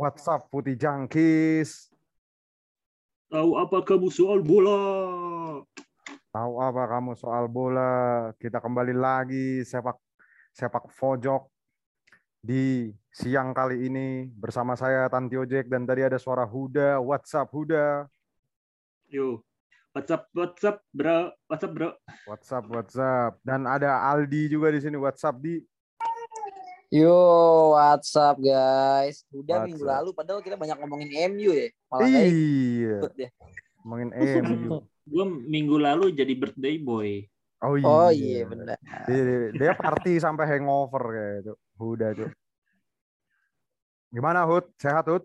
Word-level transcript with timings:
WhatsApp 0.00 0.48
Putih 0.48 0.80
Jangkis. 0.80 1.92
Tahu 3.28 3.60
apa 3.60 3.84
kamu 3.84 4.08
soal 4.08 4.40
bola? 4.40 4.80
Tahu 6.32 6.52
apa 6.56 6.88
kamu 6.88 7.12
soal 7.20 7.44
bola? 7.52 8.32
Kita 8.40 8.64
kembali 8.64 8.96
lagi 8.96 9.60
sepak 9.60 10.00
sepak 10.56 10.88
pojok 10.96 11.52
di 12.40 12.88
siang 13.12 13.52
kali 13.52 13.92
ini 13.92 14.24
bersama 14.32 14.72
saya 14.72 15.04
Tanti 15.12 15.36
Ojek 15.36 15.68
dan 15.68 15.84
tadi 15.84 16.00
ada 16.00 16.16
suara 16.16 16.48
Huda. 16.48 16.96
WhatsApp 17.04 17.52
Huda. 17.52 18.08
Yo, 19.12 19.44
WhatsApp 19.92 20.32
WhatsApp 20.32 20.76
bro, 20.96 21.28
WhatsApp 21.44 21.72
bro. 21.76 21.90
WhatsApp 22.24 22.64
WhatsApp 22.72 23.32
dan 23.44 23.68
ada 23.68 24.00
Aldi 24.08 24.48
juga 24.48 24.72
di 24.72 24.80
sini 24.80 24.96
WhatsApp 24.96 25.36
di 25.44 25.60
Yo, 26.90 27.14
what's 27.78 28.18
up 28.18 28.42
guys? 28.42 29.22
Udah 29.30 29.62
What's 29.62 29.66
minggu 29.70 29.86
up? 29.86 29.90
lalu 29.94 30.10
padahal 30.10 30.42
kita 30.42 30.58
banyak 30.58 30.74
ngomongin 30.82 31.10
MU 31.30 31.54
ya. 31.54 31.70
Malah 31.86 32.06
Iya, 32.10 32.98
ya. 33.14 33.28
ngomongin 33.86 34.10
MU. 34.42 34.82
Gue 35.06 35.24
minggu 35.46 35.78
lalu 35.78 36.10
jadi 36.10 36.34
birthday 36.34 36.82
boy. 36.82 37.30
Oh 37.62 37.78
iya. 37.78 37.86
Oh 37.86 38.10
iya 38.10 38.42
benar. 38.42 38.74
Dia, 39.06 39.54
dia 39.54 39.72
party 39.78 40.18
sampai 40.18 40.50
hangover 40.50 41.02
kayak 41.14 41.34
itu. 41.46 41.54
Huda 41.78 42.08
tuh. 42.10 42.30
Gimana 44.10 44.42
Hud? 44.42 44.66
Sehat 44.74 45.06
Hud? 45.06 45.22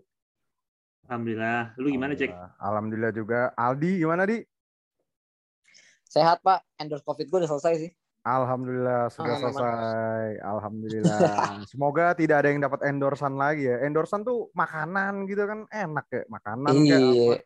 Alhamdulillah. 1.10 1.74
Lu 1.82 1.90
gimana 1.90 2.14
cek? 2.14 2.30
Alhamdulillah. 2.30 2.62
Alhamdulillah 2.62 3.10
juga. 3.10 3.40
Aldi 3.58 4.06
gimana 4.06 4.22
di? 4.22 4.38
Sehat 6.06 6.38
Pak, 6.46 6.62
endorse 6.78 7.02
COVID 7.02 7.26
gue 7.26 7.38
udah 7.42 7.50
selesai 7.50 7.74
sih. 7.82 7.90
Alhamdulillah 8.26 9.06
sudah 9.06 9.38
selesai. 9.38 10.42
Alhamdulillah. 10.42 11.22
Semoga 11.70 12.10
tidak 12.18 12.42
ada 12.42 12.48
yang 12.50 12.58
dapat 12.58 12.82
endorsan 12.82 13.38
lagi 13.38 13.70
ya. 13.70 13.86
Endorsan 13.86 14.26
tuh 14.26 14.50
makanan 14.50 15.30
gitu 15.30 15.46
kan 15.46 15.62
enak 15.70 16.06
ya. 16.10 16.22
Makanan 16.26 16.74
Iya, 16.74 16.98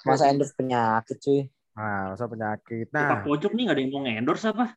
masa 0.08 0.32
endorse 0.32 0.56
penyakit 0.56 1.20
cuy. 1.20 1.52
Nah, 1.76 2.16
masa 2.16 2.24
penyakit. 2.24 2.88
Nah, 2.96 3.20
pojok 3.28 3.52
nih 3.52 3.68
gak 3.68 3.76
ada 3.76 3.80
yang 3.84 3.92
mau 3.92 4.08
endorse 4.08 4.48
apa? 4.48 4.72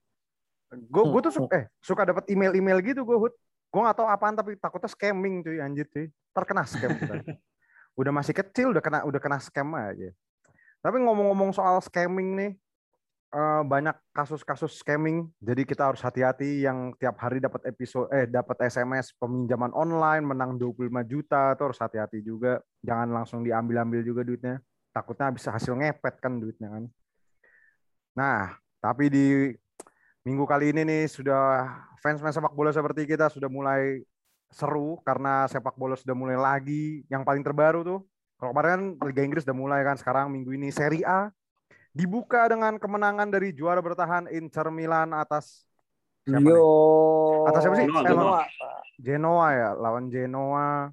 gue 0.74 1.04
gue 1.06 1.22
tuh 1.30 1.34
suka, 1.38 1.54
eh 1.54 1.66
suka 1.86 2.02
dapat 2.02 2.26
email-email 2.34 2.81
gitu 2.81 3.06
gue 3.06 3.14
Hud. 3.14 3.34
Gue 3.70 3.81
nggak 3.86 3.94
tahu 3.94 4.09
apaan 4.09 4.34
tapi 4.34 4.58
takutnya 4.58 4.90
scamming 4.90 5.46
cuy 5.46 5.62
anjir 5.62 5.86
cuy. 5.88 6.09
Terkena 6.34 6.66
scam 6.66 6.98
kita. 6.98 7.14
udah 8.00 8.09
masih 8.09 8.34
kecil 8.34 8.74
udah 8.74 8.81
kena 8.81 9.00
udah 9.06 9.22
kena 9.22 9.38
scam 9.38 9.70
aja. 9.78 10.09
Tapi 10.81 10.98
ngomong-ngomong 11.00 11.54
soal 11.54 11.78
scamming 11.80 12.34
nih 12.36 12.52
eh, 13.34 13.64
banyak 13.66 13.98
kasus-kasus 14.14 14.78
scamming. 14.80 15.28
Jadi 15.42 15.66
kita 15.66 15.89
harus 15.89 16.00
hati-hati 16.06 16.64
yang 16.64 16.94
tiap 17.02 17.17
hari 17.17 17.42
dapat 17.42 17.66
episode 17.66 18.08
eh 18.14 18.30
dapat 18.30 18.62
SMS 18.70 19.17
peminjaman 19.17 19.73
online 19.73 20.23
menang 20.23 20.56
25 20.62 20.88
juta 21.09 21.58
tuh 21.58 21.73
harus 21.73 21.80
hati-hati 21.81 22.22
juga. 22.22 22.62
Jangan 22.86 23.09
langsung 23.09 23.42
diambil-ambil 23.42 24.06
juga 24.06 24.22
duitnya. 24.22 24.62
Takutnya 24.94 25.34
bisa 25.34 25.50
hasil 25.50 25.73
ngepet 25.73 26.22
kan 26.22 26.38
duitnya 26.38 26.70
kan. 26.70 26.86
Nah, 28.14 28.53
tapi 28.78 29.09
di 29.09 29.50
minggu 30.22 30.45
kali 30.45 30.72
ini 30.72 30.86
nih 30.86 31.03
sudah 31.09 31.68
fans-fans 32.00 32.38
sepak 32.38 32.53
bola 32.53 32.70
seperti 32.70 33.09
kita 33.09 33.28
sudah 33.34 33.50
mulai 33.50 34.06
seru 34.53 35.02
karena 35.02 35.50
sepak 35.50 35.73
bola 35.75 35.97
sudah 35.97 36.14
mulai 36.14 36.38
lagi. 36.38 37.02
Yang 37.09 37.23
paling 37.25 37.44
terbaru 37.44 37.81
tuh, 37.81 38.00
kalau 38.38 38.53
kemarin 38.53 38.70
kan 38.70 38.81
Liga 39.09 39.22
Inggris 39.25 39.44
udah 39.50 39.58
mulai 39.58 39.81
kan, 39.81 39.97
sekarang 39.97 40.30
minggu 40.30 40.53
ini 40.53 40.70
Serie 40.70 41.03
A 41.03 41.34
dibuka 41.94 42.50
dengan 42.50 42.82
kemenangan 42.82 43.30
dari 43.30 43.54
juara 43.54 43.80
bertahan 43.80 44.26
Inter 44.34 44.74
Milan 44.74 45.14
atas 45.14 45.64
siapa 46.26 46.42
nih? 46.42 46.58
Yo. 46.58 47.46
Atas 47.48 47.62
siapa 47.62 47.76
sih? 47.78 47.86
Genoa, 47.86 48.04
Genoa. 48.04 48.42
Genoa. 48.98 49.48
Ya, 49.54 49.70
lawan 49.78 50.10
Genoa. 50.10 50.90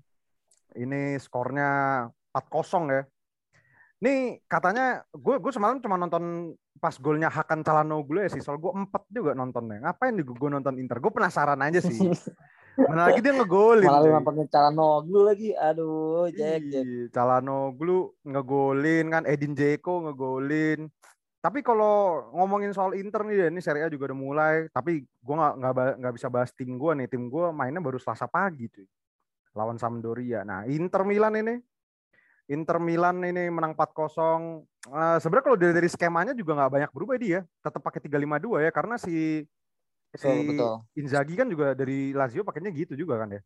Ini 0.77 1.19
skornya 1.19 2.07
4-0 2.31 2.95
ya. 2.95 3.03
Nih 4.01 4.41
katanya 4.47 5.03
gue 5.13 5.37
gue 5.41 5.53
semalam 5.53 5.81
cuma 5.83 6.01
nonton 6.01 6.55
pas 6.81 6.97
golnya 6.97 7.29
Hakan 7.29 7.61
Calhanoglu 7.61 8.25
ya 8.25 8.33
sih, 8.33 8.41
soal 8.41 8.57
gue 8.57 8.73
empat 8.73 9.05
juga 9.13 9.37
nontonnya. 9.37 9.85
Ngapain 9.85 10.17
gue 10.17 10.49
nonton 10.53 10.81
Inter? 10.81 10.97
Gue 11.01 11.13
penasaran 11.13 11.61
aja 11.61 11.81
sih. 11.85 11.97
Mana 12.79 13.11
lagi 13.11 13.21
dia 13.21 13.33
ngegolin. 13.35 13.87
Malah 13.89 14.01
lu 14.05 14.11
nampaknya 14.15 14.47
Calhanoglu 14.47 15.21
lagi. 15.27 15.51
Aduh, 15.57 16.31
Jack, 16.31 16.63
Jack. 16.71 16.87
Calhanoglu 17.11 18.15
ngegolin 18.23 19.07
kan, 19.11 19.23
Edin 19.27 19.53
Dzeko 19.57 20.07
ngegolin. 20.09 20.87
Tapi 21.41 21.65
kalau 21.65 22.29
ngomongin 22.37 22.77
soal 22.77 22.93
Inter 23.01 23.25
nih, 23.25 23.49
ini 23.49 23.65
Serie 23.65 23.89
A 23.89 23.89
juga 23.89 24.13
udah 24.13 24.19
mulai. 24.19 24.55
Tapi 24.69 25.01
gue 25.03 25.35
nggak 25.35 25.55
nggak 25.57 25.73
nggak 26.05 26.15
bisa 26.21 26.29
bahas 26.29 26.53
tim 26.53 26.77
gue 26.77 26.93
nih. 27.01 27.09
Tim 27.09 27.33
gue 27.33 27.49
mainnya 27.49 27.81
baru 27.81 27.97
Selasa 27.97 28.29
pagi 28.29 28.69
tuh, 28.69 28.85
lawan 29.57 29.81
Sampdoria. 29.81 30.45
Nah, 30.45 30.69
Inter 30.69 31.01
Milan 31.09 31.41
ini, 31.41 31.57
Inter 32.53 32.77
Milan 32.77 33.25
ini 33.25 33.49
menang 33.49 33.73
4-0. 33.73 34.69
Eh, 34.85 35.19
Sebenarnya 35.21 35.45
kalau 35.49 35.57
dari, 35.57 35.73
dari 35.73 35.89
skemanya 35.89 36.33
juga 36.37 36.61
nggak 36.61 36.73
banyak 36.77 36.91
berubah 36.93 37.17
dia. 37.17 37.41
Tetap 37.65 37.81
pakai 37.81 38.05
3-5-2 38.05 38.61
ya, 38.61 38.71
karena 38.73 39.01
si 39.01 39.49
si 40.15 40.29
Betul, 40.29 40.37
betul. 40.47 40.75
Inzaghi 40.99 41.35
kan 41.39 41.47
juga 41.51 41.73
dari 41.79 42.11
Lazio 42.15 42.43
pakainya 42.47 42.71
gitu 42.75 42.95
juga 42.99 43.15
kan 43.23 43.31
ya. 43.37 43.41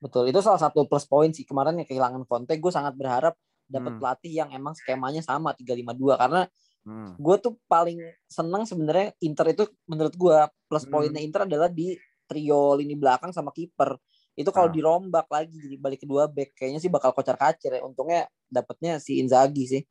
Betul, 0.00 0.32
itu 0.32 0.40
salah 0.40 0.60
satu 0.60 0.88
plus 0.88 1.04
point 1.04 1.28
sih. 1.32 1.44
Kemarin 1.44 1.76
yang 1.80 1.88
kehilangan 1.88 2.24
Conte, 2.24 2.56
gue 2.56 2.72
sangat 2.72 2.96
berharap 2.96 3.36
dapat 3.68 3.92
Hmm. 3.92 4.00
pelatih 4.00 4.32
yang 4.32 4.50
emang 4.50 4.72
skemanya 4.74 5.20
sama 5.22 5.52
352 5.54 6.16
karena 6.18 6.42
Hmm. 6.84 7.20
gue 7.20 7.36
tuh 7.38 7.54
paling 7.70 7.98
seneng 8.26 8.64
sebenarnya 8.66 9.14
Inter 9.22 9.46
itu 9.54 9.64
menurut 9.86 10.14
gue 10.16 10.38
plus 10.70 10.84
Hmm. 10.84 10.90
poinnya 10.90 11.22
Inter 11.22 11.46
adalah 11.46 11.68
di 11.70 11.94
trio 12.26 12.74
lini 12.78 12.96
belakang 12.98 13.30
sama 13.34 13.50
kiper 13.54 13.94
itu 14.38 14.50
kalau 14.54 14.66
Ah. 14.66 14.74
dirombak 14.74 15.26
lagi 15.30 15.54
jadi 15.60 15.76
balik 15.78 16.02
kedua 16.06 16.26
back 16.30 16.56
kayaknya 16.58 16.80
sih 16.82 16.90
bakal 16.90 17.12
kocar 17.14 17.36
kacir 17.38 17.76
ya 17.76 17.82
untungnya 17.86 18.26
dapatnya 18.50 18.98
si 19.02 19.20
Inzaghi 19.22 19.64
sih 19.68 19.82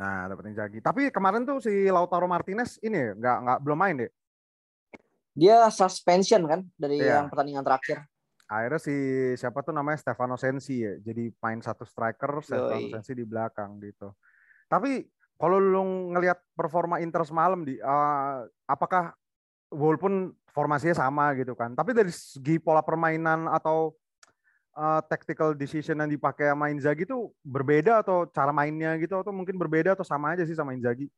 Nah, 0.00 0.26
dapat 0.26 0.50
Inzaghi. 0.50 0.78
Tapi 0.82 1.14
kemarin 1.14 1.46
tuh 1.46 1.62
si 1.62 1.86
Lautaro 1.86 2.26
Martinez 2.26 2.82
ini 2.82 2.98
ya, 2.98 3.10
nggak 3.14 3.36
nggak 3.46 3.58
belum 3.62 3.78
main 3.78 3.94
deh. 4.02 4.10
Dia 5.34 5.66
suspension 5.68 6.46
kan 6.46 6.62
dari 6.78 7.02
Iya. 7.02 7.20
yang 7.20 7.28
pertandingan 7.28 7.66
terakhir 7.66 8.06
Akhirnya 8.44 8.80
si 8.80 8.96
siapa 9.40 9.64
tuh 9.64 9.72
namanya 9.72 9.96
Stefano 9.96 10.36
Sensi 10.36 10.84
ya. 10.84 11.00
Jadi 11.00 11.32
main 11.40 11.64
satu 11.64 11.88
striker, 11.88 12.44
Stefano. 12.44 12.92
Sensi 12.92 13.16
di 13.16 13.24
belakang 13.24 13.80
gitu. 13.80 14.12
Tapi 14.68 15.00
kalau 15.40 15.56
lu 15.56 16.12
ngelihat 16.12 16.38
performa 16.52 17.00
Inter 17.00 17.24
semalam 17.24 17.64
di 17.64 17.80
eh, 17.80 18.36
apakah 18.68 19.16
walaupun 19.72 20.30
formasinya 20.52 20.94
sama 20.94 21.34
gitu 21.34 21.56
kan, 21.58 21.74
tapi 21.74 21.96
dari 21.96 22.12
segi 22.14 22.60
pola 22.62 22.84
permainan 22.84 23.48
atau 23.48 23.96
eh, 24.76 25.00
tactical 25.08 25.56
decision 25.56 26.04
yang 26.04 26.10
dipakai 26.12 26.52
sama 26.52 26.68
Inzaghi 26.68 27.08
itu 27.08 27.32
berbeda 27.42 28.04
atau 28.04 28.28
cara 28.28 28.52
mainnya 28.52 28.94
gitu 29.00 29.18
atau 29.18 29.32
mungkin 29.32 29.56
berbeda 29.56 29.96
atau 29.96 30.04
sama 30.04 30.36
aja 30.36 30.44
sih 30.44 30.54
sama 30.54 30.76
Inzaghi? 30.76 31.08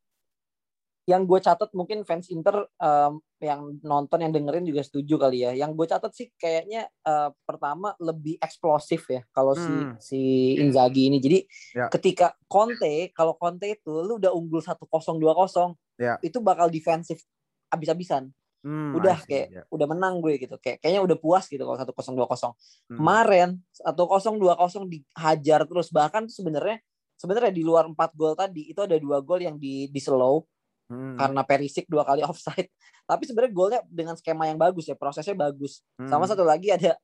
Yang 1.07 1.23
gue 1.23 1.39
catat 1.39 1.71
mungkin 1.71 2.03
fans 2.03 2.27
Inter 2.27 2.67
em, 2.83 3.23
yang 3.39 3.79
nonton 3.79 4.19
yang 4.19 4.35
dengerin 4.35 4.67
juga 4.67 4.83
setuju 4.83 5.15
kali 5.15 5.47
ya 5.47 5.55
yang 5.55 5.71
gue 5.71 5.87
catat 5.87 6.11
sih 6.11 6.27
kayaknya 6.35 6.91
eh, 7.07 7.29
pertama 7.47 7.95
lebih 8.03 8.35
eksplosif 8.43 9.07
ya 9.07 9.23
kalau 9.31 9.55
Hmm. 9.55 9.63
si 9.63 9.73
si 10.03 10.19
Inzaghi 10.59 11.07
ini 11.07 11.17
jadi 11.23 11.39
Ya. 11.79 11.87
ketika 11.87 12.35
Conte 12.51 13.15
kalau 13.15 13.39
Conte 13.39 13.71
itu 13.71 14.03
lu 14.03 14.19
udah 14.19 14.35
unggul 14.35 14.59
1-0 14.59 15.15
2-0 15.15 15.79
Ya. 15.95 16.19
itu 16.19 16.43
bakal 16.43 16.67
defensif 16.67 17.23
abis-abisan 17.71 18.29
Hmm, 18.67 18.99
udah 18.99 19.23
kayak 19.23 19.47
ya. 19.53 19.63
udah 19.71 19.87
menang 19.87 20.19
gue 20.19 20.35
gitu 20.43 20.59
kayak 20.59 20.83
kayaknya 20.83 20.99
udah 21.07 21.15
puas 21.15 21.47
gitu 21.47 21.63
kalau 21.63 21.77
1-0 21.79 22.19
2-0 22.19 22.51
Hmm. 22.91 22.97
kemarin 22.99 23.49
1-0 23.71 24.35
2-0 24.35 24.83
dihajar 24.91 25.63
terus 25.63 25.87
bahkan 25.87 26.27
sebenarnya 26.27 26.83
sebenarnya 27.15 27.53
di 27.55 27.63
luar 27.63 27.87
4 27.87 28.11
gol 28.17 28.33
tadi 28.35 28.67
itu 28.75 28.81
ada 28.83 28.97
dua 28.99 29.23
gol 29.23 29.39
yang 29.39 29.55
di 29.55 29.87
di 29.87 29.99
slow 30.03 30.43
Hmm. 30.87 31.19
karena 31.19 31.43
Perisik 31.43 31.83
dua 31.91 32.07
kali 32.07 32.23
offside. 32.29 32.71
Tapi 33.03 33.23
sebenarnya 33.27 33.51
golnya 33.53 33.79
dengan 33.87 34.15
skema 34.15 34.47
yang 34.47 34.55
bagus 34.55 34.87
ya, 34.87 34.95
prosesnya 34.95 35.35
bagus. 35.35 35.83
Hmm. 35.99 36.07
Sama 36.07 36.23
satu 36.27 36.47
lagi 36.47 36.71
ada 36.71 36.95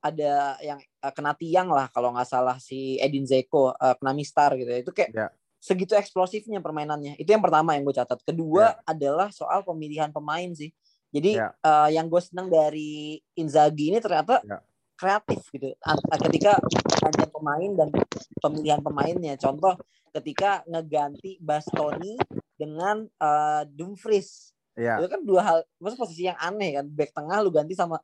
ada 0.00 0.56
yang 0.62 0.78
eh, 0.80 1.12
kena 1.12 1.32
tiang 1.36 1.68
lah 1.68 1.88
kalau 1.92 2.12
nggak 2.16 2.28
salah 2.28 2.56
si 2.56 2.96
Edin 2.96 3.24
Zeko 3.28 3.76
eh, 3.76 3.94
kena 4.00 4.12
mistar 4.16 4.56
gitu 4.56 4.68
ya. 4.72 4.78
Itu 4.80 4.92
kayak 4.96 5.10
Ya. 5.12 5.28
segitu 5.60 5.92
eksplosifnya 5.96 6.60
permainannya. 6.64 7.16
Itu 7.20 7.32
yang 7.32 7.42
pertama 7.44 7.76
yang 7.76 7.84
gue 7.84 7.96
catat. 7.96 8.20
Kedua 8.24 8.76
adalah 8.86 9.28
soal 9.32 9.60
pemilihan 9.66 10.08
pemain 10.12 10.48
sih. 10.56 10.70
Jadi 11.12 11.36
Ya. 11.36 11.52
eh, 11.60 11.96
yang 11.96 12.08
gue 12.08 12.22
senang 12.24 12.48
dari 12.48 13.20
Inzaghi 13.36 13.92
ini 13.92 13.98
ternyata 14.00 14.40
Ya. 14.48 14.60
kreatif 14.96 15.44
gitu. 15.52 15.76
Ketika 16.24 16.56
ada 17.04 17.24
pemain 17.28 17.70
dan 17.76 17.88
pemilihan 18.40 18.80
pemainnya. 18.80 19.36
Contoh 19.36 19.76
ketika 20.14 20.64
ngeganti 20.64 21.36
Bastoni 21.36 22.16
dengan 22.58 23.06
eh, 23.06 23.62
Dumfries. 23.70 24.52
Iya. 24.76 25.00
Itu 25.00 25.08
kan 25.08 25.20
dua 25.24 25.40
hal, 25.44 25.58
maksudnya 25.80 26.02
posisi 26.04 26.22
yang 26.28 26.38
aneh 26.40 26.76
kan. 26.80 26.86
Back 26.92 27.10
tengah 27.16 27.38
lu 27.44 27.50
ganti 27.54 27.72
sama 27.76 28.00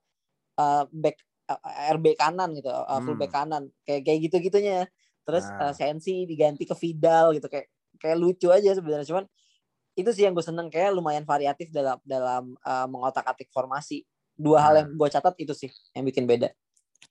eh, 0.61 0.85
back 0.93 1.17
eh, 1.53 1.61
RB 1.97 2.07
kanan 2.19 2.55
gitu, 2.57 2.69
eh, 2.71 3.01
full 3.05 3.17
Hmm. 3.17 3.23
back 3.23 3.33
kanan. 3.35 3.63
Kayak 3.87 4.03
kayak 4.09 4.19
gitu-gitunya. 4.31 4.79
Terus 5.27 5.45
Nah. 5.59 5.71
eh, 5.71 5.75
Sensi 5.77 6.25
diganti 6.29 6.65
ke 6.69 6.75
Vidal 6.77 7.37
gitu 7.39 7.49
kayak 7.53 7.69
kayak 8.01 8.17
lucu 8.19 8.49
aja 8.51 8.75
sebenarnya 8.75 9.07
cuman 9.07 9.25
itu 9.97 10.11
sih 10.17 10.25
yang 10.25 10.33
gue 10.33 10.43
seneng 10.45 10.73
kayak 10.73 10.97
lumayan 10.97 11.23
variatif 11.29 11.69
dalam 11.73 12.01
dalam 12.07 12.57
eh, 12.61 12.87
mengotak-atik 12.89 13.49
formasi. 13.53 14.05
Dua 14.37 14.59
hal 14.65 14.75
Nah. 14.75 14.81
yang 14.85 14.89
gue 14.97 15.09
catat 15.13 15.35
itu 15.41 15.53
sih 15.57 15.71
yang 15.97 16.05
bikin 16.09 16.25
beda. 16.29 16.51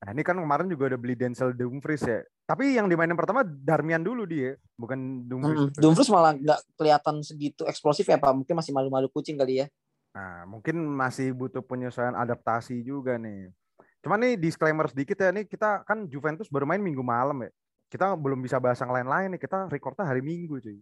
Nah, 0.01 0.17
ini 0.17 0.25
kan 0.25 0.33
kemarin 0.33 0.65
juga 0.65 0.89
udah 0.89 0.99
beli 0.99 1.13
Denzel 1.13 1.53
Dumfries 1.53 2.01
ya. 2.01 2.25
Tapi 2.49 2.73
yang 2.73 2.89
dimainin 2.89 3.13
pertama 3.13 3.45
Darmian 3.45 4.01
dulu 4.01 4.25
dia, 4.25 4.57
bukan 4.73 5.29
Dumfries. 5.29 5.69
Mm, 5.69 5.77
Dumfries 5.77 6.09
malah 6.09 6.33
nggak 6.33 6.59
kelihatan 6.73 7.15
segitu 7.21 7.69
eksplosif 7.69 8.09
ya 8.09 8.17
Pak. 8.17 8.33
Mungkin 8.33 8.57
masih 8.57 8.73
malu-malu 8.73 9.13
kucing 9.13 9.37
kali 9.37 9.61
ya. 9.61 9.69
Nah, 10.17 10.49
mungkin 10.49 10.81
masih 10.89 11.37
butuh 11.37 11.61
penyesuaian 11.61 12.17
adaptasi 12.17 12.81
juga 12.81 13.21
nih. 13.21 13.53
Cuman 14.01 14.17
nih 14.25 14.33
disclaimer 14.41 14.89
sedikit 14.89 15.21
ya, 15.21 15.29
nih 15.29 15.45
kita 15.45 15.85
kan 15.85 16.09
Juventus 16.09 16.49
baru 16.49 16.65
main 16.65 16.81
minggu 16.81 17.05
malam 17.05 17.45
ya. 17.45 17.53
Kita 17.93 18.17
belum 18.17 18.41
bisa 18.41 18.57
bahas 18.57 18.81
yang 18.81 18.89
lain-lain 18.89 19.37
nih, 19.37 19.41
kita 19.41 19.69
recordnya 19.69 20.09
hari 20.09 20.25
Minggu 20.25 20.57
cuy. 20.63 20.81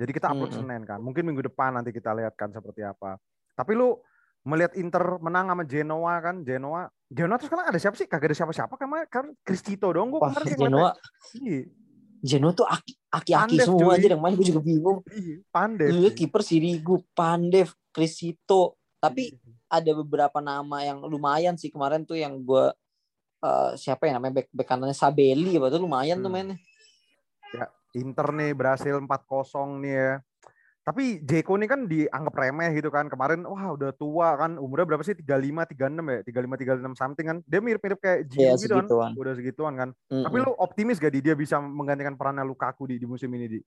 Jadi 0.00 0.10
kita 0.16 0.32
upload 0.32 0.48
Mm-mm. 0.48 0.64
Senin 0.64 0.82
kan. 0.88 0.96
Mungkin 1.04 1.28
minggu 1.28 1.44
depan 1.52 1.76
nanti 1.76 1.92
kita 1.92 2.16
lihat 2.16 2.32
kan 2.32 2.48
seperti 2.48 2.80
apa. 2.80 3.20
Tapi 3.52 3.76
lu 3.76 4.00
melihat 4.48 4.72
Inter 4.80 5.20
menang 5.20 5.52
sama 5.52 5.64
Genoa 5.68 6.14
kan, 6.24 6.40
Genoa. 6.40 6.88
Genoa 7.10 7.36
terus 7.36 7.50
kan 7.50 7.66
ada 7.66 7.74
siapa 7.74 7.98
sih? 7.98 8.06
Kagak 8.06 8.30
ada 8.30 8.36
siapa-siapa 8.38 8.74
kan, 8.74 8.86
kan 9.10 9.24
Cristito 9.42 9.90
dong 9.90 10.14
gua 10.14 10.22
Wah, 10.22 10.30
kemarin 10.30 10.54
Genoa. 10.54 10.90
Iya, 11.34 11.60
Genoa 12.22 12.52
tuh 12.52 12.64
aki- 12.64 12.98
aki-aki 13.10 13.58
Pandev, 13.58 13.66
semua 13.66 13.90
cuy. 13.90 13.96
aja 13.98 14.06
yang 14.08 14.22
main 14.22 14.34
gue 14.34 14.46
juga 14.46 14.60
bingung. 14.60 14.98
iya, 15.10 15.42
pandai. 15.50 15.90
Lu 15.90 15.98
lihat 16.00 16.14
kiper 16.14 16.38
Sirigu, 16.40 17.02
Pandev, 17.10 17.74
Crisito. 17.90 18.78
Tapi 18.96 19.34
ada 19.66 19.90
beberapa 19.96 20.38
nama 20.38 20.80
yang 20.80 21.02
lumayan 21.02 21.56
sih 21.56 21.68
kemarin 21.68 22.04
tuh 22.04 22.14
yang 22.14 22.38
gue 22.38 22.70
eh, 23.40 23.70
siapa 23.74 24.04
ya 24.04 24.14
namanya 24.14 24.36
back, 24.36 24.48
back 24.52 24.68
kanannya 24.68 24.92
Sabelli 24.92 25.56
apa 25.56 25.66
tuh 25.68 25.80
lumayan 25.80 26.20
tuh 26.20 26.28
Hmm. 26.28 26.36
mainnya. 26.36 26.58
Inter 27.90 28.30
nih 28.30 28.54
berhasil 28.54 28.94
4-0 28.94 29.10
nih 29.80 29.90
ya. 29.90 30.12
Tapi 30.80 31.20
Jeko 31.20 31.60
nih 31.60 31.68
kan 31.68 31.80
dianggap 31.84 32.34
remeh 32.34 32.72
gitu 32.72 32.88
kan. 32.88 33.06
Kemarin 33.06 33.44
wah 33.44 33.76
udah 33.76 33.92
tua 33.92 34.34
kan. 34.34 34.56
Umurnya 34.56 34.86
berapa 34.88 35.04
sih? 35.04 35.12
35 35.12 35.68
36 35.68 36.02
ya? 36.02 36.20
35 36.24 36.56
36 36.56 36.96
something 36.96 37.26
kan. 37.28 37.38
Dia 37.44 37.60
mirip-mirip 37.60 38.00
kayak 38.00 38.18
Gio 38.26 38.40
Iya, 38.40 38.52
gitu 38.56 38.74
kan. 38.96 39.12
Udah 39.12 39.32
segituan 39.36 39.74
kan. 39.76 39.88
Mm-mm. 40.08 40.24
Tapi 40.24 40.36
lu 40.40 40.50
optimis 40.56 40.96
gak 40.96 41.12
di 41.12 41.20
dia 41.20 41.36
bisa 41.36 41.60
menggantikan 41.60 42.16
perannya 42.16 42.42
Lukaku 42.42 42.88
di, 42.88 42.96
di 42.96 43.04
musim 43.04 43.28
ini 43.30 43.46
di? 43.46 43.60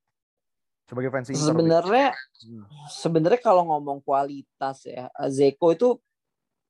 Sebagai 0.83 1.09
fans 1.09 1.31
Inter. 1.31 1.47
Sebenarnya 1.47 2.07
Hmm. 2.43 2.65
sebenarnya 2.91 3.39
kalau 3.39 3.63
ngomong 3.65 4.03
kualitas 4.03 4.83
ya 4.83 5.07
Zeko 5.31 5.71
itu 5.71 5.89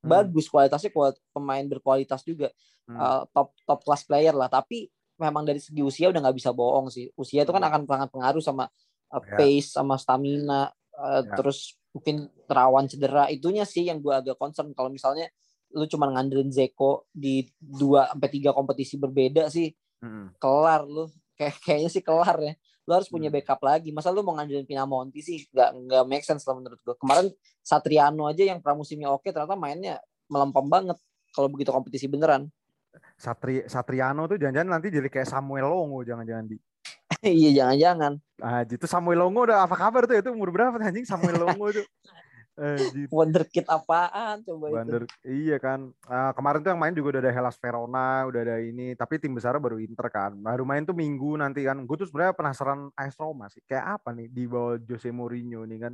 Hmm. 0.03 0.11
bagus 0.11 0.45
kualitasnya 0.45 0.91
kual- 0.91 1.17
pemain 1.31 1.63
berkualitas 1.63 2.21
juga 2.21 2.51
Hmm. 2.83 2.99
Uh, 2.99 3.23
top 3.31 3.55
top 3.63 3.79
class 3.81 4.03
player 4.03 4.35
lah 4.35 4.51
tapi 4.51 4.91
memang 5.15 5.41
dari 5.41 5.57
segi 5.57 5.79
usia 5.79 6.11
udah 6.11 6.19
nggak 6.19 6.35
bisa 6.35 6.51
bohong 6.51 6.91
sih 6.91 7.07
usia 7.15 7.41
itu 7.41 7.49
kan 7.49 7.57
Hmm. 7.57 7.71
akan 7.71 7.81
sangat 7.87 8.09
pengaruh 8.11 8.43
sama 8.43 8.67
uh, 9.13 9.21
Ya. 9.21 9.37
pace 9.37 9.69
sama 9.69 9.95
stamina 9.95 10.73
uh, 10.97 11.21
Ya. 11.21 11.37
terus 11.37 11.77
mungkin 11.93 12.25
rawan 12.49 12.89
cedera 12.89 13.29
itunya 13.29 13.63
sih 13.63 13.85
yang 13.85 14.01
gue 14.01 14.09
agak 14.09 14.33
concern 14.41 14.73
kalau 14.73 14.89
misalnya 14.89 15.29
lu 15.73 15.85
cuma 15.85 16.09
ngandelin 16.09 16.49
Zeko 16.49 17.05
di 17.13 17.45
dua 17.57 18.09
sampai 18.09 18.29
tiga 18.29 18.49
kompetisi 18.53 18.97
berbeda 18.97 19.47
sih 19.49 19.69
Hmm. 20.03 20.35
kelar 20.35 20.83
lu 20.83 21.07
kayak 21.39 21.55
kayaknya 21.63 21.89
sih 21.89 22.03
kelar 22.03 22.35
ya 22.41 22.53
lu 22.83 22.91
harus 22.91 23.07
punya 23.07 23.31
Hmm. 23.31 23.39
backup 23.39 23.61
lagi 23.63 23.89
masa 23.95 24.11
lu 24.11 24.19
mau 24.19 24.35
ngandelin 24.35 24.67
Pinamonti 24.67 25.23
sih 25.23 25.47
nggak 25.47 25.69
nggak 25.87 26.03
make 26.09 26.25
sense 26.27 26.43
lah 26.43 26.57
menurut 26.59 26.81
gua 26.83 26.97
kemarin 26.99 27.31
Satriano 27.63 28.27
aja 28.27 28.43
yang 28.43 28.59
pramusimnya 28.59 29.07
oke 29.07 29.29
ternyata 29.31 29.55
mainnya 29.55 30.03
melempem 30.27 30.65
banget 30.67 30.97
kalau 31.31 31.47
begitu 31.47 31.71
kompetisi 31.71 32.11
beneran 32.11 32.51
Satri 33.17 33.65
Satriano 33.65 34.29
tuh 34.29 34.37
jangan-jangan 34.37 34.69
nanti 34.77 34.93
jadi 34.93 35.09
kayak 35.09 35.25
Samuel 35.25 35.65
Longo 35.65 36.05
jangan-jangan 36.05 36.45
di. 36.45 36.57
iya 37.31 37.49
jangan-jangan 37.55 38.19
Ah, 38.43 38.67
itu 38.67 38.83
Samuel 38.91 39.23
Longo 39.23 39.47
udah 39.47 39.63
apa 39.63 39.79
kabar 39.79 40.03
tuh? 40.03 40.19
Itu 40.19 40.35
umur 40.35 40.51
berapa 40.51 40.75
tuh, 40.75 40.83
anjing 40.83 41.07
Samuel 41.07 41.39
Longo 41.39 41.71
itu? 41.71 41.79
Eh, 42.59 42.77
gitu. 42.91 43.11
wonderkid 43.17 43.65
apaan 43.65 44.43
coba 44.43 44.65
itu 44.67 44.75
Bander, 44.75 45.03
iya 45.23 45.57
kan. 45.63 45.95
Ah, 46.05 46.35
kemarin 46.35 46.59
tuh 46.59 46.75
yang 46.75 46.81
main 46.81 46.91
juga 46.91 47.15
udah 47.15 47.21
ada 47.23 47.31
Hellas 47.31 47.55
Verona, 47.55 48.27
udah 48.27 48.41
ada 48.43 48.55
ini. 48.59 48.99
Tapi 48.99 49.15
tim 49.21 49.31
besar 49.31 49.55
baru 49.63 49.79
Inter 49.79 50.11
kan. 50.11 50.35
Baru 50.35 50.67
main 50.67 50.83
tuh 50.83 50.91
minggu 50.91 51.39
nanti 51.39 51.63
kan. 51.63 51.79
Gue 51.87 51.95
tuh 51.95 52.09
sebenarnya 52.11 52.35
penasaran 52.35 52.91
AS 52.99 53.15
Roma 53.15 53.47
sih. 53.47 53.63
Kayak 53.63 54.01
apa 54.01 54.11
nih 54.11 54.27
di 54.27 54.43
bawah 54.43 54.75
Jose 54.83 55.07
Mourinho 55.09 55.63
nih 55.63 55.79
kan. 55.79 55.93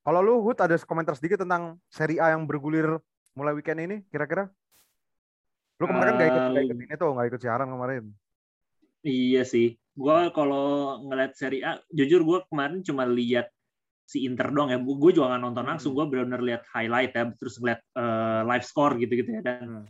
Kalau 0.00 0.20
lu 0.22 0.40
Hud 0.40 0.62
ada 0.62 0.78
komentar 0.86 1.18
sedikit 1.18 1.42
tentang 1.44 1.76
Serie 1.92 2.22
A 2.22 2.32
yang 2.32 2.46
bergulir 2.48 3.02
mulai 3.34 3.52
weekend 3.52 3.82
ini 3.82 3.96
kira-kira? 4.08 4.48
Lu 5.80 5.88
kemarin 5.88 6.16
kan 6.16 6.20
gak 6.20 6.28
ikut, 6.28 6.42
gak 6.54 6.64
ikut 6.64 6.76
Um, 6.76 6.84
ini 6.84 6.94
tuh, 6.96 7.10
gak 7.16 7.26
ikut 7.32 7.40
siaran 7.40 7.68
kemarin. 7.72 8.04
Iya 9.00 9.42
sih. 9.48 9.80
Gua 10.00 10.32
kalau 10.32 10.96
ngeliat 11.04 11.36
Serie 11.36 11.60
A, 11.60 11.76
jujur 11.92 12.24
gua 12.24 12.38
kemarin 12.48 12.80
cuma 12.80 13.04
lihat 13.04 13.52
si 14.08 14.24
Inter 14.26 14.48
dong 14.50 14.72
ya. 14.72 14.80
Gue 14.80 15.12
juga 15.14 15.30
nggak 15.36 15.42
nonton 15.44 15.64
langsung. 15.70 15.92
Gue 15.94 16.02
benar-benar 16.08 16.42
lihat 16.42 16.62
highlight 16.74 17.12
ya, 17.14 17.30
terus 17.36 17.60
ngeliat 17.62 17.78
eh, 17.94 18.42
live 18.42 18.66
score 18.66 18.98
gitu-gitu 18.98 19.30
ya. 19.38 19.42
Dan 19.44 19.60
Hmm. 19.62 19.86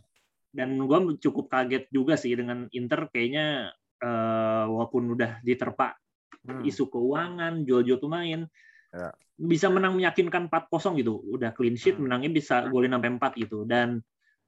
dan 0.51 0.69
gue 0.77 0.99
cukup 1.17 1.47
kaget 1.47 1.87
juga 1.89 2.19
sih 2.19 2.35
dengan 2.35 2.67
Inter 2.75 3.07
kayaknya 3.09 3.71
eh, 4.01 4.65
walaupun 4.67 5.13
udah 5.17 5.41
diterpa 5.41 5.93
Hmm. 6.41 6.65
isu 6.65 6.89
keuangan, 6.89 7.61
jual-jual 7.65 8.01
pemain, 8.01 8.49
Ya. 8.89 9.09
bisa 9.37 9.69
menang 9.69 9.93
meyakinkan 9.93 10.49
4-0 10.49 10.97
gitu. 10.97 11.21
Udah 11.37 11.53
clean 11.53 11.77
sheet, 11.77 12.01
Hmm. 12.01 12.09
menangnya 12.09 12.33
bisa 12.33 12.65
golin 12.69 12.93
sampai 12.97 13.09
4 13.13 13.37
gitu. 13.37 13.61
Dan 13.65 14.01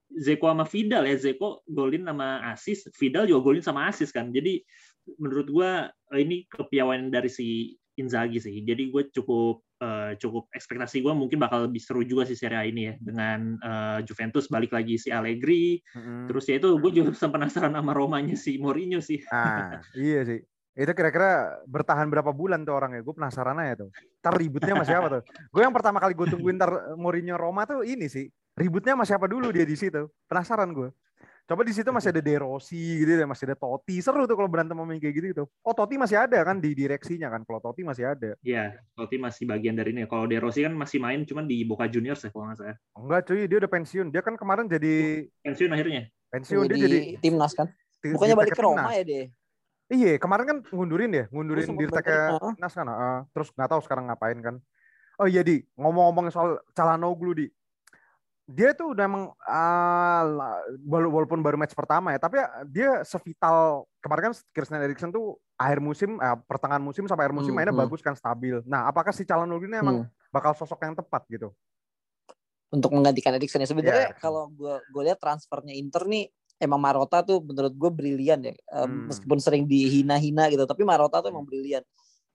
Zeko 0.10 0.50
sama 0.50 0.66
Vidal 0.66 1.06
ya, 1.06 1.18
Zeko 1.18 1.62
golin 1.70 2.02
sama 2.06 2.42
asis, 2.54 2.90
Vidal 2.98 3.30
juga 3.30 3.42
golin 3.46 3.62
sama 3.66 3.90
asis 3.90 4.10
kan. 4.10 4.30
Jadi 4.30 4.62
menurut 5.20 5.48
gua 5.52 5.72
eh, 6.14 6.20
ini 6.24 6.48
kepiawaian 6.48 7.12
dari 7.12 7.30
si 7.30 7.76
Inzaghi 7.94 8.42
sih. 8.42 8.66
Jadi 8.66 8.90
gue 8.90 9.04
cukup 9.14 9.62
eh, 9.78 10.18
cukup 10.18 10.50
ekspektasi 10.50 11.06
gue 11.06 11.14
mungkin 11.14 11.38
bakal 11.38 11.70
lebih 11.70 11.82
seru 11.82 12.02
juga 12.02 12.26
sih 12.26 12.38
Serie 12.38 12.58
A 12.58 12.64
ini 12.66 12.90
ya 12.90 12.94
dengan 12.98 13.58
eh, 13.62 14.00
Juventus 14.06 14.50
balik 14.50 14.74
lagi 14.74 14.98
si 14.98 15.14
Allegri. 15.14 15.78
Mm-mm. 15.94 16.26
Terus 16.30 16.44
ya 16.50 16.56
itu 16.58 16.70
gue 16.82 16.92
juga 16.92 17.14
penasaran 17.34 17.78
sama 17.78 17.94
Romanya 17.94 18.34
si 18.34 18.58
Mourinho 18.58 18.98
sih. 19.04 19.22
Nah, 19.30 19.82
iya 19.94 20.26
sih. 20.26 20.42
Itu 20.74 20.90
kira-kira 20.98 21.62
bertahan 21.70 22.10
berapa 22.10 22.34
bulan 22.34 22.66
tuh 22.66 22.74
orangnya? 22.74 23.06
Gue 23.06 23.14
penasaran 23.14 23.62
aja 23.62 23.86
tuh. 23.86 23.90
Ntar 24.26 24.34
ributnya 24.42 24.74
sama 24.74 24.86
siapa 24.90 25.08
tuh? 25.20 25.22
Gue 25.54 25.62
yang 25.62 25.76
pertama 25.76 26.02
kali 26.02 26.18
gue 26.18 26.28
tungguin 26.34 26.58
ntar 26.58 26.98
Mourinho 26.98 27.38
Roma 27.38 27.70
tuh 27.70 27.86
ini 27.86 28.10
sih. 28.10 28.26
Ributnya 28.58 28.98
sama 28.98 29.06
siapa 29.06 29.30
dulu 29.30 29.54
dia 29.54 29.70
di 29.70 29.78
situ? 29.78 30.10
Penasaran 30.26 30.74
gue. 30.74 30.90
Coba 31.44 31.68
di 31.68 31.76
situ 31.76 31.92
masih 31.92 32.16
ada 32.16 32.24
De 32.24 32.36
Rossi 32.40 33.04
gitu 33.04 33.20
ya, 33.20 33.28
masih 33.28 33.52
ada 33.52 33.58
Totti. 33.60 34.00
Seru 34.00 34.24
tuh 34.24 34.40
kalau 34.40 34.48
berantem 34.48 34.80
sama 34.80 34.96
kayak 34.96 35.12
gitu 35.12 35.26
gitu. 35.36 35.44
Oh, 35.60 35.76
Totti 35.76 36.00
masih 36.00 36.16
ada 36.24 36.40
kan 36.40 36.64
di 36.64 36.72
direksinya 36.72 37.28
kan. 37.28 37.44
Kalau 37.44 37.60
Totti 37.60 37.84
masih 37.84 38.16
ada. 38.16 38.40
Iya, 38.40 38.80
Totti 38.96 39.20
masih 39.20 39.44
bagian 39.44 39.76
dari 39.76 39.92
ini. 39.92 40.08
Kalau 40.08 40.24
De 40.24 40.40
Rossi 40.40 40.64
kan 40.64 40.72
masih 40.72 41.04
main 41.04 41.28
cuman 41.28 41.44
di 41.44 41.68
Boca 41.68 41.84
Juniors 41.92 42.24
ya 42.24 42.32
kalau 42.32 42.48
nggak 42.48 42.58
salah. 42.64 42.78
Enggak 42.96 43.22
cuy, 43.28 43.44
dia 43.44 43.58
udah 43.60 43.72
pensiun. 43.76 44.08
Dia 44.16 44.22
kan 44.24 44.40
kemarin 44.40 44.72
jadi 44.72 45.28
Pensiun 45.44 45.72
akhirnya. 45.76 46.08
pensiun 46.34 46.66
dia 46.66 46.74
di 46.74 46.82
jadi 46.82 47.00
timnas 47.22 47.54
kan 47.54 47.70
bukannya 48.02 48.34
balik 48.34 48.58
ke 48.58 48.62
timnas. 48.66 48.90
Roma 48.90 48.92
ya 48.98 49.04
deh 49.06 49.26
Iya, 49.94 50.18
kemarin 50.18 50.46
kan 50.50 50.58
ngundurin 50.74 51.12
ya, 51.14 51.26
ngundurin 51.30 51.70
di 51.78 51.86
ke 51.86 52.18
timnas 52.58 52.74
kan. 52.74 52.88
heeh. 52.90 53.18
terus 53.30 53.54
nggak 53.54 53.70
tahu 53.70 53.82
sekarang 53.86 54.10
ngapain 54.10 54.40
kan. 54.42 54.56
Oh 55.22 55.30
iya 55.30 55.46
di, 55.46 55.62
ngomong-ngomong 55.78 56.34
soal 56.34 56.58
Calhanoglu 56.74 57.38
di. 57.38 57.46
Dia 58.44 58.76
tuh 58.76 58.92
udah 58.92 59.08
emang 59.08 59.24
ah, 59.48 60.22
la- 60.28 60.62
wala- 60.84 61.08
walaupun 61.08 61.40
baru 61.40 61.56
match 61.56 61.72
pertama 61.72 62.12
ya, 62.12 62.20
tapi 62.20 62.44
dia 62.68 63.00
sevital 63.02 63.88
kemarin 64.04 64.30
kan 64.30 64.34
Christian 64.52 64.84
Eriksen 64.84 65.10
tuh 65.10 65.40
akhir 65.56 65.80
musim, 65.80 66.20
eh, 66.20 66.38
pertengahan 66.44 66.84
musim 66.84 67.08
sampai 67.08 67.32
akhir 67.32 67.36
musim 67.40 67.56
Hmm, 67.56 67.64
mainnya 67.64 67.72
hmm. 67.72 67.84
bagus 67.88 68.04
kan 68.04 68.12
stabil. 68.14 68.60
Nah, 68.68 68.92
apakah 68.92 69.16
si 69.16 69.24
Calhanoglu 69.24 69.64
ini 69.64 69.80
emang 69.80 69.98
Hmm. 70.04 70.12
bakal 70.28 70.52
sosok 70.54 70.84
yang 70.84 70.94
tepat 70.94 71.24
gitu? 71.28 71.52
untuk 72.74 72.90
menggantikan 72.90 73.38
Eriksen 73.38 73.62
ya 73.62 73.70
sebenarnya 73.70 74.10
Eriksen. 74.10 74.18
kalau 74.18 74.50
gue 74.50 74.82
gue 74.90 75.02
lihat 75.06 75.22
transfernya 75.22 75.78
Inter 75.78 76.10
nih 76.10 76.26
emang 76.58 76.82
Marota 76.82 77.22
tuh 77.22 77.38
menurut 77.38 77.70
gue 77.70 77.92
brilian 77.94 78.42
ya 78.42 78.50
Hmm. 78.74 79.06
meskipun 79.06 79.38
sering 79.38 79.70
dihina-hina 79.70 80.50
gitu 80.50 80.66
tapi 80.66 80.82
Marota 80.82 81.22
tuh 81.22 81.30
emang 81.30 81.46
brilian 81.46 81.86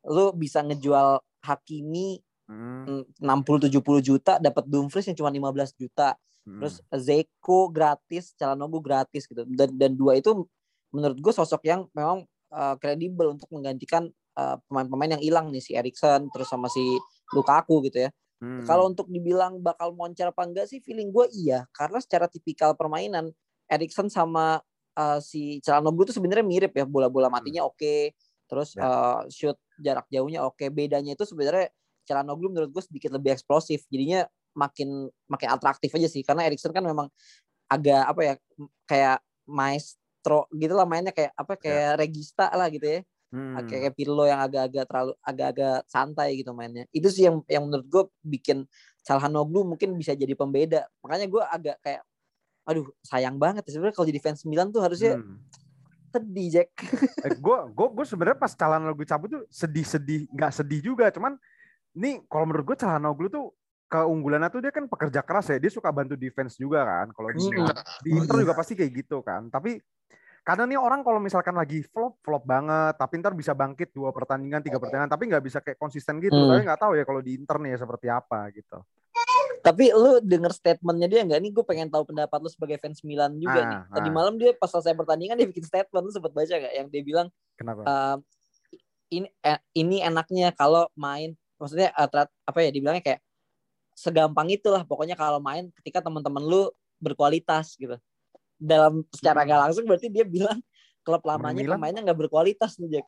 lu 0.07 0.31
bisa 0.31 0.63
ngejual 0.63 1.19
Hakimi 1.43 2.23
Hmm, 2.49 3.05
60-70 3.21 4.01
juta 4.01 4.41
dapat 4.41 4.65
Dumfries 4.65 5.05
yang 5.13 5.17
cuma 5.21 5.29
15 5.29 5.77
juta. 5.77 6.17
Hmm. 6.49 6.65
terus 6.65 6.81
Zeko 6.97 7.69
gratis 7.69 8.33
Calhanoglu 8.41 8.81
gratis 8.81 9.29
gitu. 9.29 9.45
Dan 9.45 9.69
dan 9.77 9.93
dua 9.93 10.17
itu 10.17 10.49
menurut 10.97 11.21
gue 11.21 11.33
sosok 11.37 11.61
yang 11.69 11.85
memang 11.93 12.25
eh, 12.57 12.75
kredibel 12.81 13.37
untuk 13.37 13.53
menggantikan 13.53 14.09
eh, 14.09 14.57
pemain-pemain 14.65 15.21
yang 15.21 15.23
hilang 15.23 15.47
nih 15.53 15.61
si 15.61 15.77
Eriksen 15.77 16.33
terus 16.33 16.49
sama 16.49 16.73
si 16.73 16.81
Lukaku 17.37 17.85
gitu 17.93 18.09
ya. 18.09 18.11
Hmm. 18.39 18.63
kalau 18.63 18.87
untuk 18.87 19.11
dibilang 19.11 19.59
bakal 19.59 19.91
moncer 19.99 20.31
apa 20.31 20.47
enggak 20.47 20.71
sih 20.71 20.81
feeling 20.81 21.13
gue 21.13 21.29
iya. 21.37 21.69
Karena 21.75 22.01
secara 22.01 22.31
tipikal 22.33 22.73
permainan 22.79 23.29
Erikson 23.69 24.09
sama 24.09 24.63
uh, 24.97 25.19
si 25.21 25.61
Calhanoglu 25.61 26.09
itu 26.09 26.17
sebenarnya 26.17 26.47
mirip 26.49 26.73
ya. 26.73 26.89
Bola-bola 26.89 27.29
matinya 27.29 27.69
oke 27.69 28.17
terus 28.49 28.73
Ya. 28.79 28.89
uh, 28.89 29.21
shoot 29.29 29.59
jarak 29.77 30.09
jauhnya 30.09 30.49
oke. 30.49 30.65
Bedanya 30.73 31.13
itu 31.13 31.29
sebenarnya 31.29 31.69
Calhanoglu 32.09 32.49
menurut 32.49 32.73
gue 32.73 32.81
sedikit 32.81 33.13
lebih 33.13 33.37
eksplosif 33.37 33.85
jadinya 33.93 34.25
makin 34.57 35.13
makin 35.29 35.49
atraktif 35.53 35.93
aja 35.93 36.09
sih 36.09 36.25
karena 36.25 36.49
Erikson 36.49 36.73
kan 36.73 36.81
memang 36.81 37.13
agak 37.69 38.03
apa 38.09 38.21
ya 38.25 38.35
kayak 38.89 39.19
maestro 39.45 40.49
gitu 40.57 40.73
lah 40.73 40.89
mainnya 40.89 41.13
kayak 41.13 41.37
apa 41.37 41.53
kayak 41.61 42.01
regista 42.01 42.49
lah 42.57 42.73
gitu 42.73 42.89
ya 42.89 43.01
Hmm. 43.29 43.61
kayak 43.69 43.93
Pirlo 43.93 44.25
yang 44.25 44.41
agak-agak 44.41 44.89
terlalu 44.89 45.13
agak-agak 45.21 45.85
santai 45.85 46.41
gitu 46.41 46.57
mainnya. 46.57 46.89
Itu 46.89 47.13
sih 47.13 47.29
yang 47.29 47.45
yang 47.45 47.69
menurut 47.69 47.85
gue 47.85 48.03
bikin 48.25 48.65
Calhanoglu 49.05 49.69
mungkin 49.69 49.93
bisa 50.01 50.17
jadi 50.17 50.33
pembeda. 50.33 50.89
Makanya 51.05 51.29
gue 51.29 51.43
agak 51.45 51.77
kayak 51.85 52.09
aduh 52.65 52.89
sayang 53.05 53.37
banget 53.37 53.69
ya 53.69 53.77
sebenarnya 53.77 53.97
kalau 54.01 54.09
jadi 54.09 54.21
fans 54.25 54.49
Milan 54.49 54.73
tuh 54.73 54.81
harusnya 54.81 55.21
Hmm. 55.21 55.45
sedih 56.09 56.49
Jack. 56.49 56.73
Eh, 57.29 57.37
gue 57.37 57.59
gue 57.69 57.89
gue 58.01 58.05
sebenarnya 58.09 58.39
pas 58.41 58.53
Calhanoglu 58.57 59.05
cabut 59.05 59.29
tuh 59.29 59.45
sedih-sedih 59.53 60.33
nggak 60.33 60.53
sedih 60.65 60.81
juga 60.81 61.13
cuman 61.13 61.37
ini 61.99 62.23
kalau 62.31 62.47
menurut 62.47 62.65
gue 62.71 62.77
Calhanoglu 62.79 63.27
tuh 63.27 63.47
keunggulannya 63.89 64.53
tuh 64.53 64.61
dia 64.63 64.71
kan 64.71 64.87
pekerja 64.87 65.21
keras 65.25 65.51
ya 65.51 65.59
dia 65.59 65.73
suka 65.73 65.91
bantu 65.91 66.15
defense 66.15 66.55
juga 66.55 66.85
kan 66.87 67.11
kalau 67.11 67.35
di, 67.35 67.43
di 68.05 68.11
Inter 68.15 68.45
juga 68.47 68.55
pasti 68.55 68.79
kayak 68.79 68.93
gitu 68.95 69.25
kan 69.25 69.49
tapi 69.51 69.81
karena 70.45 70.65
nih 70.65 70.81
orang 70.81 71.01
kalau 71.05 71.21
misalkan 71.21 71.57
lagi 71.57 71.85
flop 71.89 72.21
flop 72.21 72.45
banget 72.45 72.97
tapi 72.97 73.21
ntar 73.21 73.33
bisa 73.33 73.53
bangkit 73.53 73.93
dua 73.93 74.13
pertandingan 74.13 74.61
tiga 74.61 74.77
pertandingan 74.77 75.11
tapi 75.11 75.29
nggak 75.29 75.45
bisa 75.45 75.59
kayak 75.61 75.77
konsisten 75.77 76.21
gitu 76.21 76.37
Hmm. 76.37 76.53
tapi 76.53 76.63
nggak 76.69 76.81
tahu 76.81 76.93
ya 76.97 77.05
kalau 77.05 77.21
di 77.21 77.37
Inter 77.37 77.57
nih 77.61 77.75
ya 77.75 77.79
seperti 77.83 78.07
apa 78.09 78.49
gitu 78.55 78.79
Tapi 79.59 79.91
lu 79.91 80.23
denger 80.23 80.55
statementnya 80.55 81.11
dia 81.11 81.21
nggak 81.27 81.41
nih? 81.43 81.51
Gue 81.51 81.67
pengen 81.67 81.91
tahu 81.91 82.07
pendapat 82.07 82.39
lu 82.41 82.47
sebagai 82.47 82.79
fans 82.79 83.03
Milan 83.03 83.35
juga 83.43 83.59
Ah, 83.59 83.67
nih. 83.67 83.79
Tadi 83.91 84.09
ah. 84.09 84.15
malam 84.15 84.35
dia 84.39 84.55
pas 84.55 84.71
selesai 84.71 84.95
pertandingan 84.95 85.35
dia 85.35 85.51
bikin 85.51 85.67
statement 85.67 86.05
lu 86.09 86.13
sempat 86.15 86.31
baca 86.31 86.55
gak? 86.63 86.73
Yang 86.79 86.87
dia 86.95 87.03
bilang 87.03 87.27
kenapa 87.59 87.83
ehm, 87.83 88.19
ini 89.11 89.29
eh, 89.43 89.61
ini 89.75 89.97
enaknya 89.99 90.55
kalau 90.55 90.87
main 90.95 91.35
maksudnya 91.59 91.91
terat- 92.09 92.35
apa 92.47 92.59
ya 92.63 92.71
dibilangnya 92.71 93.03
kayak 93.05 93.21
segampang 93.93 94.47
itulah 94.55 94.87
pokoknya 94.87 95.19
kalau 95.19 95.43
main 95.43 95.75
ketika 95.83 95.99
teman-teman 95.99 96.41
lu 96.47 96.71
berkualitas 97.03 97.75
gitu. 97.75 97.99
Dalam 98.59 99.03
secara 99.11 99.43
Hmm. 99.43 99.47
nggak 99.51 99.61
langsung 99.69 99.85
berarti 99.87 100.07
dia 100.11 100.23
bilang 100.23 100.59
klub 101.03 101.23
lamanya 101.27 101.63
Milan? 101.67 101.77
pemainnya 101.79 102.03
nggak 102.07 102.19
berkualitas 102.27 102.79
nih 102.79 102.99
Jack. 102.99 103.07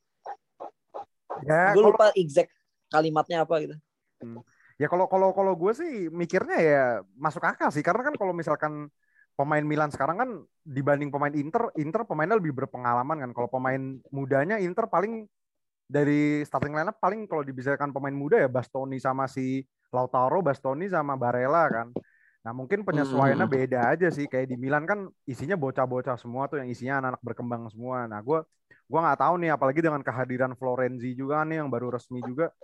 ya 1.46 1.72
Gue 1.72 1.84
lupa 1.94 2.10
exact 2.18 2.50
kalimatnya 2.90 3.46
apa 3.46 3.54
gitu. 3.62 3.76
Ya 4.80 4.88
kalau 4.90 5.06
kalau 5.06 5.30
kalau 5.30 5.52
gue 5.54 5.72
sih 5.76 6.08
mikirnya 6.10 6.58
ya 6.58 6.84
masuk 7.14 7.44
akal 7.44 7.70
sih 7.70 7.84
karena 7.84 8.02
kan 8.02 8.14
kalau 8.18 8.34
misalkan 8.34 8.90
pemain 9.38 9.64
Milan 9.64 9.88
sekarang 9.88 10.16
kan 10.20 10.30
dibanding 10.66 11.08
pemain 11.08 11.32
Inter, 11.32 11.72
Inter 11.80 12.04
pemainnya 12.04 12.36
lebih 12.36 12.52
berpengalaman 12.52 13.24
kan. 13.24 13.30
Kalau 13.32 13.48
pemain 13.48 13.80
mudanya 14.12 14.60
Inter 14.60 14.84
paling 14.90 15.24
dari 15.90 16.46
starting 16.46 16.74
lineup 16.78 16.96
paling 17.02 17.26
kalau 17.26 17.42
dibicarakan 17.42 17.90
pemain 17.90 18.14
muda 18.14 18.36
ya 18.38 18.46
Bastoni 18.46 18.98
sama 19.02 19.26
si 19.26 19.66
Lautaro, 19.90 20.38
Bastoni 20.46 20.86
sama 20.86 21.18
Barella 21.18 21.66
kan. 21.66 21.88
Nah 22.46 22.52
mungkin 22.56 22.86
penyesuaiannya 22.88 23.44
Hmm. 23.44 23.50
beda 23.50 23.78
aja 23.92 24.08
sih 24.08 24.30
kayak 24.30 24.46
di 24.52 24.56
Milan 24.56 24.86
kan 24.90 25.10
isinya 25.26 25.56
bocah-bocah 25.58 26.16
semua 26.22 26.46
tuh 26.50 26.62
yang 26.62 26.68
isinya 26.70 26.94
anak-anak 27.02 27.22
berkembang 27.26 27.62
semua. 27.74 28.06
Nah 28.06 28.20
gue 28.22 28.38
gua 28.90 28.98
nggak 29.04 29.18
tahu 29.22 29.34
nih 29.42 29.50
apalagi 29.54 29.80
dengan 29.86 30.02
kehadiran 30.06 30.52
Florenzi 30.58 31.10
juga 31.18 31.42
nih 31.48 31.56
yang 31.62 31.68
baru 31.74 31.90
resmi 31.94 32.22
juga 32.22 32.54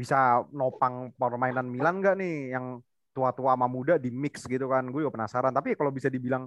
bisa 0.00 0.46
nopang 0.54 1.10
permainan 1.18 1.66
Milan 1.66 1.98
nggak 2.00 2.14
nih 2.20 2.34
yang 2.54 2.66
tua-tua 3.14 3.58
sama 3.58 3.66
muda 3.66 3.94
di 3.98 4.10
mix 4.14 4.46
gitu 4.46 4.70
kan 4.70 4.86
gue 4.86 5.00
juga 5.02 5.14
penasaran 5.18 5.50
tapi 5.50 5.74
kalau 5.74 5.90
bisa 5.90 6.06
dibilang 6.06 6.46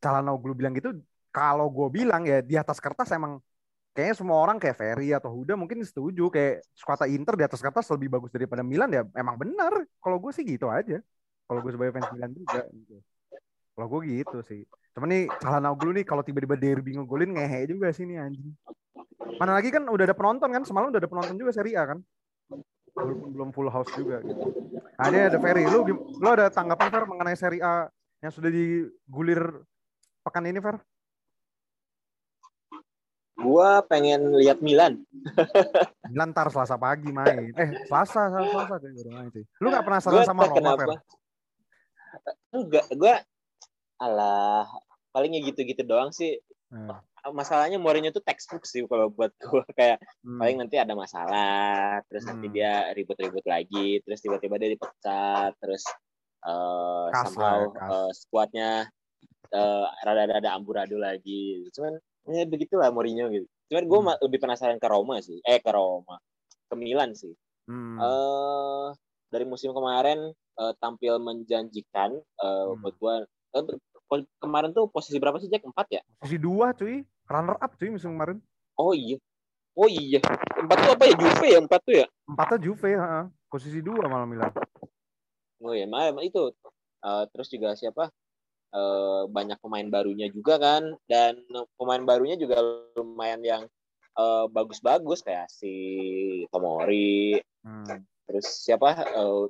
Calhanoglu 0.00 0.52
bilang 0.56 0.72
gitu 0.72 0.96
kalau 1.30 1.68
gue 1.68 1.88
bilang 1.92 2.22
ya 2.24 2.40
di 2.40 2.56
atas 2.56 2.80
kertas 2.80 3.12
emang 3.12 3.38
kayaknya 3.90 4.16
semua 4.16 4.38
orang 4.38 4.56
kayak 4.56 4.76
Ferry 4.78 5.10
atau 5.10 5.30
Huda 5.34 5.58
mungkin 5.58 5.82
setuju 5.82 6.30
kayak 6.30 6.62
skuadnya 6.74 7.10
Inter 7.10 7.34
di 7.34 7.44
atas 7.44 7.60
kertas 7.60 7.86
lebih 7.90 8.08
bagus 8.10 8.30
daripada 8.30 8.62
Milan 8.62 8.90
ya 8.90 9.02
emang 9.18 9.36
benar 9.36 9.84
kalau 9.98 10.22
gue 10.22 10.30
sih 10.30 10.46
gitu 10.46 10.70
aja 10.70 11.02
kalau 11.50 11.60
gue 11.62 11.70
sebagai 11.74 11.98
fans 11.98 12.10
Milan 12.14 12.30
juga 12.30 12.62
gitu. 12.70 13.02
kalau 13.74 13.86
gue 13.90 14.00
gitu 14.06 14.38
sih 14.46 14.62
cuman 14.94 15.08
nih 15.10 15.22
Calhanoglu 15.42 15.90
nih 15.98 16.04
kalau 16.06 16.22
tiba-tiba 16.22 16.54
derby 16.54 16.94
ngegolin 16.94 17.34
ngehe 17.34 17.66
juga 17.66 17.90
sih 17.90 18.06
nih 18.06 18.22
anjing 18.22 18.54
mana 19.38 19.58
lagi 19.58 19.74
kan 19.74 19.82
udah 19.86 20.04
ada 20.06 20.16
penonton 20.16 20.48
kan 20.50 20.62
semalam 20.62 20.94
udah 20.94 21.00
ada 21.02 21.10
penonton 21.10 21.34
juga 21.34 21.50
Serie 21.50 21.74
A 21.74 21.94
kan 21.94 21.98
walaupun 22.94 23.28
belum 23.32 23.48
full 23.54 23.68
house 23.70 23.90
juga 23.96 24.20
gitu. 24.20 24.44
Nah, 25.00 25.06
ini 25.08 25.18
ada 25.32 25.38
Ferry. 25.40 25.64
Lu 25.64 25.80
lu 26.20 26.28
ada 26.28 26.52
tanggapan 26.52 26.88
Fer 26.92 27.04
mengenai 27.08 27.36
Serie 27.38 27.62
A 27.64 27.88
yang 28.20 28.32
sudah 28.32 28.50
digulir 28.52 29.40
pekan 30.20 30.44
ini 30.44 30.60
Fer? 30.60 30.76
Gua 33.40 33.80
pengen 33.82 34.36
lihat 34.36 34.60
Milan. 34.60 35.00
Milan 36.12 36.28
ntar 36.30 36.52
Selasa 36.52 36.76
pagi 36.76 37.08
main. 37.08 37.50
Eh, 37.54 37.70
Selasa, 37.88 38.28
Selasa, 38.28 38.48
Selasa 38.48 38.74
kayak 38.76 38.94
udah 39.00 39.12
main 39.16 39.28
sih. 39.32 39.44
Lu 39.58 39.66
gak 39.68 39.84
penasaran 39.84 40.14
Gua 40.16 40.28
sama 40.28 40.42
Roma, 40.44 40.52
Fer? 40.52 40.60
kenapa. 40.60 40.94
Enggak, 42.50 42.84
gua 42.94 43.14
alah 43.96 44.66
palingnya 45.10 45.40
gitu-gitu 45.44 45.82
doang 45.82 46.10
sih. 46.10 46.36
Nah, 46.70 47.02
Masalahnya 47.20 47.76
Mourinho 47.76 48.08
tuh 48.10 48.24
textbook 48.24 48.64
sih 48.64 48.80
kalau 48.88 49.12
buat 49.12 49.28
gua 49.44 49.60
kayak 49.78 50.00
hmm. 50.24 50.40
paling 50.40 50.56
nanti 50.56 50.76
ada 50.80 50.96
masalah, 50.96 52.00
terus 52.08 52.24
nanti 52.24 52.48
Hmm. 52.48 52.54
dia 52.56 52.72
ribut-ribut 52.96 53.44
lagi, 53.44 54.00
terus 54.02 54.20
tiba-tiba 54.20 54.56
dia 54.56 54.72
dipecat, 54.72 55.52
terus 55.60 55.84
eh 56.40 57.06
Kas 57.12 57.28
somehow 57.28 57.68
lah, 57.68 57.76
kas. 57.76 57.90
eh, 57.92 58.10
skuadnya 58.16 58.70
eh, 59.52 59.86
rada-rada 60.00 60.56
amburadul 60.56 60.96
lagi. 60.98 61.68
Cuman 61.76 62.00
ya 62.26 62.44
begitulah 62.44 62.90
Mourinho 62.90 63.30
gitu. 63.30 63.46
Cuman 63.68 63.84
gue 63.86 63.98
Hmm. 64.02 64.18
lebih 64.20 64.38
penasaran 64.38 64.76
ke 64.76 64.86
Roma 64.86 65.20
sih. 65.20 65.40
Eh 65.42 65.56
ke 65.56 65.70
Roma. 65.70 66.20
Ke 66.66 66.74
Milan 66.74 67.14
sih. 67.14 67.32
Hmm. 67.70 67.96
eh 67.96 68.88
dari 69.30 69.46
musim 69.46 69.70
kemarin 69.70 70.34
eh, 70.34 70.72
tampil 70.76 71.16
menjanjikan 71.16 72.18
eh, 72.18 72.64
Hmm. 72.66 72.82
buat 72.98 73.24
eh, 73.54 73.62
po- 74.04 74.30
kemarin 74.38 74.74
tuh 74.74 74.90
posisi 74.90 75.16
berapa 75.16 75.38
sih 75.38 75.46
Jack? 75.46 75.62
Empat 75.62 75.86
ya? 75.88 76.02
Posisi 76.18 76.36
dua 76.36 76.74
cuy. 76.74 77.00
Runner 77.30 77.56
up 77.56 77.72
cuy 77.78 77.94
musim 77.94 78.18
kemarin. 78.18 78.42
Oh 78.74 78.90
iya. 78.90 79.16
Oh 79.78 79.86
iya. 79.86 80.18
Empat 80.58 80.76
tuh 80.82 80.90
apa 80.98 81.04
ya? 81.06 81.14
Juve 81.14 81.46
ya 81.46 81.58
empat 81.62 81.80
tuh 81.86 81.94
ya? 81.94 82.06
Empatnya 82.26 82.58
Juve, 82.58 82.90
heeh. 82.90 83.24
Posisi 83.46 83.78
dua 83.78 84.02
malah 84.06 84.26
Milan. 84.26 84.50
Oh 85.62 85.70
iya, 85.70 85.86
malah 85.86 86.10
itu. 86.20 86.50
Eh, 87.00 87.24
terus 87.30 87.48
juga 87.48 87.78
siapa? 87.78 88.10
Eh, 88.70 89.22
banyak 89.26 89.58
pemain 89.58 89.82
barunya 89.84 90.30
juga 90.30 90.54
kan, 90.54 90.94
dan 91.04 91.42
pemain 91.74 91.98
barunya 92.00 92.38
juga 92.38 92.62
lumayan 92.94 93.42
yang 93.42 93.62
eh, 94.12 94.46
bagus-bagus 94.46 95.22
kayak 95.22 95.50
si 95.50 95.74
Tomori, 96.50 97.34
Hmm. 97.60 98.06
terus 98.24 98.46
siapa? 98.62 98.94
Eh, 99.06 99.44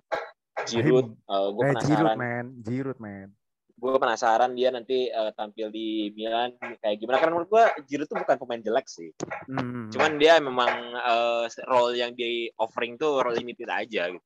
Giroud. 0.63 1.17
gue 1.17 1.65
Eh, 1.65 1.75
Giroud, 1.85 1.85
penasaran. 1.85 2.17
man. 2.17 2.47
Giroud, 2.61 2.97
man. 2.97 3.29
gue 3.77 3.97
penasaran 3.97 4.53
dia 4.53 4.69
nanti 4.69 5.09
eh, 5.09 5.33
tampil 5.33 5.73
di 5.73 6.13
Milan 6.13 6.53
kayak 6.81 7.01
gimana 7.01 7.17
karena 7.17 7.33
menurut 7.33 7.49
gue 7.49 7.65
Giroud 7.89 8.13
tuh 8.13 8.21
bukan 8.21 8.37
pemain 8.37 8.61
jelek 8.61 8.85
sih 8.85 9.09
Hmm. 9.49 9.89
cuman 9.89 10.21
dia 10.21 10.37
memang 10.37 10.69
eh, 10.93 11.45
role 11.65 11.97
yang 11.97 12.13
di 12.13 12.53
offering 12.61 13.01
tuh 13.01 13.25
role 13.25 13.33
limited 13.33 13.73
aja 13.73 14.13
gitu. 14.13 14.21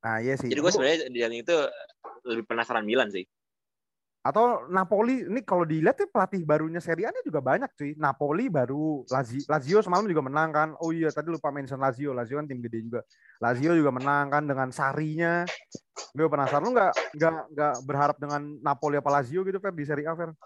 Nah, 0.00 0.16
iya 0.24 0.32
sih. 0.40 0.48
jadi 0.48 0.64
gue 0.64 0.72
sebenarnya 0.72 0.98
di 1.12 1.44
itu 1.44 1.56
lebih 2.24 2.48
penasaran 2.48 2.88
Milan 2.88 3.12
sih 3.12 3.28
Atau 4.20 4.68
Napoli, 4.68 5.24
ini 5.24 5.40
kalau 5.40 5.64
dilihat 5.64 5.96
tuh 5.96 6.08
pelatih 6.12 6.44
barunya 6.44 6.76
Serie 6.76 7.08
A-nya 7.08 7.24
juga 7.24 7.40
banyak 7.40 7.72
cuy. 7.72 7.96
Napoli 7.96 8.52
baru, 8.52 9.00
Lazio, 9.08 9.48
Lazio 9.48 9.78
semalam 9.80 10.04
juga 10.04 10.20
menang 10.20 10.50
kan. 10.52 10.68
Oh 10.84 10.92
iya, 10.92 11.08
tadi 11.08 11.32
lupa 11.32 11.48
mention 11.48 11.80
Lazio. 11.80 12.12
Lazio 12.12 12.36
kan 12.36 12.44
tim 12.44 12.60
gede 12.60 12.84
juga. 12.84 13.00
Lazio 13.40 13.72
juga 13.72 13.88
menang 13.88 14.28
kan 14.28 14.44
dengan 14.44 14.68
Sarinya. 14.68 15.48
Gue 16.12 16.28
penasaran 16.28 16.68
lu 16.68 16.76
nggak 16.76 16.92
nggak 17.16 17.32
nggak 17.56 17.74
berharap 17.88 18.16
dengan 18.20 18.60
Napoli 18.60 19.00
apa 19.00 19.08
Lazio 19.08 19.40
gitu 19.40 19.56
Fer 19.56 19.72
di 19.72 19.84
Serie 19.88 20.04
A 20.04 20.12
Fer? 20.12 20.36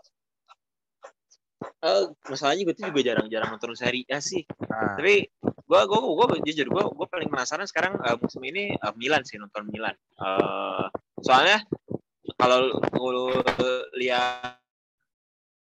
Eh, 1.84 2.04
masalahnya 2.30 2.62
gue 2.68 2.74
tuh 2.76 2.86
juga 2.92 3.00
jarang-jarang 3.02 3.56
nonton 3.56 3.76
Serie 3.76 4.04
A 4.12 4.20
sih 4.20 4.44
Nah, 4.68 4.96
tapi 5.00 5.28
gue 5.40 5.80
gue 5.88 6.00
gue 6.00 6.26
jujur 6.48 6.66
gue 6.68 6.82
gue 6.92 7.06
paling 7.08 7.28
penasaran 7.32 7.64
sekarang 7.64 7.96
eh, 8.04 8.16
musim 8.20 8.44
ini 8.44 8.76
eh, 8.76 8.94
Milan 9.00 9.24
sih 9.24 9.40
nonton 9.40 9.64
Milan 9.68 9.96
Eh, 9.96 10.86
soalnya 11.24 11.64
kalau 12.38 12.58
lu 12.98 13.26
lihat 13.98 14.58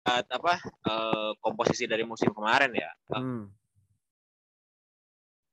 apa 0.10 0.54
eh, 0.90 1.32
komposisi 1.38 1.86
dari 1.86 2.02
musim 2.02 2.34
kemarin 2.34 2.74
ya 2.74 2.90
hmm. 3.14 3.44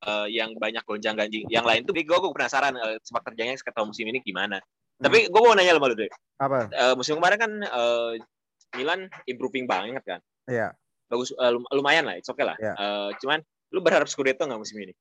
eh, 0.07 0.27
yang 0.33 0.55
banyak 0.57 0.81
gonjang 0.81 1.13
ganjing. 1.13 1.45
Yang 1.51 1.65
lain 1.65 1.81
tuh 1.85 1.93
gue 1.93 2.05
gue 2.05 2.31
penasaran 2.33 2.73
eh, 2.73 2.97
sepak 3.03 3.33
terjangnya 3.33 3.59
sekitar 3.59 3.85
musim 3.85 4.07
ini 4.09 4.21
gimana. 4.23 4.57
Tapi 4.97 5.29
gue 5.29 5.41
mau 5.41 5.53
nanya 5.53 5.77
sama 5.77 5.93
lu 5.93 5.95
deh. 5.97 6.09
Apa? 6.41 6.69
Eh, 6.73 6.93
musim 6.97 7.21
kemarin 7.21 7.37
kan 7.37 7.51
eh, 7.61 8.11
Milan 8.73 9.09
improving 9.29 9.69
banget 9.69 10.01
kan. 10.05 10.19
Iya. 10.49 10.73
Bagus 11.05 11.33
eh, 11.37 11.51
lum- 11.53 11.69
lumayan 11.69 12.09
lah, 12.09 12.15
it's 12.17 12.29
okay 12.29 12.45
lah. 12.45 12.57
Iya. 12.57 12.73
Eh, 12.73 13.09
cuman 13.21 13.39
lu 13.73 13.79
berharap 13.83 14.09
Scudetto 14.09 14.47
nggak 14.47 14.61
musim 14.61 14.81
ini? 14.81 14.93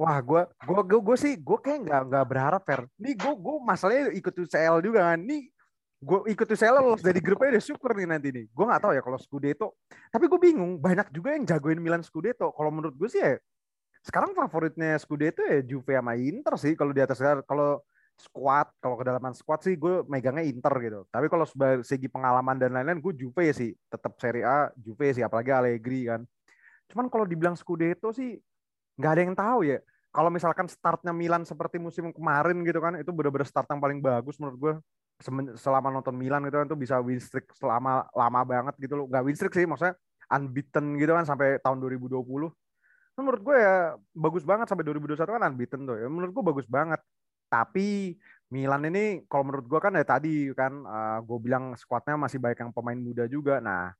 Wah, 0.00 0.16
gue 0.24 0.42
gua, 0.64 0.80
gua, 0.80 1.00
gua 1.12 1.16
sih 1.20 1.36
gue 1.36 1.58
kayak 1.60 1.84
nggak 1.84 2.02
nggak 2.08 2.24
berharap 2.24 2.62
Fer. 2.64 2.88
Nih 2.96 3.12
gue 3.20 3.32
gue 3.36 3.56
masalahnya 3.60 4.08
ikut 4.16 4.32
UCL 4.32 4.80
juga 4.80 5.12
kan. 5.12 5.20
Nih 5.20 5.52
gue 6.00 6.18
ikut 6.32 6.48
UCL 6.48 6.80
lolos 6.80 7.04
dari 7.04 7.20
grupnya 7.20 7.60
udah 7.60 7.64
syukur 7.68 7.92
nih 7.92 8.08
nanti 8.08 8.32
nih. 8.32 8.48
Gue 8.48 8.64
nggak 8.64 8.80
tahu 8.80 8.92
ya 8.96 9.04
kalau 9.04 9.20
Scudetto. 9.20 9.76
Tapi 10.08 10.24
gue 10.24 10.40
bingung. 10.40 10.80
Banyak 10.80 11.12
juga 11.12 11.36
yang 11.36 11.44
jagoin 11.44 11.76
Milan 11.76 12.00
Scudetto. 12.00 12.48
Kalau 12.56 12.72
menurut 12.72 12.96
gue 12.96 13.08
sih 13.12 13.20
ya 13.20 13.36
sekarang 14.00 14.32
favoritnya 14.32 14.96
Scudetto 14.96 15.44
ya 15.44 15.60
Juve 15.60 15.92
sama 15.92 16.16
Inter 16.16 16.54
sih. 16.56 16.72
Kalau 16.72 16.96
di 16.96 17.04
atas 17.04 17.20
kalau 17.44 17.84
squad, 18.16 18.72
kalau 18.80 18.96
kedalaman 18.96 19.36
squad 19.36 19.60
sih 19.60 19.76
gue 19.76 20.00
megangnya 20.08 20.48
Inter 20.48 20.72
gitu. 20.80 21.00
Tapi 21.12 21.28
kalau 21.28 21.44
segi 21.84 22.08
pengalaman 22.08 22.56
dan 22.56 22.72
lain-lain 22.72 23.04
gue 23.04 23.12
Juve 23.20 23.52
sih. 23.52 23.76
Tetap 23.92 24.16
Serie 24.16 24.48
A 24.48 24.72
Juve 24.80 25.12
sih. 25.12 25.20
Apalagi 25.20 25.52
Allegri 25.52 26.08
kan. 26.08 26.24
Cuman 26.88 27.12
kalau 27.12 27.28
dibilang 27.28 27.52
Scudetto 27.52 28.16
sih 28.16 28.40
nggak 29.00 29.12
ada 29.16 29.22
yang 29.24 29.36
tahu 29.36 29.60
ya. 29.64 29.78
Kalau 30.12 30.28
misalkan 30.28 30.66
startnya 30.68 31.14
Milan 31.16 31.48
seperti 31.48 31.80
musim 31.80 32.12
kemarin 32.12 32.60
gitu 32.66 32.82
kan, 32.82 32.98
itu 33.00 33.08
bener-bener 33.14 33.48
start 33.48 33.64
yang 33.72 33.80
paling 33.80 34.04
bagus 34.04 34.36
menurut 34.36 34.58
gue. 34.60 34.74
selama 35.60 35.92
nonton 35.92 36.16
Milan 36.16 36.40
gitu 36.48 36.56
kan 36.56 36.64
tuh 36.64 36.80
bisa 36.80 36.96
win 36.96 37.20
streak 37.20 37.52
selama 37.52 38.08
lama 38.16 38.40
banget 38.40 38.72
gitu 38.80 38.96
loh. 38.96 39.04
Nggak 39.04 39.24
win 39.28 39.36
streak 39.36 39.52
sih, 39.52 39.68
maksudnya 39.68 39.92
unbeaten 40.32 40.96
gitu 40.96 41.12
kan 41.12 41.28
sampai 41.28 41.60
tahun 41.60 41.76
2020. 41.76 42.24
Nah, 42.24 43.20
menurut 43.20 43.42
gue 43.44 43.56
ya 43.60 44.00
bagus 44.16 44.48
banget 44.48 44.72
sampai 44.72 44.80
2021 44.88 45.28
kan 45.28 45.42
unbeaten 45.52 45.80
tuh 45.84 45.96
ya. 46.00 46.08
Menurut 46.08 46.32
gue 46.32 46.44
bagus 46.56 46.66
banget. 46.72 47.00
Tapi 47.52 48.16
Milan 48.48 48.88
ini 48.88 49.28
kalau 49.28 49.44
menurut 49.52 49.68
gue 49.68 49.80
kan 49.82 49.92
ya 49.92 50.08
tadi 50.08 50.48
kan 50.56 50.72
eh, 50.88 51.18
gue 51.20 51.38
bilang 51.44 51.76
skuadnya 51.76 52.16
masih 52.16 52.40
banyak 52.40 52.58
yang 52.64 52.72
pemain 52.72 52.96
muda 52.96 53.28
juga. 53.28 53.60
Nah, 53.60 53.92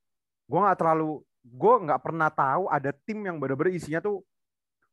gue 0.49 0.57
nggak 0.57 0.78
terlalu 0.80 1.21
gue 1.45 1.75
nggak 1.88 2.00
pernah 2.00 2.28
tahu 2.33 2.69
ada 2.69 2.92
tim 2.92 3.21
yang 3.25 3.37
bener-bener 3.37 3.76
isinya 3.76 4.00
tuh 4.00 4.25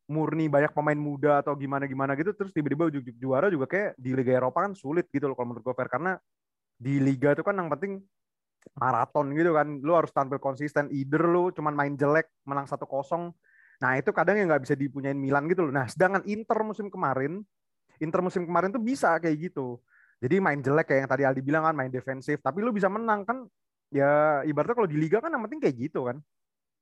murni 0.07 0.47
banyak 0.47 0.71
pemain 0.71 0.95
muda 0.95 1.43
atau 1.43 1.51
gimana 1.59 1.83
gimana 1.83 2.15
gitu 2.15 2.31
terus 2.31 2.55
tiba-tiba 2.55 2.87
juara 3.19 3.51
juga 3.51 3.67
kayak 3.67 3.99
di 3.99 4.15
Liga 4.15 4.39
Eropa 4.39 4.63
kan 4.63 4.71
sulit 4.71 5.11
gitu 5.11 5.27
loh 5.27 5.35
kalau 5.35 5.51
menurut 5.51 5.67
gue 5.67 5.75
karena 5.87 6.15
di 6.77 7.01
liga 7.01 7.33
itu 7.33 7.41
kan 7.41 7.57
yang 7.57 7.73
penting 7.73 8.05
maraton 8.77 9.33
gitu 9.33 9.51
kan. 9.57 9.67
Lu 9.81 9.97
harus 9.97 10.13
tampil 10.13 10.37
konsisten 10.37 10.87
either 10.93 11.25
lu 11.25 11.49
cuman 11.51 11.73
main 11.73 11.93
jelek 11.97 12.29
menang 12.45 12.69
1-0 12.69 13.33
nah 13.77 13.93
itu 13.93 14.09
kadang 14.09 14.41
yang 14.41 14.49
nggak 14.49 14.65
bisa 14.65 14.73
dipunyain 14.73 15.17
Milan 15.17 15.45
gitu 15.45 15.69
loh. 15.69 15.73
Nah 15.73 15.85
sedangkan 15.85 16.25
Inter 16.25 16.65
musim 16.65 16.89
kemarin 16.89 17.45
Inter 18.01 18.25
musim 18.25 18.45
kemarin 18.45 18.73
tuh 18.73 18.81
bisa 18.81 19.17
kayak 19.21 19.49
gitu. 19.49 19.77
Jadi 20.17 20.41
main 20.41 20.57
jelek 20.57 20.89
kayak 20.89 21.05
yang 21.05 21.11
tadi 21.13 21.23
Aldi 21.29 21.41
bilang 21.45 21.63
kan 21.65 21.77
main 21.77 21.93
defensif. 21.93 22.41
Tapi 22.41 22.61
lu 22.65 22.73
bisa 22.73 22.89
menang 22.89 23.21
kan 23.21 23.45
ya 23.93 24.41
ibaratnya 24.49 24.73
kalau 24.73 24.89
di 24.89 24.97
liga 24.97 25.21
kan 25.21 25.29
yang 25.29 25.45
penting 25.45 25.61
kayak 25.61 25.77
gitu 25.77 26.09
kan. 26.09 26.17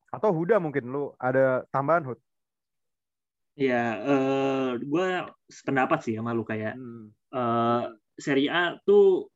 Atau 0.08 0.32
Huda 0.32 0.56
mungkin 0.64 0.88
lu 0.88 1.12
ada 1.20 1.68
tambahan 1.68 2.08
Hud 2.08 2.20
Ya, 3.56 3.76
eh 4.04 4.70
gue 4.84 5.06
sependapat 5.48 6.00
sih 6.04 6.14
sama 6.20 6.36
lu 6.36 6.44
kayak 6.44 6.76
Hmm. 6.76 7.16
eh 7.36 7.84
Serie 8.20 8.50
A 8.52 8.76
tuh 8.88 9.28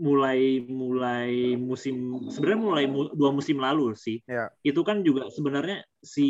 mulai 0.00 0.64
mulai 0.64 1.54
musim 1.60 1.96
sebenarnya 2.32 2.60
mulai 2.60 2.84
mu- 2.88 3.12
dua 3.12 3.30
musim 3.36 3.56
lalu 3.60 3.92
sih. 3.96 4.16
Ya. 4.28 4.50
Itu 4.64 4.80
kan 4.88 5.00
juga 5.06 5.28
sebenarnya 5.32 5.84
si 6.02 6.24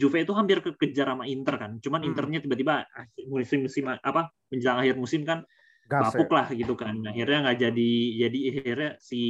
Juve 0.00 0.24
itu 0.24 0.32
hampir 0.36 0.58
kekejar 0.64 1.06
sama 1.12 1.24
Inter 1.28 1.54
kan. 1.62 1.72
Cuman 1.84 2.00
Hmm. 2.00 2.08
Internya 2.08 2.40
tiba-tiba 2.44 2.84
musim 3.28 3.64
musim 3.68 3.84
apa 3.92 4.32
menjelang 4.52 4.78
akhir 4.82 4.96
musim 5.00 5.22
kan 5.28 5.44
gas 5.88 6.14
ya. 6.14 6.20
bapuk 6.20 6.28
lah 6.36 6.48
gitu 6.52 6.74
kan. 6.78 6.94
Akhirnya 7.10 7.38
nggak 7.48 7.58
jadi 7.70 7.90
jadi 8.28 8.38
akhirnya 8.60 8.90
si 9.00 9.20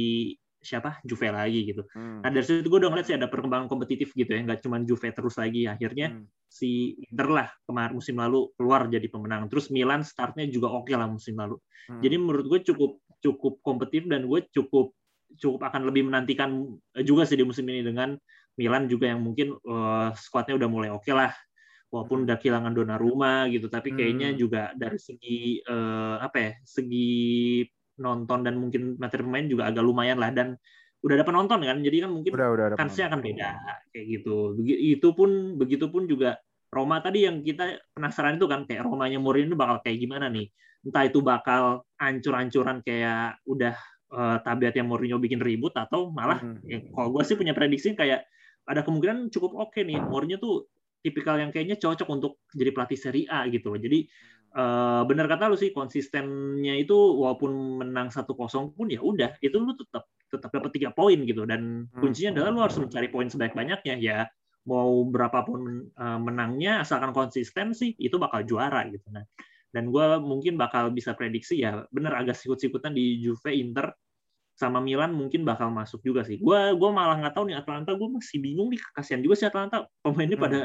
siapa 0.59 0.99
Juve 1.07 1.31
lagi 1.31 1.63
gitu. 1.71 1.87
Hmm. 1.95 2.19
Nah 2.19 2.29
dari 2.29 2.43
situ 2.43 2.67
gue 2.67 2.79
udah 2.83 2.91
ngeliat 2.91 3.07
sih 3.07 3.15
ada 3.15 3.31
perkembangan 3.31 3.67
kompetitif 3.71 4.11
gitu 4.13 4.27
ya, 4.29 4.43
nggak 4.43 4.59
cuma 4.63 4.77
Juve 4.83 5.09
terus 5.11 5.35
lagi. 5.39 5.65
Akhirnya 5.65 6.11
Hmm. 6.13 6.27
si 6.49 6.99
Inter 7.09 7.27
lah 7.31 7.47
kemarin 7.63 7.93
musim 7.95 8.15
lalu 8.19 8.51
keluar 8.59 8.87
jadi 8.91 9.07
pemenang. 9.07 9.47
Terus 9.47 9.71
Milan 9.71 10.03
startnya 10.03 10.43
juga 10.51 10.67
oke 10.71 10.91
lah 10.93 11.07
musim 11.07 11.39
lalu. 11.39 11.55
Hmm. 11.87 12.01
Jadi 12.03 12.15
menurut 12.19 12.45
gue 12.47 12.59
cukup 12.73 12.91
cukup 13.19 13.53
kompetitif 13.63 14.07
dan 14.11 14.27
gue 14.27 14.39
cukup 14.51 14.95
cukup 15.37 15.61
akan 15.61 15.85
lebih 15.87 16.07
menantikan 16.09 16.75
eh, 16.97 17.05
juga 17.07 17.23
sih 17.27 17.37
di 17.39 17.45
musim 17.47 17.63
ini 17.69 17.83
dengan 17.85 18.17
Milan 18.59 18.91
juga 18.91 19.07
yang 19.11 19.23
mungkin 19.23 19.55
eh, 19.55 20.09
skuadnya 20.17 20.59
udah 20.59 20.69
mulai 20.71 20.89
oke 20.91 21.11
lah. 21.15 21.31
Walaupun 21.89 22.29
udah 22.29 22.37
kehilangan 22.37 22.69
Donnarumma 22.77 23.49
gitu, 23.49 23.65
tapi 23.65 23.89
kayaknya 23.97 24.29
Hmm. 24.29 24.37
juga 24.37 24.61
dari 24.77 24.99
segi 25.01 25.57
eh, 25.57 26.15
apa 26.21 26.37
ya, 26.37 26.51
segi 26.61 27.65
nonton 27.99 28.47
dan 28.47 28.55
mungkin 28.57 28.95
materi 28.97 29.21
pemain 29.27 29.45
juga 29.45 29.67
agak 29.69 29.83
lumayan 29.83 30.17
lah 30.17 30.31
dan 30.31 30.55
udah 30.99 31.15
ada 31.15 31.25
penonton 31.27 31.63
kan, 31.63 31.79
jadi 31.79 32.07
kan 32.07 32.11
mungkin 32.11 32.31
udah 32.35 32.47
udah 32.51 32.67
kansnya 32.75 33.07
akan 33.07 33.23
beda 33.23 33.49
kayak 33.95 34.05
gitu. 34.19 34.55
Begitu 34.59 35.07
pun 35.15 35.55
begitu 35.55 35.85
pun 35.87 36.03
juga 36.07 36.39
Roma 36.69 36.99
tadi 36.99 37.23
yang 37.23 37.39
kita 37.41 37.79
penasaran 37.95 38.35
itu 38.35 38.45
kan 38.51 38.67
kayak 38.67 38.83
Romanya 38.83 39.17
Mourinho 39.17 39.55
bakal 39.55 39.79
kayak 39.79 39.95
gimana 40.03 40.27
nih? 40.27 40.51
Entah 40.83 41.03
itu 41.07 41.23
bakal 41.23 41.87
ancur-ancuran 41.95 42.83
kayak 42.83 43.39
udah 43.47 43.75
eh, 44.11 44.37
tabiatnya 44.43 44.83
Mourinho 44.83 45.17
bikin 45.23 45.39
ribut 45.39 45.71
atau 45.75 46.11
malah 46.11 46.43
Hmm. 46.43 46.59
ya, 46.67 46.83
kalau 46.91 47.15
gue 47.15 47.23
sih 47.23 47.39
punya 47.39 47.55
prediksi 47.55 47.95
kayak 47.95 48.27
ada 48.67 48.83
kemungkinan 48.83 49.31
cukup 49.33 49.55
oke 49.55 49.79
nih 49.81 50.03
Mourinho 50.03 50.37
tuh 50.37 50.67
tipikal 50.99 51.39
yang 51.39 51.49
kayaknya 51.55 51.79
cocok 51.79 52.07
untuk 52.11 52.43
jadi 52.51 52.75
pelatih 52.75 52.99
Serie 52.99 53.27
A 53.31 53.47
gitu 53.47 53.71
loh. 53.71 53.79
Jadi 53.79 54.03
eh, 54.49 55.01
benar 55.05 55.25
kata 55.29 55.49
lu 55.49 55.57
sih 55.57 55.69
konsistennya 55.69 56.73
itu 56.75 56.93
walaupun 56.93 57.81
menang 57.81 58.09
1-0 58.09 58.73
pun 58.73 58.87
ya 58.89 58.99
udah 59.01 59.37
itu 59.41 59.57
lu 59.57 59.73
tetap 59.77 60.09
tetap 60.29 60.49
dapat 60.53 60.71
tiga 60.73 60.89
poin 60.93 61.17
gitu. 61.25 61.45
Dan 61.45 61.89
Hmm. 61.89 62.01
kuncinya 62.01 62.37
adalah 62.37 62.49
lu 62.53 62.61
harus 62.65 62.77
mencari 62.77 63.07
poin 63.09 63.29
sebanyak-banyaknya 63.29 63.95
ya 64.01 64.19
mau 64.65 65.01
berapapun 65.05 65.89
eh, 65.89 66.19
menangnya 66.21 66.81
asalkan 66.83 67.13
konsisten 67.13 67.73
sih 67.73 67.93
itu 67.97 68.17
bakal 68.17 68.41
juara 68.45 68.85
gitu. 68.89 69.05
Nah 69.09 69.25
dan 69.69 69.93
gue 69.93 70.05
mungkin 70.17 70.57
bakal 70.57 70.89
bisa 70.89 71.13
prediksi 71.13 71.61
ya 71.61 71.85
bener 71.93 72.09
agak 72.17 72.33
sikut-sikutan 72.33 72.89
di 72.89 73.21
Juve 73.21 73.53
Inter 73.53 73.93
sama 74.57 74.81
Milan 74.81 75.13
mungkin 75.15 75.45
bakal 75.47 75.69
masuk 75.71 76.01
juga 76.03 76.25
sih. 76.25 76.35
Gue 76.41 76.73
gua 76.75 76.89
malah 76.91 77.21
nggak 77.21 77.31
tahu 77.37 77.47
nih 77.47 77.61
Atalanta 77.61 77.93
gue 77.95 78.09
masih 78.11 78.41
bingung 78.43 78.73
nih 78.73 78.81
kasihan 78.91 79.21
juga 79.21 79.37
sih 79.39 79.47
Atalanta. 79.47 79.85
Pemainnya 80.03 80.35
Hmm. 80.35 80.45
pada 80.49 80.59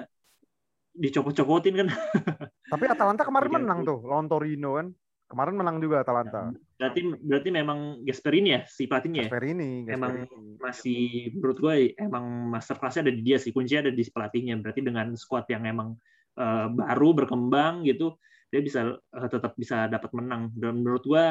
dicopot-copotin 0.94 1.74
kan 1.74 1.88
Tapi 2.72 2.84
Atalanta 2.88 3.22
kemarin 3.22 3.50
Iya, 3.50 3.56
menang 3.60 3.80
tuh 3.82 3.98
lawan 4.02 4.26
Torino 4.26 4.78
kan. 4.78 4.88
Kemarin 5.24 5.54
menang 5.56 5.76
juga 5.80 6.04
Atalanta. 6.04 6.52
berarti 6.74 7.00
berarti 7.16 7.48
memang 7.48 8.04
Gasperini 8.04 8.50
ya 8.54 8.60
si 8.68 8.84
pelatihnya 8.84 9.24
ya? 9.24 9.28
Gasperini, 9.30 9.70
Emang 9.88 10.12
Gasperini. 10.26 10.58
masih 10.60 11.02
menurut 11.34 11.58
gue 11.58 11.74
emang 11.96 12.24
master 12.50 12.76
class-nya 12.76 13.08
ada 13.08 13.12
di 13.14 13.22
dia 13.24 13.38
sih 13.40 13.50
kuncinya 13.50 13.88
ada 13.88 13.92
di 13.94 14.04
pelatihnya 14.04 14.54
berarti 14.60 14.80
dengan 14.84 15.16
squad 15.16 15.48
yang 15.48 15.64
emang 15.64 15.96
eh, 16.34 16.66
baru 16.70 17.16
berkembang 17.16 17.82
gitu 17.88 18.14
dia 18.52 18.60
bisa 18.62 18.94
eh, 18.94 19.28
tetap 19.32 19.56
bisa 19.56 19.86
dapat 19.88 20.10
menang 20.12 20.52
dan 20.54 20.82
menurut 20.84 21.02
gue 21.02 21.24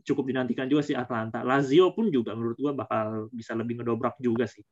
cukup 0.00 0.24
dinantikan 0.30 0.64
juga 0.64 0.80
sih 0.80 0.96
Atalanta 0.96 1.44
Lazio 1.44 1.92
pun 1.92 2.08
juga 2.08 2.32
menurut 2.32 2.56
gue 2.56 2.72
bakal 2.72 3.28
bisa 3.34 3.52
lebih 3.52 3.82
ngedobrak 3.82 4.16
juga 4.16 4.48
sih 4.48 4.62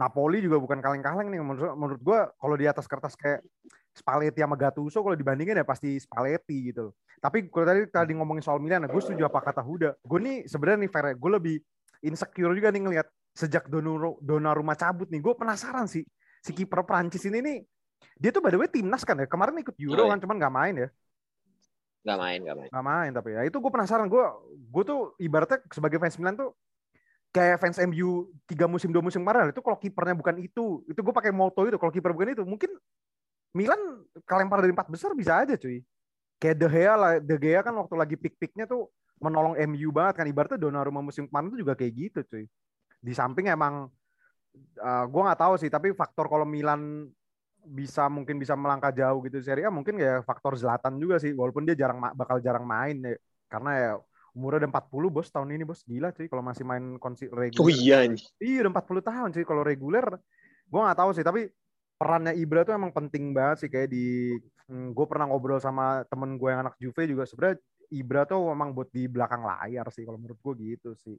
Napoli 0.00 0.40
juga 0.40 0.56
bukan 0.56 0.80
kaleng-kaleng 0.80 1.28
nih 1.28 1.40
menurut 1.44 1.76
menurut 1.76 2.00
gua 2.00 2.32
kalau 2.40 2.56
di 2.56 2.64
atas 2.64 2.88
kertas 2.88 3.12
kayak 3.12 3.44
Spalletti 3.92 4.40
sama 4.40 4.56
Gattuso 4.56 5.04
kalau 5.04 5.12
dibandingin 5.18 5.60
ya 5.60 5.66
pasti 5.66 6.00
Spalletti 6.00 6.72
gitu 6.72 6.88
loh. 6.88 6.94
Tapi 7.20 7.52
kalau 7.52 7.68
tadi 7.68 7.84
tadi 7.92 8.12
ngomongin 8.16 8.40
soal 8.40 8.56
Milan, 8.62 8.88
gue 8.88 9.02
setuju 9.02 9.28
apa 9.28 9.44
kata 9.44 9.60
Huda. 9.60 9.92
Gue 10.00 10.24
nih 10.24 10.48
sebenarnya 10.48 10.88
nih 10.88 10.90
fair, 10.94 11.06
gue 11.12 11.30
lebih 11.36 11.56
insecure 12.00 12.54
juga 12.56 12.72
nih 12.72 12.80
ngelihat 12.80 13.06
sejak 13.36 13.68
Donnarumma 13.68 14.16
Donnarumma 14.24 14.74
cabut 14.78 15.10
nih. 15.12 15.20
Gue 15.20 15.36
penasaran 15.36 15.84
sih 15.84 16.06
si 16.40 16.50
kiper 16.56 16.80
Prancis 16.88 17.20
ini 17.28 17.38
nih 17.44 17.58
dia 18.16 18.30
tuh 18.32 18.40
by 18.40 18.52
the 18.52 18.58
way 18.60 18.68
timnas 18.68 19.04
kan 19.04 19.16
ya 19.20 19.28
kemarin 19.28 19.60
ikut 19.60 19.76
Euro 19.76 20.08
iya. 20.08 20.10
kan 20.16 20.18
cuman 20.24 20.36
nggak 20.40 20.54
main 20.54 20.76
ya 20.76 20.90
Nggak 22.00 22.16
main, 22.16 22.38
nggak 22.40 22.56
main. 22.56 22.68
nggak 22.72 22.86
main 22.88 23.10
tapi 23.12 23.28
ya 23.36 23.42
itu 23.44 23.56
gue 23.60 23.72
penasaran 23.72 24.08
gue 24.08 24.24
gue 24.72 24.82
tuh 24.88 25.00
ibaratnya 25.20 25.60
sebagai 25.68 26.00
fans 26.00 26.16
Milan 26.16 26.36
tuh 26.36 26.56
kayak 27.30 27.62
fans 27.62 27.78
MU 27.86 28.26
tiga 28.46 28.66
musim 28.66 28.90
dua 28.90 29.02
musim 29.02 29.22
kemarin 29.22 29.54
itu 29.54 29.62
kalau 29.62 29.78
kipernya 29.78 30.18
bukan 30.18 30.36
itu 30.42 30.82
itu 30.90 30.98
gue 30.98 31.14
pakai 31.14 31.30
moto 31.30 31.62
itu 31.62 31.78
kalau 31.78 31.94
kiper 31.94 32.10
bukan 32.10 32.34
itu 32.34 32.42
mungkin 32.42 32.70
Milan 33.54 33.78
kelempar 34.26 34.62
dari 34.62 34.70
empat 34.70 34.86
besar 34.90 35.10
bisa 35.14 35.42
aja 35.42 35.58
cuy. 35.58 35.82
Kayak 36.38 36.56
De 36.56 36.68
Gea 36.70 36.94
lah 36.94 37.12
De 37.18 37.36
Gea 37.38 37.60
kan 37.66 37.74
waktu 37.74 37.94
lagi 37.98 38.16
pik-piknya 38.18 38.66
tuh 38.66 38.90
menolong 39.18 39.58
MU 39.70 39.90
banget 39.90 40.22
kan 40.22 40.26
ibaratnya 40.30 40.58
Donnarumma 40.58 41.02
musim 41.02 41.26
kemarin 41.26 41.50
tuh 41.50 41.58
juga 41.58 41.74
kayak 41.74 41.92
gitu 41.94 42.20
cuy. 42.30 42.44
Di 43.02 43.12
samping 43.14 43.50
emang 43.50 43.90
uh, 44.78 45.04
gue 45.06 45.22
nggak 45.22 45.40
tahu 45.40 45.54
sih 45.58 45.70
tapi 45.70 45.90
faktor 45.94 46.30
kalau 46.30 46.46
Milan 46.46 47.10
bisa 47.60 48.08
mungkin 48.08 48.40
bisa 48.40 48.56
melangkah 48.56 48.88
jauh 48.94 49.20
gitu 49.28 49.44
Serie 49.44 49.68
A 49.68 49.70
mungkin 49.70 50.00
ya 50.00 50.24
faktor 50.24 50.56
Zlatan 50.56 50.96
juga 50.96 51.20
sih 51.20 51.36
walaupun 51.36 51.68
dia 51.68 51.76
jarang 51.76 52.00
bakal 52.16 52.40
jarang 52.40 52.64
main 52.64 52.96
ya 53.04 53.14
karena 53.52 53.70
ya 53.76 53.92
umurnya 54.36 54.66
udah 54.66 54.70
40 54.76 55.14
bos 55.14 55.28
tahun 55.28 55.48
ini 55.54 55.64
bos. 55.66 55.80
Gila 55.84 56.14
cuy 56.14 56.26
kalau 56.26 56.44
masih 56.44 56.64
main 56.66 56.96
konsi 56.96 57.26
reguler. 57.30 57.60
Oh 57.60 57.70
iya, 57.70 58.06
iya 58.38 58.58
udah 58.66 58.72
40 58.72 59.02
tahun 59.02 59.28
cuy 59.34 59.44
kalau 59.46 59.62
reguler. 59.62 60.06
Gue 60.70 60.80
nggak 60.80 60.98
tahu 60.98 61.10
sih 61.16 61.24
tapi 61.26 61.50
perannya 62.00 62.32
Ibra 62.38 62.64
tuh 62.64 62.74
emang 62.78 62.94
penting 62.94 63.36
banget 63.36 63.66
sih 63.66 63.70
kayak 63.70 63.92
di 63.92 64.38
hmm, 64.70 64.96
gue 64.96 65.06
pernah 65.06 65.28
ngobrol 65.28 65.60
sama 65.60 66.06
temen 66.08 66.40
gue 66.40 66.48
yang 66.48 66.62
anak 66.64 66.74
Juve 66.78 67.02
juga. 67.04 67.26
Sebenarnya 67.26 67.58
Ibra 67.90 68.22
tuh 68.24 68.54
emang 68.54 68.70
buat 68.70 68.88
di 68.94 69.10
belakang 69.10 69.42
layar 69.42 69.86
sih 69.90 70.06
kalau 70.06 70.16
menurut 70.16 70.38
gue 70.38 70.54
gitu 70.74 70.94
sih. 70.94 71.18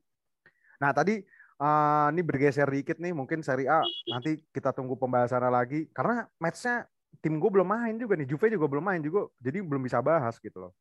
Nah 0.80 0.96
tadi 0.96 1.22
eh, 1.62 2.08
ini 2.10 2.22
bergeser 2.24 2.68
dikit 2.68 2.98
nih 2.98 3.12
mungkin 3.12 3.44
Serie 3.44 3.70
A. 3.70 3.84
Nanti 4.10 4.40
kita 4.50 4.72
tunggu 4.72 4.96
pembahasannya 4.96 5.52
lagi 5.52 5.88
karena 5.92 6.26
matchnya 6.42 6.90
tim 7.20 7.38
gue 7.38 7.50
belum 7.52 7.68
main 7.68 7.96
juga 8.00 8.16
nih 8.16 8.28
Juve 8.32 8.48
juga 8.48 8.66
belum 8.72 8.86
main 8.88 9.02
juga 9.04 9.28
jadi 9.38 9.60
belum 9.60 9.84
bisa 9.84 10.00
bahas 10.00 10.40
gitu 10.40 10.58
loh 10.58 10.74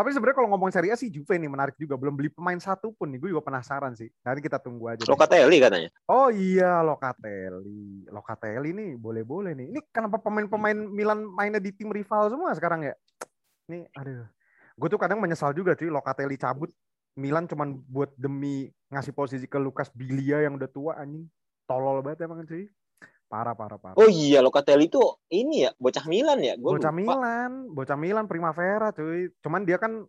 tapi 0.00 0.16
sebenarnya 0.16 0.36
kalau 0.40 0.48
ngomong 0.56 0.72
Serie 0.72 0.88
A 0.88 0.96
sih 0.96 1.12
Juve 1.12 1.36
nih 1.36 1.52
menarik 1.52 1.76
juga 1.76 1.92
belum 2.00 2.16
beli 2.16 2.32
pemain 2.32 2.56
satu 2.56 2.96
pun 2.96 3.12
nih 3.12 3.20
gue 3.20 3.36
juga 3.36 3.44
penasaran 3.44 3.92
sih 3.92 4.08
nanti 4.24 4.40
kita 4.40 4.56
tunggu 4.56 4.88
aja 4.88 5.04
deh. 5.04 5.12
Locatelli 5.12 5.60
katanya. 5.60 5.92
Oh 6.08 6.32
iya 6.32 6.80
Locatelli. 6.80 8.08
Locatelli 8.08 8.72
nih 8.72 8.90
boleh-boleh 8.96 9.52
nih. 9.52 9.76
Ini 9.76 9.80
kenapa 9.92 10.16
pemain-pemain 10.16 10.88
Milan 10.88 11.28
mainnya 11.28 11.60
di 11.60 11.68
tim 11.76 11.92
rival 11.92 12.32
semua 12.32 12.56
sekarang 12.56 12.88
ya? 12.88 12.96
Nih 13.68 13.84
aduh. 13.92 14.24
Gue 14.80 14.88
tuh 14.88 14.96
kadang 14.96 15.20
menyesal 15.20 15.52
juga 15.52 15.76
cuy 15.76 15.92
Locatelli 15.92 16.40
cabut. 16.40 16.72
Milan 17.20 17.44
cuman 17.44 17.76
buat 17.84 18.16
demi 18.16 18.72
ngasih 18.88 19.12
posisi 19.12 19.44
ke 19.44 19.60
Lukas 19.60 19.92
Bilia 19.92 20.40
yang 20.48 20.56
udah 20.56 20.70
tua 20.72 20.96
anjing. 20.96 21.28
Tolol 21.68 22.00
banget 22.00 22.24
emang 22.24 22.40
cuy. 22.48 22.72
Parah 23.30 23.54
parah 23.54 23.78
parah. 23.78 23.94
Oh 23.94 24.10
iya, 24.10 24.42
Locatelli 24.42 24.90
itu 24.90 24.98
ini 25.30 25.62
ya, 25.62 25.70
bocah 25.78 26.02
Milan 26.10 26.42
ya. 26.42 26.58
Gua 26.58 26.74
bocah 26.74 26.90
lupa. 26.90 26.98
Milan, 26.98 27.52
bocah 27.70 27.94
Milan 27.94 28.26
Primavera 28.26 28.90
cuy. 28.90 29.30
Cuman 29.38 29.62
dia 29.62 29.78
kan 29.78 30.02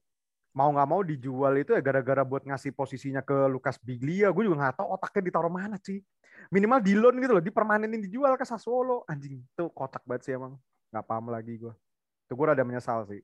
mau 0.57 0.67
nggak 0.73 0.89
mau 0.89 1.05
dijual 1.05 1.53
itu 1.61 1.71
ya 1.77 1.79
gara-gara 1.85 2.25
buat 2.25 2.43
ngasih 2.43 2.73
posisinya 2.73 3.21
ke 3.21 3.45
Lukas 3.45 3.77
Biglia. 3.77 4.33
Gue 4.33 4.49
juga 4.49 4.65
nggak 4.65 4.81
tahu 4.81 4.87
otaknya 4.97 5.21
ditaruh 5.29 5.53
mana 5.53 5.77
sih. 5.77 6.01
Minimal 6.49 6.81
di 6.81 6.93
loan 6.97 7.21
gitu 7.21 7.37
loh, 7.37 7.45
dipermanenin 7.45 8.01
dijual 8.01 8.33
ke 8.35 8.43
Sassuolo. 8.43 9.05
Anjing, 9.05 9.37
itu 9.37 9.63
kotak 9.69 10.01
banget 10.09 10.21
sih 10.25 10.33
emang. 10.33 10.57
Nggak 10.89 11.05
paham 11.05 11.29
lagi 11.29 11.61
gue. 11.61 11.73
Itu 12.25 12.33
gue 12.33 12.45
rada 12.49 12.65
menyesal 12.65 13.05
sih. 13.05 13.21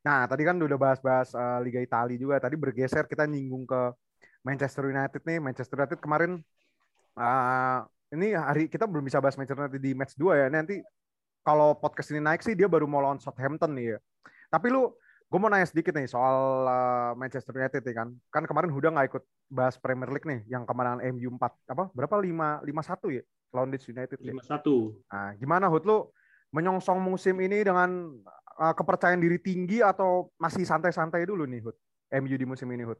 Nah, 0.00 0.24
tadi 0.24 0.42
kan 0.48 0.56
udah 0.56 0.78
bahas-bahas 0.80 1.36
uh, 1.36 1.60
Liga 1.60 1.84
Italia 1.84 2.16
juga. 2.16 2.40
Tadi 2.40 2.56
bergeser 2.56 3.04
kita 3.04 3.28
nyinggung 3.28 3.68
ke 3.68 3.92
Manchester 4.40 4.88
United 4.88 5.20
nih. 5.20 5.36
Manchester 5.36 5.76
United 5.84 6.00
kemarin 6.00 6.40
uh, 7.20 7.84
ini 8.14 8.32
hari 8.38 8.70
kita 8.70 8.86
belum 8.86 9.04
bisa 9.04 9.18
bahas 9.18 9.34
Manchester 9.34 9.66
United 9.66 9.82
di 9.82 9.92
match 9.92 10.14
2 10.14 10.40
ya. 10.40 10.46
Nanti 10.48 10.78
kalau 11.44 11.76
podcast 11.76 12.14
ini 12.14 12.22
naik 12.22 12.40
sih 12.40 12.56
dia 12.56 12.70
baru 12.70 12.88
mau 12.88 13.02
lawan 13.02 13.20
Southampton 13.20 13.74
nih 13.74 13.96
ya. 13.96 13.98
Tapi 14.48 14.70
lu 14.70 14.88
gue 15.28 15.38
mau 15.42 15.50
nanya 15.50 15.66
sedikit 15.66 15.92
nih 15.98 16.06
soal 16.06 16.64
uh, 16.64 17.12
Manchester 17.18 17.52
United 17.58 17.82
nih 17.82 17.94
kan. 17.94 18.08
Kan 18.30 18.46
kemarin 18.46 18.70
Huda 18.70 18.94
nggak 18.94 19.06
ikut 19.10 19.24
bahas 19.50 19.76
Premier 19.76 20.08
League 20.08 20.24
nih 20.24 20.46
yang 20.46 20.62
kemenangan 20.64 21.02
MU 21.12 21.28
4 21.36 21.74
apa 21.74 21.84
berapa 21.92 22.14
5 22.22 22.64
5-1 22.64 23.18
ya 23.18 23.22
lawan 23.54 23.68
Leeds 23.70 23.86
United 23.90 24.18
5-1. 24.18 24.26
Ya? 24.26 24.34
Nah, 25.14 25.30
gimana 25.38 25.66
Hud 25.70 25.86
lu 25.86 26.10
menyongsong 26.50 26.98
musim 27.02 27.38
ini 27.42 27.62
dengan 27.62 28.14
uh, 28.58 28.74
kepercayaan 28.74 29.22
diri 29.22 29.38
tinggi 29.38 29.82
atau 29.82 30.30
masih 30.38 30.66
santai-santai 30.66 31.26
dulu 31.26 31.46
nih 31.46 31.62
Hud? 31.62 31.76
MU 32.14 32.34
di 32.34 32.46
musim 32.46 32.66
ini 32.70 32.86
Hud? 32.86 32.98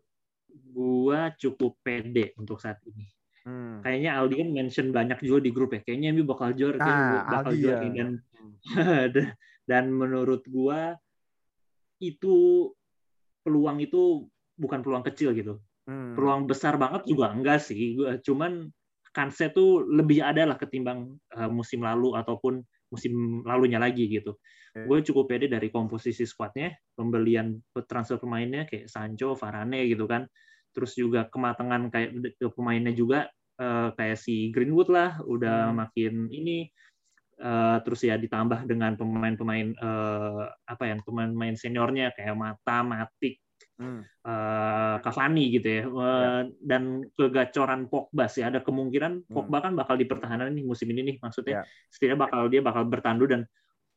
Gua 0.71 1.35
cukup 1.35 1.79
pede 1.83 2.35
untuk 2.39 2.63
saat 2.63 2.79
ini. 2.87 3.11
Hmm. 3.45 3.85
Kayaknya 3.85 4.11
Aldi 4.17 4.35
kan 4.41 4.49
mention 4.57 4.87
banyak 4.89 5.19
juga 5.21 5.39
di 5.45 5.51
grup 5.53 5.77
ya. 5.77 5.81
Kayaknya 5.85 6.09
MU 6.17 6.25
bakal 6.25 6.57
juara, 6.57 6.81
nah, 6.81 7.29
bakal 7.29 7.53
Aldi, 7.53 7.61
juara 7.61 7.85
ya. 7.85 7.91
dan 7.93 8.11
hmm. 8.17 9.09
dan 9.71 9.85
menurut 9.93 10.43
gua 10.49 10.97
itu 12.01 12.69
peluang 13.45 13.85
itu 13.85 14.25
bukan 14.57 14.81
peluang 14.81 15.05
kecil 15.05 15.37
gitu. 15.37 15.61
Hmm. 15.85 16.17
Peluang 16.17 16.49
besar 16.49 16.81
banget 16.81 17.05
juga 17.05 17.33
enggak 17.37 17.61
sih. 17.61 18.01
Cuman 18.25 18.73
kansnya 19.15 19.53
tuh 19.53 19.85
lebih 19.87 20.25
ada 20.25 20.49
lah 20.49 20.57
ketimbang 20.59 21.15
uh, 21.37 21.51
musim 21.53 21.85
lalu 21.85 22.17
ataupun 22.19 22.65
musim 22.91 23.45
lalunya 23.47 23.79
lagi 23.79 24.11
gitu. 24.11 24.41
Okay. 24.75 24.91
Gue 24.91 24.99
cukup 25.07 25.25
pede 25.31 25.47
dari 25.47 25.71
komposisi 25.71 26.27
skuadnya, 26.27 26.75
pembelian 26.99 27.55
transfer 27.87 28.19
pemainnya 28.19 28.67
kayak 28.67 28.91
Sancho, 28.91 29.39
Varane 29.39 29.87
gitu 29.87 30.11
kan. 30.11 30.27
Terus 30.75 30.93
juga 30.99 31.31
kematangan 31.31 31.89
kayak 31.89 32.11
pemainnya 32.53 32.93
juga 32.93 33.31
uh, 33.63 33.95
kayak 33.95 34.19
si 34.19 34.51
Greenwood 34.51 34.91
lah, 34.91 35.23
udah 35.23 35.71
hmm. 35.71 35.77
makin 35.79 36.15
ini 36.29 36.69
Uh, 37.35 37.83
terus 37.83 38.07
ya 38.07 38.15
ditambah 38.15 38.63
dengan 38.63 38.95
pemain-pemain 38.95 39.75
uh, 39.83 40.47
apa 40.71 40.83
ya 40.87 40.95
pemain-pemain 41.03 41.59
seniornya 41.59 42.15
kayak 42.15 42.39
Mata, 42.39 42.87
Matik, 42.87 43.43
hmm. 43.75 44.01
uh, 44.23 44.97
Cavani 45.03 45.51
gitu 45.51 45.67
ya. 45.67 45.83
Uh, 45.83 45.99
ya. 45.99 46.31
dan 46.63 47.03
kegacoran 47.19 47.91
Pogba 47.91 48.31
sih 48.31 48.47
ada 48.47 48.63
kemungkinan 48.63 49.27
hmm. 49.27 49.35
Pogba 49.35 49.67
kan 49.67 49.75
bakal 49.75 49.99
dipertahankan 49.99 50.55
nih 50.55 50.63
musim 50.63 50.91
ini 50.95 51.15
nih 51.15 51.17
maksudnya 51.19 51.63
ya. 51.63 51.91
setidaknya 51.91 52.19
bakal 52.23 52.41
dia 52.47 52.63
bakal 52.63 52.83
bertandu 52.87 53.27
dan 53.27 53.43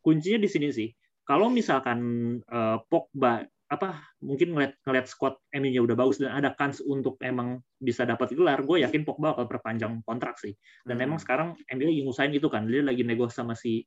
kuncinya 0.02 0.42
di 0.42 0.50
sini 0.50 0.68
sih 0.74 0.90
kalau 1.28 1.54
misalkan 1.54 2.00
uh, 2.50 2.82
Pogba 2.90 3.46
apa 3.68 4.00
mungkin 4.24 4.56
ngeliat 4.56 4.80
ngeliat 4.88 5.08
squad 5.12 5.36
MU-nya 5.52 5.84
udah 5.84 5.96
bagus 6.00 6.24
dan 6.24 6.32
ada 6.32 6.56
kans 6.56 6.80
untuk 6.80 7.20
emang 7.20 7.60
bisa 7.76 8.08
dapat 8.08 8.32
gelar, 8.32 8.64
gue 8.64 8.88
yakin 8.88 9.04
Pogba 9.04 9.36
bakal 9.36 9.46
perpanjang 9.52 10.00
kontrak 10.08 10.40
sih. 10.40 10.56
Dan 10.88 10.98
hmm. 10.98 11.06
emang 11.06 11.20
sekarang 11.20 11.50
MU 11.76 11.84
lagi 11.84 12.02
ngusain 12.08 12.32
itu 12.32 12.48
kan, 12.48 12.64
dia 12.64 12.80
lagi 12.80 13.04
nego 13.04 13.28
sama 13.28 13.60
si 13.60 13.84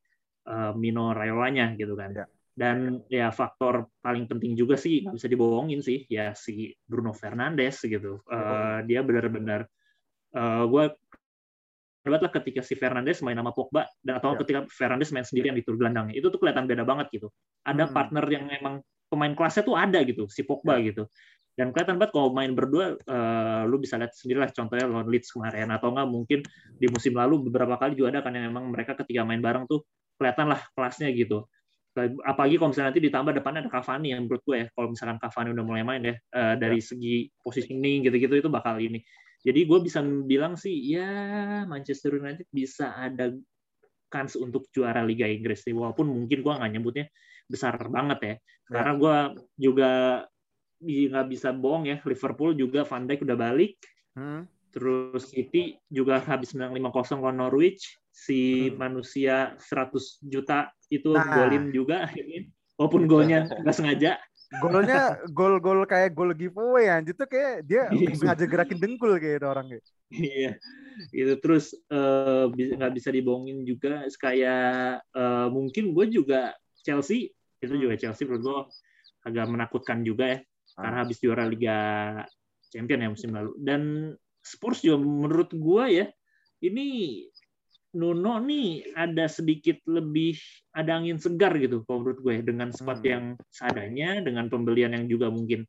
uh, 0.52 0.76
Mino 0.76 1.16
Rayolanya 1.16 1.72
gitu 1.80 1.96
kan. 1.96 2.12
Ya. 2.12 2.26
Dan 2.52 3.00
ya 3.08 3.32
faktor 3.32 3.88
paling 4.04 4.28
penting 4.28 4.52
juga 4.52 4.76
sih 4.76 5.00
nggak 5.00 5.16
bisa 5.16 5.28
dibohongin 5.32 5.80
sih 5.80 6.04
ya 6.12 6.36
si 6.36 6.76
Bruno 6.84 7.16
Fernandes 7.16 7.80
gitu. 7.80 8.20
Uh, 8.28 8.84
dia 8.84 9.00
benar-benar 9.00 9.64
uh, 10.36 10.68
gue 10.68 10.84
lah 12.00 12.32
ketika 12.32 12.64
si 12.64 12.76
Fernandes 12.80 13.20
main 13.20 13.36
sama 13.36 13.52
Pogba 13.52 13.84
dan 14.00 14.20
atau 14.20 14.32
ya. 14.36 14.44
ketika 14.44 14.60
Fernandes 14.72 15.12
main 15.12 15.24
sendirian 15.24 15.52
di 15.52 15.60
tur 15.60 15.76
gelandangnya 15.76 16.16
itu 16.16 16.32
tuh 16.32 16.40
kelihatan 16.40 16.68
beda 16.68 16.84
banget 16.84 17.12
gitu. 17.12 17.32
Ada 17.64 17.88
hmm. 17.88 17.92
partner 17.96 18.24
yang 18.28 18.44
emang 18.52 18.84
pemain 19.10 19.34
kelasnya 19.34 19.66
tuh 19.66 19.74
ada 19.74 19.98
gitu 20.06 20.30
si 20.30 20.46
Pogba 20.46 20.78
ya. 20.78 20.94
gitu. 20.94 21.04
Dan 21.58 21.74
kelihatan 21.74 22.00
banget 22.00 22.14
kalau 22.16 22.30
main 22.32 22.54
berdua 22.56 22.96
uh, 22.96 23.62
lu 23.68 23.76
bisa 23.82 24.00
lihat 24.00 24.16
sendiri 24.16 24.40
lah 24.40 24.48
contohnya 24.48 24.86
lawan 24.86 25.10
Leeds 25.10 25.34
kemarin. 25.34 25.68
Atau 25.74 25.92
enggak 25.92 26.08
mungkin 26.08 26.40
di 26.78 26.86
musim 26.88 27.12
lalu 27.12 27.50
beberapa 27.50 27.76
kali 27.76 27.98
juga 27.98 28.16
ada 28.16 28.20
kan 28.24 28.32
yang 28.32 28.48
memang 28.54 28.70
mereka 28.70 28.96
ketika 28.96 29.26
main 29.26 29.42
bareng 29.42 29.68
tuh 29.68 29.84
kelihatan 30.16 30.48
lah 30.48 30.62
kelasnya 30.72 31.10
gitu. 31.12 31.44
Apalagi 32.22 32.56
kalau 32.56 32.70
misalnya 32.70 32.94
nanti 32.94 33.02
ditambah 33.02 33.32
depannya 33.34 33.60
ada 33.66 33.70
Cavani 33.76 34.14
yang 34.14 34.24
menurut 34.24 34.42
gue 34.46 34.56
ya 34.62 34.66
kalau 34.72 34.88
misalkan 34.94 35.18
Cavani 35.18 35.48
udah 35.52 35.64
mulai 35.66 35.82
main 35.82 36.02
ya 36.06 36.14
uh, 36.38 36.54
dari 36.54 36.78
ya. 36.78 36.86
segi 36.86 37.16
positioning 37.42 38.06
gitu-gitu 38.06 38.34
itu 38.40 38.48
bakal 38.48 38.78
ini. 38.78 39.02
Jadi 39.42 39.60
gue 39.66 39.78
bisa 39.82 40.00
bilang 40.04 40.54
sih 40.54 40.72
ya 40.96 41.10
Manchester 41.66 42.14
United 42.14 42.46
bisa 42.48 42.94
ada 42.94 43.34
kans 44.06 44.38
untuk 44.38 44.70
juara 44.70 45.02
Liga 45.02 45.26
Inggris 45.26 45.66
sih. 45.66 45.74
Walaupun 45.74 46.08
mungkin 46.08 46.40
gue 46.40 46.52
nggak 46.56 46.72
nyebutnya 46.72 47.06
besar 47.50 47.74
banget 47.90 48.18
ya. 48.22 48.34
Karena 48.70 48.92
gue 48.94 49.16
juga 49.58 49.90
nggak 50.80 51.26
bisa 51.28 51.50
bohong 51.52 51.90
ya, 51.90 51.96
Liverpool 52.06 52.54
juga 52.54 52.86
Van 52.86 53.04
Dijk 53.04 53.26
udah 53.26 53.36
balik. 53.36 53.74
Hmm. 54.14 54.46
Terus 54.70 55.34
City 55.34 55.76
juga 55.90 56.22
habis 56.22 56.54
menang 56.54 56.78
5-0 56.78 57.18
lawan 57.18 57.42
Norwich. 57.42 57.98
Si 58.10 58.70
hmm. 58.70 58.78
manusia 58.78 59.58
100 59.58 60.22
juta 60.22 60.70
itu 60.90 61.10
nah. 61.10 61.26
golin 61.26 61.74
juga 61.74 62.06
akhirnya. 62.06 62.46
Walaupun 62.78 63.04
golnya 63.10 63.44
nggak 63.50 63.76
sengaja. 63.76 64.16
Golnya 64.50 65.22
gol-gol 65.30 65.86
kayak 65.86 66.10
gol 66.10 66.34
giveaway 66.34 66.90
anjir 66.90 67.14
tuh 67.14 67.30
kayak 67.30 67.62
dia 67.62 67.86
iya. 67.94 68.10
sengaja 68.18 68.50
gerakin 68.50 68.82
dengkul 68.82 69.14
kayak 69.18 69.42
itu 69.42 69.46
orang 69.46 69.66
kayak. 69.68 69.84
Iya. 70.10 70.50
Itu 71.14 71.34
terus 71.38 71.76
uh, 71.92 72.50
nggak 72.50 72.92
bisa 72.98 73.14
dibohongin 73.14 73.62
juga 73.62 74.06
kayak 74.18 75.06
uh, 75.14 75.46
mungkin 75.52 75.94
gue 75.94 76.06
juga 76.10 76.56
Chelsea 76.82 77.30
itu 77.60 77.74
juga 77.76 77.94
Chelsea 77.96 78.24
menurut 78.26 78.42
gue 78.42 78.58
agak 79.28 79.46
menakutkan 79.52 80.00
juga 80.00 80.36
ya 80.36 80.38
karena 80.80 80.96
ah. 80.96 81.02
habis 81.04 81.18
juara 81.20 81.44
Liga 81.44 81.78
Champion 82.72 83.04
ya 83.04 83.08
musim 83.12 83.30
lalu 83.36 83.52
dan 83.60 83.82
Spurs 84.40 84.80
juga 84.80 85.04
menurut 85.04 85.52
gue 85.52 85.84
ya 85.92 86.06
ini 86.64 86.86
Nuno 87.90 88.38
nih 88.38 88.94
ada 88.94 89.26
sedikit 89.26 89.82
lebih 89.90 90.38
ada 90.70 91.02
angin 91.02 91.18
segar 91.18 91.58
gitu 91.58 91.82
kalau 91.82 92.06
menurut 92.06 92.20
gue 92.22 92.32
ya, 92.38 92.42
dengan 92.46 92.68
squad 92.70 93.02
hmm. 93.02 93.10
yang 93.10 93.24
seadanya 93.50 94.22
dengan 94.22 94.46
pembelian 94.46 94.94
yang 94.94 95.10
juga 95.10 95.26
mungkin 95.26 95.66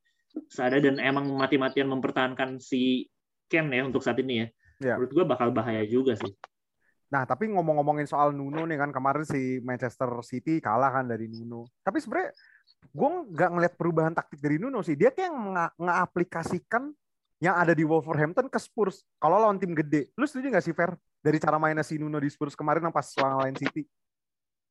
seada 0.47 0.77
dan 0.77 1.01
emang 1.01 1.27
mati-matian 1.33 1.89
mempertahankan 1.89 2.61
si 2.61 3.09
Ken 3.51 3.67
ya 3.73 3.83
untuk 3.83 3.99
saat 3.99 4.21
ini 4.23 4.45
ya. 4.45 4.47
ya. 4.79 4.95
Menurut 4.95 5.11
gue 5.11 5.25
bakal 5.27 5.49
bahaya 5.51 5.83
juga 5.83 6.15
sih. 6.15 6.31
Nah, 7.11 7.27
tapi 7.27 7.51
ngomong-ngomongin 7.51 8.07
soal 8.07 8.31
Nuno 8.31 8.63
nih 8.63 8.79
kan 8.79 8.95
kemarin 8.95 9.27
si 9.27 9.59
Manchester 9.59 10.07
City 10.23 10.63
kalah 10.63 10.95
kan 10.95 11.11
dari 11.11 11.27
Nuno. 11.27 11.67
Tapi 11.83 11.99
sebenarnya 11.99 12.31
gue 12.81 13.09
nggak 13.35 13.49
ngeliat 13.51 13.73
perubahan 13.75 14.15
taktik 14.15 14.39
dari 14.39 14.55
Nuno 14.55 14.79
sih. 14.79 14.95
Dia 14.95 15.11
kayak 15.11 15.31
nge-aplikasikan 15.75 16.87
yang 17.43 17.59
ada 17.59 17.75
di 17.75 17.83
Wolverhampton 17.83 18.47
ke 18.47 18.59
Spurs. 18.63 19.03
Kalau 19.19 19.43
lawan 19.43 19.59
tim 19.59 19.75
gede. 19.75 20.07
Lu 20.15 20.23
setuju 20.23 20.47
nggak 20.55 20.63
sih, 20.63 20.71
Fer? 20.71 20.95
Dari 21.19 21.37
cara 21.37 21.59
mainnya 21.59 21.83
si 21.83 21.99
Nuno 21.99 22.15
di 22.15 22.31
Spurs 22.31 22.55
kemarin 22.55 22.87
pas 22.95 23.05
lawan 23.19 23.59
City? 23.59 23.83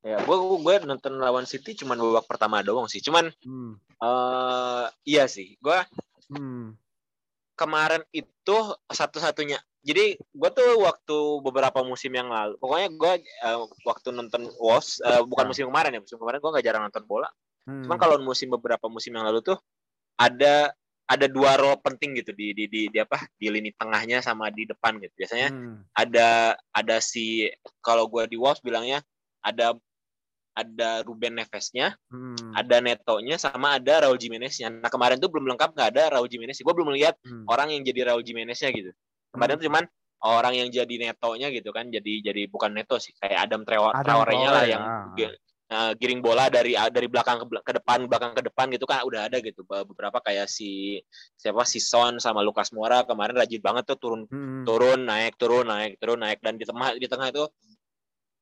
Ya, 0.01 0.17
gue 0.17 0.37
gue 0.65 0.75
nonton 0.81 1.13
lawan 1.21 1.45
City 1.45 1.77
cuman 1.77 2.01
babak 2.01 2.25
pertama 2.25 2.65
doang 2.65 2.89
sih. 2.89 3.05
Cuman 3.05 3.29
hmm. 3.45 3.77
uh, 4.01 4.89
iya 5.05 5.29
sih, 5.29 5.61
gue 5.61 5.77
hmm. 6.33 6.73
Kemarin 7.61 8.01
itu 8.09 8.57
satu-satunya 8.89 9.61
jadi 9.85 10.17
gue 10.17 10.49
tuh 10.53 10.81
waktu 10.81 11.17
beberapa 11.45 11.85
musim 11.85 12.13
yang 12.13 12.29
lalu 12.29 12.57
pokoknya 12.57 12.89
gue 12.93 13.11
uh, 13.45 13.65
waktu 13.85 14.09
nonton 14.09 14.49
was 14.57 14.97
uh, 15.05 15.21
bukan 15.21 15.49
musim 15.49 15.69
kemarin 15.69 15.97
ya 15.97 16.01
musim 16.01 16.17
kemarin 16.17 16.41
gue 16.41 16.49
nggak 16.53 16.65
jarang 16.65 16.83
nonton 16.89 17.05
bola 17.05 17.29
hmm. 17.69 17.85
cuman 17.85 17.97
kalau 18.01 18.17
musim 18.21 18.49
beberapa 18.49 18.89
musim 18.89 19.13
yang 19.13 19.25
lalu 19.29 19.45
tuh 19.45 19.57
ada 20.17 20.73
ada 21.11 21.27
dua 21.27 21.59
role 21.59 21.81
penting 21.81 22.17
gitu 22.23 22.31
di 22.31 22.55
di 22.55 22.65
di, 22.71 22.81
di 22.87 22.97
apa 22.97 23.25
di 23.35 23.51
lini 23.51 23.73
tengahnya 23.75 24.23
sama 24.23 24.47
di 24.47 24.63
depan 24.69 24.97
gitu 25.01 25.11
biasanya 25.17 25.49
hmm. 25.51 25.91
ada 25.93 26.55
ada 26.71 26.97
si 26.97 27.49
kalau 27.83 28.07
gue 28.07 28.25
di 28.31 28.37
Wolves 28.39 28.63
bilangnya 28.63 29.03
ada 29.41 29.75
ada 30.51 31.01
Ruben 31.07 31.39
Neves-nya, 31.39 31.95
hmm. 32.11 32.55
ada 32.55 32.83
Neto-nya, 32.83 33.39
sama 33.39 33.79
ada 33.79 34.07
Raul 34.07 34.19
Jimenez-nya. 34.19 34.67
Nah 34.67 34.91
kemarin 34.91 35.17
tuh 35.17 35.31
belum 35.31 35.47
lengkap 35.55 35.73
nggak 35.73 35.89
ada 35.95 36.19
Raul 36.19 36.27
Jimenez. 36.27 36.59
Gue 36.59 36.73
belum 36.75 36.91
melihat 36.91 37.15
hmm. 37.23 37.47
orang 37.47 37.71
yang 37.71 37.87
jadi 37.87 38.11
Raul 38.11 38.23
Jimenez-nya 38.25 38.69
gitu 38.75 38.91
kemarin 39.31 39.57
hmm. 39.57 39.65
cuman 39.65 39.83
orang 40.21 40.53
yang 40.53 40.69
jadi 40.69 40.95
netonya 41.01 41.49
gitu 41.49 41.73
kan 41.73 41.89
jadi 41.89 42.13
jadi 42.21 42.45
bukan 42.51 42.77
neto 42.77 43.01
sih 43.01 43.15
kayak 43.17 43.49
Adam 43.49 43.65
Traore-nya 43.65 44.49
lah 44.53 44.65
yang 44.69 44.83
uh, 45.73 45.91
giring 45.97 46.21
bola 46.21 46.45
dari 46.51 46.77
dari 46.77 47.07
belakang 47.09 47.41
ke, 47.41 47.45
ke 47.65 47.73
depan 47.81 48.05
belakang 48.05 48.37
ke 48.37 48.43
depan 48.45 48.69
gitu 48.69 48.85
kan 48.85 49.01
udah 49.01 49.31
ada 49.31 49.41
gitu 49.41 49.65
beberapa 49.65 50.21
kayak 50.21 50.45
si 50.45 51.01
siapa 51.39 51.65
si 51.65 51.81
Son 51.81 52.21
sama 52.21 52.45
Lukas 52.45 52.69
Moura 52.69 53.01
kemarin 53.07 53.33
rajin 53.33 53.63
banget 53.63 53.89
tuh 53.89 53.97
turun 53.97 54.21
hmm. 54.29 54.67
turun 54.67 55.09
naik 55.09 55.33
turun 55.41 55.65
naik 55.65 55.97
turun 55.97 56.21
naik 56.21 56.37
dan 56.43 56.59
di 56.59 56.69
tengah 56.69 56.93
di 56.93 57.07
tengah 57.09 57.27
itu 57.33 57.45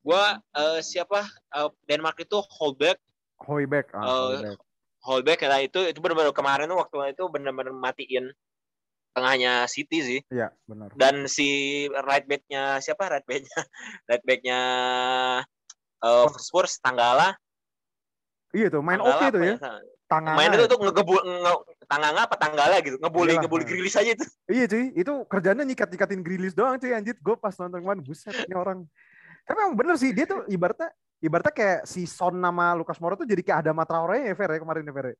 gua 0.01 0.39
uh, 0.55 0.79
siapa 0.79 1.27
uh, 1.53 1.69
Denmark 1.85 2.19
itu 2.23 2.39
Holbeck 2.59 2.99
Hoiberg, 3.39 3.87
ah, 3.95 4.35
uh, 4.35 4.55
Holbeck 4.99 5.39
nah 5.47 5.63
itu 5.63 5.79
itu 5.87 5.99
benar-benar 6.03 6.35
kemarin 6.35 6.67
tuh 6.67 6.79
waktu 6.79 7.15
itu 7.15 7.23
benar-benar 7.31 7.71
matiin 7.71 8.35
tengahnya 9.13 9.65
City 9.65 9.99
sih. 9.99 10.19
Iya, 10.29 10.53
benar. 10.63 10.93
Dan 10.93 11.25
si 11.25 11.85
right 11.91 12.25
back-nya 12.29 12.79
siapa 12.79 13.09
right 13.09 13.25
back-nya? 13.25 13.59
Right 14.09 14.23
back-nya 14.23 14.59
uh, 16.03 16.27
Spurs 16.37 16.77
Tanggala. 16.79 17.35
Iya 18.55 18.73
tuh, 18.73 18.81
main 18.81 18.97
oke 18.97 19.29
tuh 19.29 19.39
apa 19.41 19.45
ya. 19.45 19.57
Tangan. 20.09 20.33
Main 20.33 20.57
itu 20.57 20.65
tuh 20.65 20.79
ngegebul 20.81 21.21
nge, 21.21 21.53
Tanggala 21.85 22.25
apa 22.25 22.35
Tanggala 22.37 22.81
gitu. 22.81 22.97
Ngebully 22.97 23.37
Iyalah. 23.37 23.43
ngebully 23.45 23.65
Grilis 23.65 23.93
aja 23.93 24.09
itu. 24.17 24.25
Iya 24.49 24.65
cuy, 24.65 24.85
itu 24.97 25.13
kerjanya 25.29 25.63
nyikat-nyikatin 25.65 26.21
grilis 26.25 26.57
doang 26.57 26.81
cuy 26.81 26.97
anjir. 26.97 27.13
Gue 27.21 27.37
pas 27.37 27.53
nonton 27.61 27.85
kemarin, 27.85 28.01
buset 28.01 28.33
ini 28.33 28.57
orang. 28.57 28.89
Tapi 29.45 29.57
emang 29.57 29.75
bener 29.77 29.95
sih, 29.99 30.11
dia 30.13 30.25
tuh 30.25 30.45
ibaratnya 30.49 30.89
ibaratnya 31.19 31.53
kayak 31.53 31.79
si 31.83 32.07
Son 32.07 32.39
nama 32.39 32.71
Lucas 32.75 32.99
Moura 33.03 33.19
tuh 33.19 33.27
jadi 33.27 33.43
kayak 33.43 33.59
ada 33.67 33.71
Traore 33.83 34.31
ya 34.31 34.33
Fer 34.35 34.49
ya 34.55 34.59
kemarin 34.59 34.87
ya 34.87 34.93
Fer. 34.95 35.07
ya? 35.11 35.15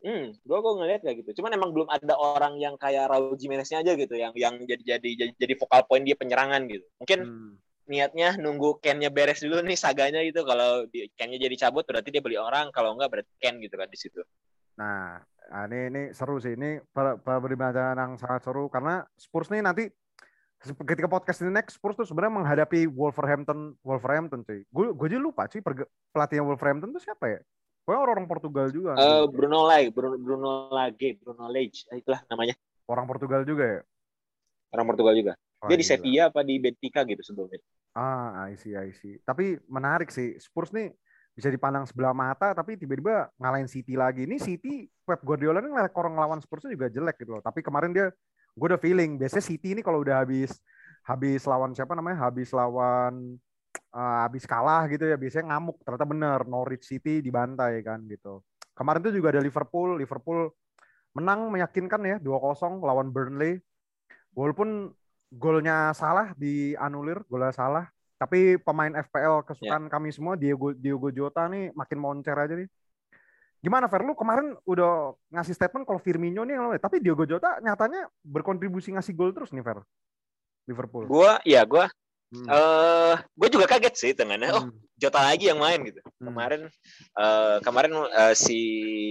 Hmm, 0.00 0.32
gua 0.48 0.58
gua 0.64 0.72
ngeliat 0.80 1.04
kayak 1.04 1.16
gitu. 1.24 1.42
Cuman 1.42 1.52
emang 1.52 1.70
belum 1.76 1.88
ada 1.92 2.16
orang 2.16 2.56
yang 2.56 2.80
kayak 2.80 3.12
Raul 3.12 3.36
Jimenez-nya 3.36 3.84
aja 3.84 3.92
gitu 3.98 4.14
yang 4.16 4.32
yang 4.32 4.56
jadi 4.64 4.96
jadi 4.96 5.08
jadi, 5.12 5.32
jadi 5.36 5.54
vokal 5.60 5.84
point 5.84 6.04
dia 6.08 6.16
penyerangan 6.16 6.64
gitu. 6.72 6.86
Mungkin 6.96 7.18
Hmm. 7.20 7.52
niatnya 7.84 8.38
nunggu 8.40 8.80
Ken-nya 8.80 9.12
beres 9.12 9.44
dulu 9.44 9.60
nih 9.60 9.76
saganya 9.76 10.24
gitu. 10.24 10.40
Kalau 10.48 10.88
di- 10.88 11.10
Ken-nya 11.18 11.36
jadi 11.36 11.68
cabut 11.68 11.84
berarti 11.84 12.08
dia 12.08 12.24
beli 12.24 12.40
orang, 12.40 12.72
kalau 12.72 12.96
enggak 12.96 13.12
berarti 13.12 13.32
Ken 13.36 13.60
gitu 13.60 13.76
kan 13.76 13.92
di 13.92 13.98
situ. 14.00 14.24
Nah, 14.80 15.20
ah, 15.52 15.64
ini 15.68 15.92
ini 15.92 16.02
seru 16.16 16.40
sih. 16.40 16.56
Ini 16.56 16.80
per- 16.88 17.20
perbincangan 17.20 18.00
yang 18.00 18.12
sangat 18.16 18.40
seru 18.40 18.72
karena 18.72 19.04
Spurs 19.20 19.52
nih 19.52 19.60
nanti 19.60 19.84
ketika 20.60 21.08
podcast 21.08 21.40
ini 21.40 21.48
next 21.48 21.80
Spurs 21.80 21.96
tuh 21.96 22.04
sebenarnya 22.04 22.36
menghadapi 22.36 22.84
Wolverhampton 22.92 23.74
Wolverhampton 23.80 24.44
cuy. 24.44 24.60
Gue 24.68 24.92
gue 24.92 25.06
aja 25.08 25.18
lupa 25.18 25.48
cuy 25.48 25.64
perge- 25.64 25.88
pelatihnya 26.12 26.44
Wolverhampton 26.44 26.92
tuh 26.92 27.00
siapa 27.00 27.32
ya? 27.32 27.40
Pokoknya 27.84 28.00
orang-orang 28.04 28.28
Portugal 28.28 28.66
juga. 28.68 28.92
Eh 29.00 29.24
Bruno 29.32 29.64
Lage, 29.64 29.88
Bruno, 29.90 30.16
Bruno 30.20 30.50
Lage, 30.68 31.16
Bruno 31.16 31.48
Lage, 31.48 31.88
eh, 31.88 32.04
itulah 32.04 32.20
namanya. 32.28 32.54
Orang 32.84 33.08
Portugal 33.08 33.40
juga 33.48 33.64
ya. 33.64 33.80
Orang 34.76 34.86
Portugal 34.92 35.14
juga. 35.16 35.32
Wah, 35.64 35.68
Dia 35.72 35.78
di. 35.80 35.84
Sevilla 35.84 36.28
apa 36.28 36.40
di 36.44 36.60
Benfica 36.60 37.02
gitu 37.08 37.24
sebelumnya. 37.24 37.58
Ah, 37.96 38.46
I 38.46 38.54
see, 38.54 38.76
I 38.76 38.94
see. 38.94 39.18
Tapi 39.24 39.58
menarik 39.66 40.12
sih. 40.12 40.38
Spurs 40.38 40.70
nih 40.70 40.92
bisa 41.34 41.48
dipandang 41.50 41.88
sebelah 41.88 42.12
mata, 42.14 42.52
tapi 42.52 42.76
tiba-tiba 42.76 43.32
ngalahin 43.40 43.66
City 43.66 43.96
lagi. 43.98 44.28
Ini 44.28 44.36
City, 44.38 44.86
Pep 45.02 45.24
Guardiola 45.24 45.58
ngeliat 45.64 45.90
orang 45.96 46.14
lawan 46.14 46.40
Spurs 46.44 46.68
juga 46.68 46.86
jelek 46.92 47.18
gitu 47.22 47.38
loh. 47.38 47.42
Tapi 47.42 47.64
kemarin 47.64 47.90
dia, 47.90 48.12
gue 48.54 48.66
udah 48.70 48.80
feeling. 48.80 49.16
Biasanya 49.20 49.44
City 49.44 49.78
ini 49.78 49.82
kalau 49.84 50.02
udah 50.02 50.22
habis 50.24 50.58
habis 51.04 51.42
lawan 51.48 51.72
siapa 51.74 51.96
namanya, 51.96 52.30
habis 52.30 52.50
lawan 52.54 53.38
eh, 53.74 54.18
habis 54.24 54.44
kalah 54.46 54.86
gitu 54.90 55.06
ya, 55.08 55.16
biasanya 55.18 55.56
ngamuk. 55.56 55.82
Ternyata 55.82 56.06
bener, 56.06 56.38
Norwich 56.46 56.86
City 56.86 57.24
dibantai 57.24 57.80
kan 57.82 58.02
gitu. 58.06 58.42
Kemarin 58.76 59.00
tuh 59.04 59.12
juga 59.12 59.34
ada 59.34 59.42
Liverpool, 59.42 59.98
Liverpool 60.00 60.52
menang 61.10 61.50
meyakinkan 61.50 62.00
ya 62.06 62.16
2-0 62.22 62.80
lawan 62.80 63.10
Burnley. 63.10 63.58
Walaupun 64.32 64.94
golnya 65.30 65.90
salah 65.94 66.34
dianulir, 66.38 67.22
golnya 67.26 67.54
salah. 67.54 67.86
Tapi 68.20 68.60
pemain 68.60 68.92
FPL 69.00 69.48
kesukaan 69.48 69.88
kami 69.88 70.12
semua 70.12 70.36
Diego 70.36 70.76
Diogo 70.76 71.08
Jota 71.08 71.48
nih 71.48 71.72
makin 71.72 71.98
moncer 71.98 72.36
aja 72.36 72.52
nih. 72.52 72.68
Gimana 73.60 73.92
Fer? 73.92 74.00
Lu 74.00 74.16
kemarin 74.16 74.56
udah 74.64 75.12
ngasih 75.28 75.52
statement 75.52 75.84
kalau 75.84 76.00
Firmino 76.00 76.48
nih 76.48 76.56
yang 76.56 76.72
tapi 76.80 76.96
Diogo 76.98 77.28
Jota 77.28 77.60
nyatanya 77.60 78.08
berkontribusi 78.24 78.96
ngasih 78.96 79.12
gol 79.12 79.36
terus 79.36 79.52
nih 79.52 79.60
Fer. 79.60 79.84
Liverpool. 80.64 81.04
Gua, 81.04 81.36
ya 81.44 81.64
gua, 81.68 81.88
Hmm. 82.30 82.46
eh, 82.46 83.14
gua 83.34 83.48
juga 83.50 83.66
kaget 83.66 83.94
sih 83.98 84.12
tengahnya. 84.14 84.54
Oh, 84.54 84.64
Hmm. 84.70 84.78
Jota 84.96 85.18
lagi 85.18 85.50
yang 85.50 85.58
main 85.58 85.82
gitu. 85.82 85.98
Hmm. 86.22 86.30
Kemarin, 86.30 86.60
eh, 87.18 87.56
kemarin 87.60 87.92
eh, 88.06 88.34
si 88.38 88.60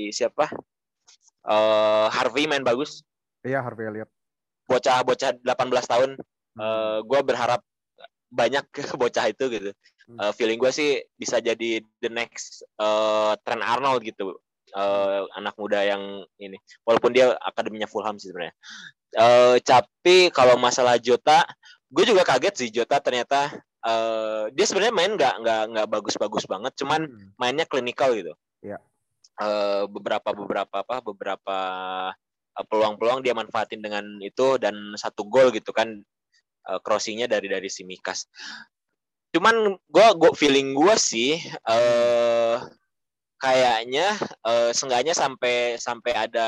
siapa? 0.10 0.48
Eh, 1.46 2.08
Harvey 2.10 2.48
main 2.48 2.64
bagus. 2.64 3.04
Iya 3.44 3.60
Harvey 3.62 3.86
Elliott. 3.86 4.10
Bocah-bocah 4.66 5.36
18 5.44 5.86
tahun. 5.86 6.10
Hmm. 6.56 6.62
Eh, 6.64 7.00
gua 7.06 7.20
berharap 7.22 7.62
banyak 8.32 8.66
ke 8.72 8.82
bocah 8.96 9.26
itu 9.28 9.46
gitu. 9.52 9.72
Eh, 10.10 10.34
feeling 10.34 10.58
gue 10.58 10.74
sih 10.74 10.98
bisa 11.13 11.38
jadi 11.38 11.86
the 12.02 12.10
next 12.10 12.65
eh, 12.82 13.34
Trent 13.45 13.62
Arnold 13.62 14.02
gitu. 14.02 14.34
Eh, 14.74 15.22
anak 15.38 15.54
muda 15.58 15.86
yang 15.86 16.26
ini. 16.41 16.58
Walaupun 16.82 17.13
dia 17.13 17.38
akademinya 17.38 17.86
Fulham 17.86 18.17
sih 18.17 18.34
sebenarnya. 18.34 18.56
Eh, 19.13 19.58
tapi 19.62 20.34
kalau 20.34 20.58
masalah 20.58 20.98
Jota, 20.98 21.45
gue 21.93 22.06
juga 22.10 22.26
kaget 22.26 22.56
sih 22.58 22.69
Jota 22.74 22.98
ternyata 22.98 23.54
eh, 23.86 24.43
dia 24.54 24.65
sebenarnya 24.65 24.93
main 24.98 25.13
nggak 25.13 25.36
nggak 25.45 25.63
nggak 25.78 25.88
bagus-bagus 25.93 26.50
banget, 26.50 26.74
cuman 26.78 27.06
Hmm. 27.06 27.30
mainnya 27.38 27.69
klinikal 27.69 28.10
gitu. 28.17 28.34
Iya. 28.65 28.82
Eh, 29.39 29.84
beberapa 29.88 30.34
beberapa 30.34 30.82
apa 30.82 31.06
beberapa 31.06 31.58
peluang-peluang 32.60 33.24
dia 33.24 33.32
manfaatin 33.32 33.80
dengan 33.80 34.04
itu 34.19 34.60
dan 34.60 34.76
satu 35.00 35.24
gol 35.30 35.54
gitu 35.54 35.69
kan 35.72 36.02
eh, 36.69 36.80
crossingnya 36.84 37.30
dari 37.30 37.48
dari 37.48 37.69
si 37.72 37.86
Mikas. 37.88 38.28
Cuman 39.30 39.78
gue 39.78 40.08
gue 40.18 40.32
feeling 40.34 40.74
gue 40.74 40.96
sih 40.98 41.38
eh 41.46 42.58
kayaknya 43.39 44.18
eh 44.44 44.72
seenggaknya 44.76 45.13
sampai 45.15 45.78
sampai 45.80 46.12
ada 46.18 46.48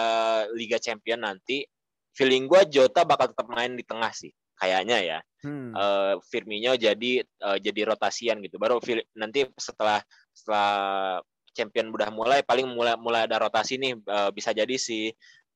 Liga 0.52 0.82
Champion 0.82 1.24
nanti 1.24 1.64
feeling 2.12 2.50
gue 2.50 2.68
Jota 2.68 3.08
bakal 3.08 3.32
tetap 3.32 3.48
main 3.48 3.78
di 3.78 3.86
tengah 3.86 4.12
sih 4.12 4.32
kayaknya 4.60 5.00
ya 5.02 5.20
Hmm. 5.42 5.74
eh 5.74 6.14
Firmino 6.30 6.78
jadi 6.78 7.26
eh, 7.26 7.58
jadi 7.58 7.82
rotasian 7.90 8.46
gitu. 8.46 8.62
Baru 8.62 8.78
Fil- 8.78 9.10
nanti 9.18 9.42
setelah 9.58 9.98
setelah 10.38 11.18
champion 11.58 11.90
udah 11.90 12.14
mulai 12.14 12.46
paling 12.46 12.70
mulai 12.70 12.94
mulai 12.94 13.26
ada 13.26 13.42
rotasi 13.42 13.82
nih 13.82 13.98
eh, 13.98 14.30
bisa 14.38 14.54
jadi 14.54 14.78
si 14.78 15.10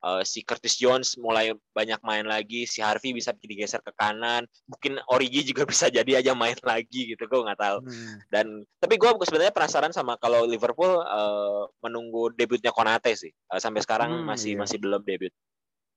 eh, 0.06 0.22
si 0.22 0.46
Curtis 0.46 0.78
Jones 0.78 1.18
mulai 1.18 1.58
banyak 1.74 2.00
main 2.06 2.26
lagi, 2.30 2.70
si 2.70 2.80
Harvey 2.86 3.12
bisa 3.18 3.34
digeser 3.34 3.82
ke 3.82 3.90
kanan, 3.98 4.46
mungkin 4.70 5.02
Origi 5.10 5.42
juga 5.42 5.66
bisa 5.72 5.90
jadi 5.90 6.22
aja 6.22 6.38
main 6.38 6.56
lagi 6.62 7.18
gitu, 7.18 7.26
gue 7.26 7.42
nggak 7.42 7.60
tahu. 7.60 7.78
Hmm. 7.82 8.16
Dan 8.30 8.46
tapi 8.78 9.02
gue 9.02 9.10
sebenarnya 9.26 9.54
penasaran 9.54 9.92
sama 9.92 10.16
kalau 10.22 10.46
Liverpool 10.46 11.02
eh, 11.02 11.64
menunggu 11.82 12.30
debutnya 12.38 12.70
Konate 12.70 13.18
sih. 13.18 13.34
Eh, 13.34 13.60
sampai 13.60 13.82
sekarang 13.82 14.12
Hmm, 14.16 14.30
masih 14.30 14.54
iya. 14.56 14.60
masih 14.62 14.78
belum 14.78 15.02
debut. 15.02 15.34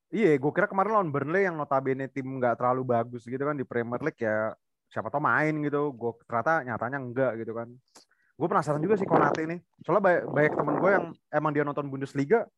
Iya, 0.09 0.41
gue 0.41 0.53
kira 0.57 0.65
kemarin 0.65 0.97
lawan 0.97 1.11
Burnley 1.13 1.45
yang 1.45 1.61
notabene 1.61 2.09
tim 2.09 2.25
nggak 2.41 2.57
terlalu 2.57 2.81
bagus 2.89 3.29
gitu 3.29 3.45
kan 3.45 3.53
di 3.53 3.69
Premier 3.69 4.01
League 4.01 4.17
ya 4.17 4.57
siapa 4.89 5.13
tau 5.13 5.21
main 5.21 5.53
gitu. 5.61 5.93
Gue 5.93 6.17
ternyata 6.25 6.65
nyatanya 6.65 6.97
enggak 6.97 7.33
gitu 7.45 7.53
kan. 7.53 7.69
Gue 8.39 8.49
penasaran 8.49 8.81
juga 8.81 8.97
sih 8.97 9.05
Konate 9.05 9.45
ini. 9.45 9.61
Soalnya 9.85 10.01
banyak, 10.01 10.23
banyak 10.33 10.53
temen 10.57 10.75
gue 10.81 10.91
yang 10.97 11.07
emang 11.29 11.53
dia 11.53 11.65
nonton 11.67 11.93
Bundesliga. 11.93 12.49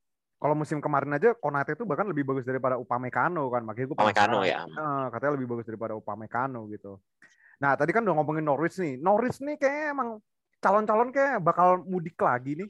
Kalau 0.40 0.56
musim 0.56 0.80
kemarin 0.80 1.12
aja 1.12 1.36
Konate 1.36 1.76
itu 1.76 1.84
bahkan 1.84 2.08
lebih 2.08 2.24
bagus 2.24 2.48
daripada 2.48 2.80
Upamecano 2.80 3.52
kan. 3.52 3.60
Makanya 3.60 3.86
gue 3.92 3.96
Upamecano 4.00 4.40
ya. 4.40 4.64
katanya 5.12 5.32
lebih 5.36 5.48
bagus 5.52 5.68
daripada 5.68 5.92
Upamecano 5.92 6.64
gitu. 6.72 6.96
Nah 7.60 7.76
tadi 7.76 7.92
kan 7.92 8.00
udah 8.08 8.16
ngomongin 8.16 8.48
Norwich 8.48 8.80
nih. 8.80 8.96
Norwich 8.96 9.36
nih 9.44 9.60
kayak 9.60 9.92
emang 9.92 10.16
calon-calon 10.64 11.12
kayak 11.12 11.44
bakal 11.44 11.84
mudik 11.84 12.16
lagi 12.24 12.56
nih 12.56 12.68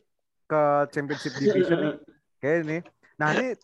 ke 0.50 0.62
Championship 0.90 1.32
Division 1.38 1.78
nih. 1.78 1.94
Kayak 2.42 2.56
ini. 2.66 2.78
Nah 3.22 3.28
ini 3.38 3.54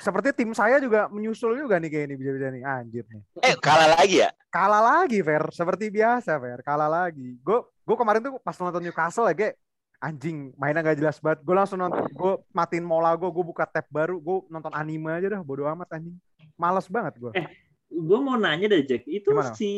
seperti 0.00 0.32
tim 0.32 0.56
saya 0.56 0.80
juga 0.80 1.12
menyusul 1.12 1.56
juga 1.60 1.76
nih 1.76 1.92
kayak 1.92 2.04
ini 2.08 2.14
bisa-bisa 2.16 2.48
nih 2.48 2.62
anjir 2.64 3.04
nih. 3.12 3.22
Eh 3.44 3.54
kalah 3.60 3.92
lagi 3.92 4.24
ya? 4.24 4.32
Kalah 4.48 4.82
lagi 4.82 5.20
Fer, 5.20 5.44
seperti 5.52 5.92
biasa 5.92 6.40
Fer, 6.40 6.64
kalah 6.64 6.88
lagi. 6.88 7.36
Gue 7.44 7.60
gue 7.84 7.96
kemarin 7.96 8.24
tuh 8.24 8.40
pas 8.40 8.56
nonton 8.56 8.80
Newcastle 8.80 9.28
ya 9.28 9.36
kayak 9.36 9.54
anjing 10.00 10.56
mainnya 10.56 10.80
gak 10.80 10.98
jelas 10.98 11.20
banget. 11.20 11.44
Gue 11.44 11.54
langsung 11.54 11.78
nonton, 11.78 12.08
gue 12.08 12.32
matiin 12.50 12.82
mola 12.82 13.12
gue, 13.14 13.28
gue 13.28 13.44
buka 13.44 13.68
tab 13.68 13.86
baru, 13.92 14.16
gue 14.16 14.36
nonton 14.48 14.72
anime 14.72 15.12
aja 15.12 15.38
dah, 15.38 15.42
bodo 15.44 15.68
amat 15.68 16.00
anjing. 16.00 16.16
Males 16.56 16.88
banget 16.88 17.14
gue. 17.20 17.32
Eh, 17.36 17.46
gue 17.92 18.18
mau 18.18 18.40
nanya 18.40 18.66
deh 18.66 18.82
Jack, 18.82 19.04
itu 19.04 19.30
Gimana? 19.30 19.52
si 19.52 19.70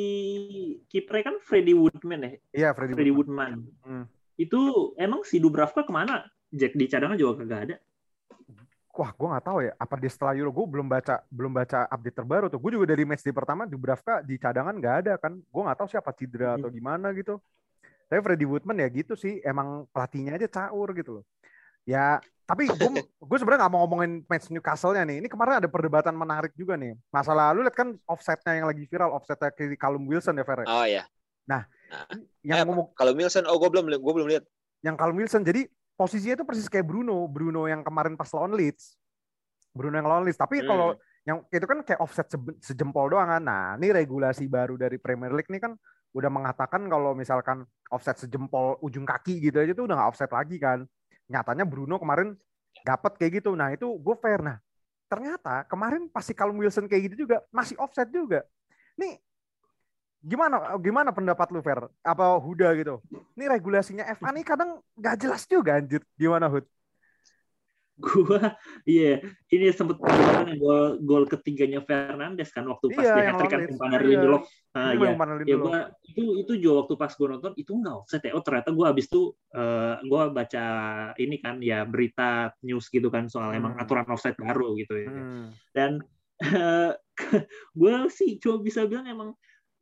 kipernya 0.87 1.35
kan 1.35 1.37
Freddy 1.42 1.74
Woodman 1.74 2.20
ya, 2.22 2.30
Iya 2.54 2.68
Freddy, 2.72 2.94
Freddy 2.94 3.12
Woodman. 3.12 3.66
Woodman. 3.66 3.82
Hmm. 3.82 4.04
Itu 4.38 4.94
emang 4.96 5.26
si 5.26 5.42
Dubravka 5.42 5.82
ke 5.82 5.92
mana? 5.92 6.24
Jack 6.54 6.78
di 6.78 6.87
cadangan 6.87 7.18
juga 7.18 7.42
kagak 7.42 7.61
ada. 7.68 7.76
Wah, 8.92 9.08
gue 9.08 9.24
nggak 9.24 9.44
tahu 9.48 9.58
ya. 9.64 9.72
Apa 9.80 9.96
dia 9.96 10.12
setelah 10.12 10.37
Euro? 10.37 10.52
Gue 10.52 10.68
belum 10.68 10.85
baca, 10.85 11.24
belum 11.32 11.52
baca 11.56 11.88
update 11.88 12.12
terbaru 12.12 12.52
tuh. 12.52 12.61
Gue 12.61 12.76
juga 12.76 12.92
dari 12.92 13.08
match 13.08 13.24
di 13.24 13.32
pertama 13.32 13.64
Dubravka 13.64 14.20
di 14.20 14.37
cadangan 14.37 14.76
nggak 14.76 14.96
ada 15.00 15.12
kan. 15.16 15.32
Gue 15.40 15.62
nggak 15.64 15.78
tahu 15.80 15.88
siapa 15.88 16.12
cedera 16.12 16.61
atau 16.61 16.68
gimana 16.68 17.08
gitu. 17.16 17.40
Tapi 18.12 18.20
Freddy 18.20 18.44
Woodman 18.44 18.77
ya 18.77 18.92
gitu 18.92 19.16
sih. 19.16 19.40
Emang 19.40 19.88
pelatihnya 19.88 20.37
aja 20.37 20.68
caur 20.68 20.92
gitu 20.92 21.16
loh. 21.16 21.25
Ya, 21.83 22.20
tapi 22.44 22.68
gue 22.68 22.77
gue 23.25 23.37
sebenarnya 23.40 23.64
nggak 23.64 23.72
mau 23.72 23.88
ngomongin 23.88 24.20
match 24.29 24.53
Newcastle-nya 24.53 25.09
nih. 25.09 25.25
Ini 25.25 25.29
kemarin 25.33 25.64
ada 25.64 25.68
perdebatan 25.72 26.12
menarik 26.12 26.53
juga 26.53 26.77
nih. 26.77 26.92
Masalah 27.09 27.57
lu 27.57 27.64
lihat 27.64 27.72
kan 27.72 27.96
offset-nya 28.05 28.61
yang 28.61 28.68
lagi 28.68 28.85
viral, 28.85 29.16
offset-nya 29.16 29.48
ke 29.48 29.72
Callum 29.81 30.05
Wilson 30.05 30.37
ya, 30.37 30.44
Fer. 30.44 30.68
Oh 30.68 30.85
ya. 30.85 31.09
Yang 32.44 32.59
Eh, 32.61 32.64
ngomong 32.64 32.92
Kalau 32.92 33.12
Wilson, 33.12 33.44
oh 33.48 33.57
gue 33.57 33.70
belum 33.72 33.88
gue 33.88 34.12
belum 34.12 34.29
lihat. 34.29 34.44
yang 34.83 34.98
Callum 34.98 35.16
Wilson. 35.16 35.40
Jadi 35.40 35.64
posisinya 35.94 36.42
itu 36.42 36.44
persis 36.44 36.66
kayak 36.66 36.85
Bruno, 36.85 37.25
Bruno 37.31 37.64
yang 37.64 37.81
kemarin 37.81 38.18
pas 38.18 38.27
lawan 38.35 38.53
Leeds. 38.53 38.98
Bruno 39.70 39.94
yang 39.94 40.05
lawan 40.05 40.27
Leeds. 40.27 40.37
Tapi 40.37 40.61
Hmm. 40.61 40.68
kalau 40.68 40.88
yang 41.22 41.38
itu 41.48 41.62
kan 41.62 41.79
kayak 41.81 42.01
offset 42.03 42.27
sejempol 42.59 43.07
doang 43.07 43.31
kan. 43.31 43.38
Nah, 43.38 43.64
ini 43.79 43.94
regulasi 43.94 44.51
baru 44.51 44.75
dari 44.75 44.98
Premier 44.98 45.31
League 45.31 45.46
nih 45.46 45.62
kan 45.62 45.72
udah 46.12 46.31
mengatakan 46.33 46.87
kalau 46.92 47.16
misalkan 47.16 47.64
offset 47.88 48.16
sejempol 48.20 48.77
ujung 48.85 49.05
kaki 49.09 49.40
gitu 49.40 49.61
aja 49.61 49.72
tuh 49.72 49.88
udah 49.88 49.96
nggak 49.96 50.11
offset 50.12 50.31
lagi 50.33 50.61
kan. 50.61 50.85
Nyatanya 51.29 51.64
Bruno 51.64 51.96
kemarin 51.96 52.37
dapat 52.85 53.16
kayak 53.16 53.42
gitu. 53.42 53.57
Nah 53.57 53.72
itu 53.72 53.88
gue 53.88 54.16
fair. 54.20 54.40
Nah 54.44 54.61
ternyata 55.09 55.68
kemarin 55.68 56.09
pasti 56.09 56.33
kalau 56.33 56.57
Wilson 56.57 56.88
kayak 56.88 57.12
gitu 57.12 57.29
juga 57.29 57.44
masih 57.53 57.77
offset 57.81 58.09
juga. 58.09 58.44
Nih 58.96 59.20
gimana 60.22 60.79
gimana 60.79 61.11
pendapat 61.11 61.48
lu 61.51 61.61
Fer? 61.61 61.81
Apa 62.05 62.38
Huda 62.38 62.72
gitu? 62.79 63.03
Ini 63.37 63.44
regulasinya 63.48 64.05
FA 64.16 64.31
nih 64.33 64.44
kadang 64.46 64.81
nggak 64.96 65.16
jelas 65.20 65.42
juga 65.48 65.77
anjir. 65.81 66.01
Gimana 66.16 66.48
Hud? 66.48 66.64
Gua 68.00 68.57
iya 68.88 69.20
yeah, 69.20 69.52
ini 69.52 69.68
sempat 69.72 70.00
yang 70.00 70.57
gol 70.57 70.96
gol 71.05 71.24
ketiganya 71.28 71.85
Fernandes 71.85 72.48
kan 72.50 72.64
waktu 72.64 72.88
pas 72.92 73.05
Iya, 73.05 73.14
dia 73.14 73.24
hat 73.37 73.44
kan 73.52 73.61
umpan 73.68 73.88
dari. 73.92 74.07
Lindelof 74.16 74.44
nah, 74.72 74.90
ya 74.96 75.12
Lindelof. 75.12 75.61
gua 75.61 75.78
itu 76.09 76.22
itu 76.40 76.52
juga 76.57 76.74
waktu 76.85 76.94
pas 76.96 77.12
gua 77.12 77.28
nonton 77.37 77.52
itu 77.57 77.72
nggak 77.76 77.94
offset 77.94 78.22
ya 78.24 78.33
oh 78.33 78.40
ternyata 78.40 78.72
gua 78.72 78.87
habis 78.96 79.07
itu 79.12 79.22
eh, 79.52 79.94
gua 80.09 80.22
baca 80.33 80.64
ini 81.20 81.37
kan 81.37 81.61
ya 81.61 81.85
berita 81.85 82.57
news 82.64 82.88
gitu 82.88 83.12
kan 83.12 83.28
soal 83.28 83.52
emang 83.52 83.76
Hmm. 83.76 83.83
aturan 83.85 84.09
offset 84.09 84.35
baru 84.40 84.72
gitu 84.81 84.94
ya 84.96 85.11
Hmm. 85.12 85.46
dan 85.76 85.92
gue 87.78 87.94
sih 88.11 88.40
cuma 88.42 88.59
bisa 88.59 88.83
bilang 88.83 89.07
emang 89.07 89.31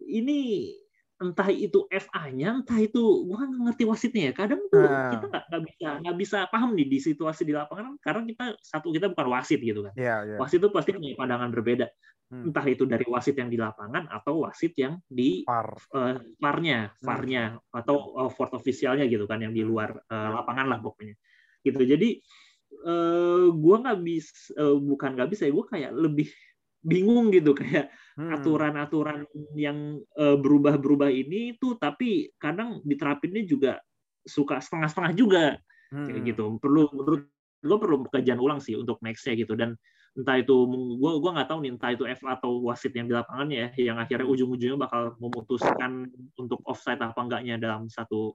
ini 0.02 0.72
entah 1.20 1.52
itu 1.52 1.84
FA-nya, 1.86 2.64
entah 2.64 2.80
itu 2.80 3.28
gue 3.28 3.36
nggak 3.36 3.62
ngerti 3.68 3.84
wasitnya 3.84 4.22
ya. 4.28 4.34
Kadang 4.34 4.60
tuh 4.72 4.80
Nah. 4.80 5.12
kita 5.12 5.26
nggak 5.28 5.62
bisa 5.68 5.88
nggak 6.00 6.16
bisa 6.16 6.38
paham 6.48 6.70
nih 6.72 6.86
di 6.88 6.98
situasi 6.98 7.42
di 7.44 7.52
lapangan 7.52 8.00
karena 8.00 8.24
kita 8.24 8.44
satu 8.58 8.88
kita 8.88 9.12
bukan 9.12 9.28
wasit 9.28 9.60
gitu 9.60 9.84
kan. 9.84 9.92
Iya, 9.94 10.16
iya. 10.24 10.36
Wasit 10.40 10.64
itu 10.64 10.72
pasti 10.72 10.96
punya 10.96 11.12
pandangan 11.14 11.52
berbeda. 11.52 11.86
Hmm. 12.30 12.48
Entah 12.48 12.62
itu 12.64 12.86
dari 12.86 13.04
wasit 13.04 13.36
yang 13.36 13.50
di 13.50 13.58
lapangan 13.58 14.06
atau 14.08 14.46
wasit 14.46 14.72
yang 14.78 14.96
di 15.04 15.42
Par. 15.44 15.76
eh, 15.92 16.14
VAR-nya, 16.40 16.88
Hmm. 16.88 17.04
VAR-nya 17.04 17.42
atau 17.68 17.96
eh, 18.16 18.30
fourth 18.32 18.54
officialnya 18.56 19.04
gitu 19.04 19.28
kan 19.28 19.44
yang 19.44 19.52
di 19.52 19.60
luar 19.60 19.92
eh, 20.00 20.28
lapangan 20.32 20.72
lah 20.72 20.78
pokoknya. 20.80 21.18
Gitu. 21.60 21.84
Jadi 21.84 22.08
eh 22.70 23.44
gua 23.52 23.76
nggak 23.82 23.98
bisa 24.00 24.32
eh, 24.56 24.76
bukan 24.78 25.10
nggak 25.18 25.28
bisa 25.28 25.42
ya, 25.44 25.52
gue 25.52 25.66
kayak 25.68 25.90
lebih 25.92 26.28
bingung 26.84 27.28
gitu 27.34 27.52
kayak 27.56 27.92
Hmm. 28.18 28.36
aturan-aturan 28.36 29.24
yang 29.56 30.00
eh, 30.18 30.36
berubah-berubah 30.36 31.08
ini 31.12 31.56
tuh 31.56 31.76
tapi 31.80 32.32
kadang 32.36 32.82
diterapinnya 32.84 33.44
juga 33.48 33.72
suka 34.28 34.60
setengah-setengah 34.60 35.12
juga 35.16 35.44
kayak 36.04 36.20
Hmm. 36.20 36.28
gitu. 36.28 36.44
Perlu 36.60 36.82
menurut 36.92 37.22
gue 37.60 37.78
perlu 37.80 37.96
kajian 38.08 38.40
ulang 38.40 38.60
sih 38.60 38.76
untuk 38.76 39.00
nextnya 39.04 39.36
gitu 39.36 39.52
dan 39.56 39.76
entah 40.16 40.40
itu 40.40 40.54
gue 40.98 41.12
gua 41.22 41.30
nggak 41.38 41.48
tahu 41.52 41.58
nih 41.62 41.70
entah 41.76 41.90
itu 41.94 42.04
FA 42.08 42.34
atau 42.40 42.64
wasit 42.66 42.90
yang 42.96 43.06
di 43.06 43.14
lapangan 43.14 43.48
ya 43.52 43.70
yang 43.78 43.96
akhirnya 44.00 44.26
ujung-ujungnya 44.26 44.80
bakal 44.80 45.14
memutuskan 45.22 46.08
untuk 46.34 46.58
offside 46.66 46.98
apa 46.98 47.20
enggaknya 47.20 47.60
dalam 47.60 47.86
satu 47.86 48.34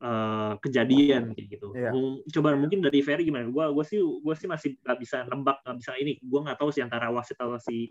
eh, 0.00 0.52
kejadian 0.58 1.36
kayak 1.36 1.48
gitu. 1.52 1.66
Mung- 1.92 2.24
Coba 2.26 2.56
mungkin 2.56 2.80
dari 2.80 3.00
Ferry 3.00 3.22
gimana? 3.22 3.44
Gue 3.46 3.68
gue 3.70 3.84
sih 3.84 4.00
gue 4.00 4.34
sih 4.34 4.48
masih 4.48 4.80
nggak 4.80 4.98
bisa 4.98 5.28
nembak 5.28 5.60
nggak 5.60 5.76
bisa 5.76 5.92
ini. 5.94 6.16
Gue 6.18 6.40
nggak 6.40 6.56
tahu 6.56 6.72
sih 6.72 6.80
antara 6.80 7.12
wasit 7.12 7.36
atau 7.36 7.60
si 7.60 7.84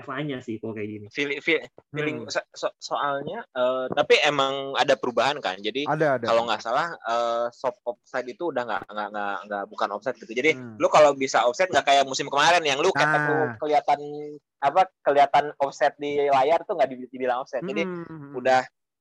FA-nya 0.00 0.40
sih 0.40 0.56
kalau 0.56 0.72
kayak 0.72 0.88
gini. 0.88 1.06
Feeling, 1.12 1.40
feel- 1.40 1.64
feeling 1.92 2.16
Hmm. 2.24 2.32
so- 2.32 2.48
so- 2.50 2.76
soalnya 2.80 3.44
eh, 3.46 3.86
tapi 3.92 4.16
emang 4.22 4.72
ada 4.74 4.96
perubahan 4.96 5.36
kan. 5.38 5.60
Jadi 5.60 5.84
Ada, 5.84 6.16
ada. 6.16 6.24
kalau 6.24 6.48
nggak 6.48 6.60
salah 6.60 6.96
eh, 6.96 7.46
soft 7.52 7.80
offside 7.84 8.26
itu 8.26 8.48
udah 8.48 8.64
nggak 8.64 8.82
nggak 8.88 9.08
nggak 9.12 9.36
nggak 9.44 9.64
bukan 9.68 9.88
offside 9.92 10.16
gitu. 10.16 10.32
Jadi 10.32 10.56
Hmm. 10.56 10.80
lu 10.80 10.88
kalau 10.88 11.12
bisa 11.12 11.44
offside 11.44 11.68
nggak 11.68 11.84
kayak 11.84 12.04
musim 12.04 12.26
kemarin 12.26 12.64
yang 12.64 12.80
lu 12.80 12.88
ketek 12.90 13.20
lu 13.26 13.36
Ah. 13.36 13.52
kelihatan 13.60 14.00
apa 14.60 14.84
kelihatan 15.00 15.52
offset 15.56 15.92
di 15.96 16.24
layar 16.26 16.64
tuh 16.64 16.76
nggak 16.76 16.88
dibi- 16.88 17.08
dibilang 17.08 17.44
offset. 17.44 17.60
Jadi 17.60 17.84
Hmm. 17.84 18.32
udah 18.34 18.60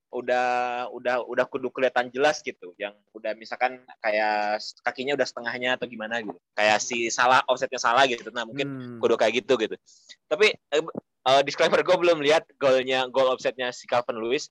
udah 0.10 0.48
udah 0.90 1.22
udah 1.22 1.46
kudu 1.46 1.70
kelihatan 1.70 2.10
jelas 2.10 2.42
gitu 2.42 2.74
yang 2.82 2.98
udah 3.14 3.38
misalkan 3.38 3.78
kayak 4.02 4.58
kakinya 4.82 5.14
udah 5.14 5.28
setengahnya 5.30 5.78
atau 5.78 5.86
gimana 5.86 6.18
gitu 6.26 6.34
kayak 6.58 6.82
si 6.82 7.14
salah 7.14 7.46
offsetnya 7.46 7.78
salah 7.78 8.10
gitu 8.10 8.26
nah 8.34 8.42
mungkin 8.42 8.66
Hmm. 8.70 8.98
kudu 8.98 9.16
kayak 9.16 9.46
gitu 9.46 9.54
gitu 9.56 9.78
tapi 10.26 10.50
eh, 10.54 10.82
eh, 11.30 11.42
disclaimer 11.46 11.86
gue 11.86 11.94
belum 11.94 12.26
lihat 12.26 12.50
golnya 12.58 13.06
gol 13.06 13.30
offsetnya 13.30 13.70
si 13.70 13.86
Calvin 13.86 14.18
Lewis 14.18 14.50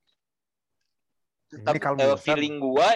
Ini 1.50 1.64
tapi 1.64 1.78
Wilson. 1.82 2.22
feeling 2.22 2.62
gue 2.62 2.88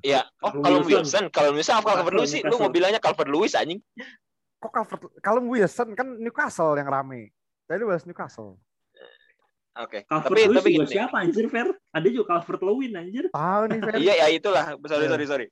ya 0.00 0.24
oh 0.40 0.52
Calvin 0.54 0.64
kalau 0.64 0.80
Wilson. 0.86 1.24
Kalau 1.28 1.50
Wilson 1.52 1.74
apa 1.76 1.88
Calvin 2.00 2.14
Lewis 2.16 2.30
sih 2.32 2.42
lu 2.42 2.56
mau 2.56 2.72
bilangnya 2.72 2.98
Calvin 2.98 3.28
Lewis 3.28 3.52
anjing 3.52 3.84
Kok 4.58 4.72
Calvert, 4.74 5.02
kalau 5.22 5.38
Wilson 5.46 5.94
kan 5.94 6.18
Newcastle 6.18 6.74
yang 6.74 6.90
rame. 6.90 7.30
Tadi 7.70 7.78
bahas 7.86 8.02
Newcastle. 8.02 8.58
Oke 9.78 9.98
Calvert 10.04 10.28
tapi 10.28 10.40
Lewin 10.44 10.56
tapi 10.58 10.68
juga 10.74 10.84
gini 10.84 10.94
siapa 10.94 11.16
anjir 11.22 11.46
Fer? 11.46 11.68
Ada 11.94 12.08
juga 12.10 12.26
Calvert 12.34 12.62
Lewin 12.62 12.92
anjir. 12.94 13.24
Tahu 13.30 13.62
nih, 13.70 13.80
Fer. 13.80 13.94
iya 13.98 14.14
ya 14.20 14.26
itulah 14.28 14.66
sorry 14.84 15.04
Iya. 15.06 15.10
sorry 15.14 15.26
sorry 15.26 15.46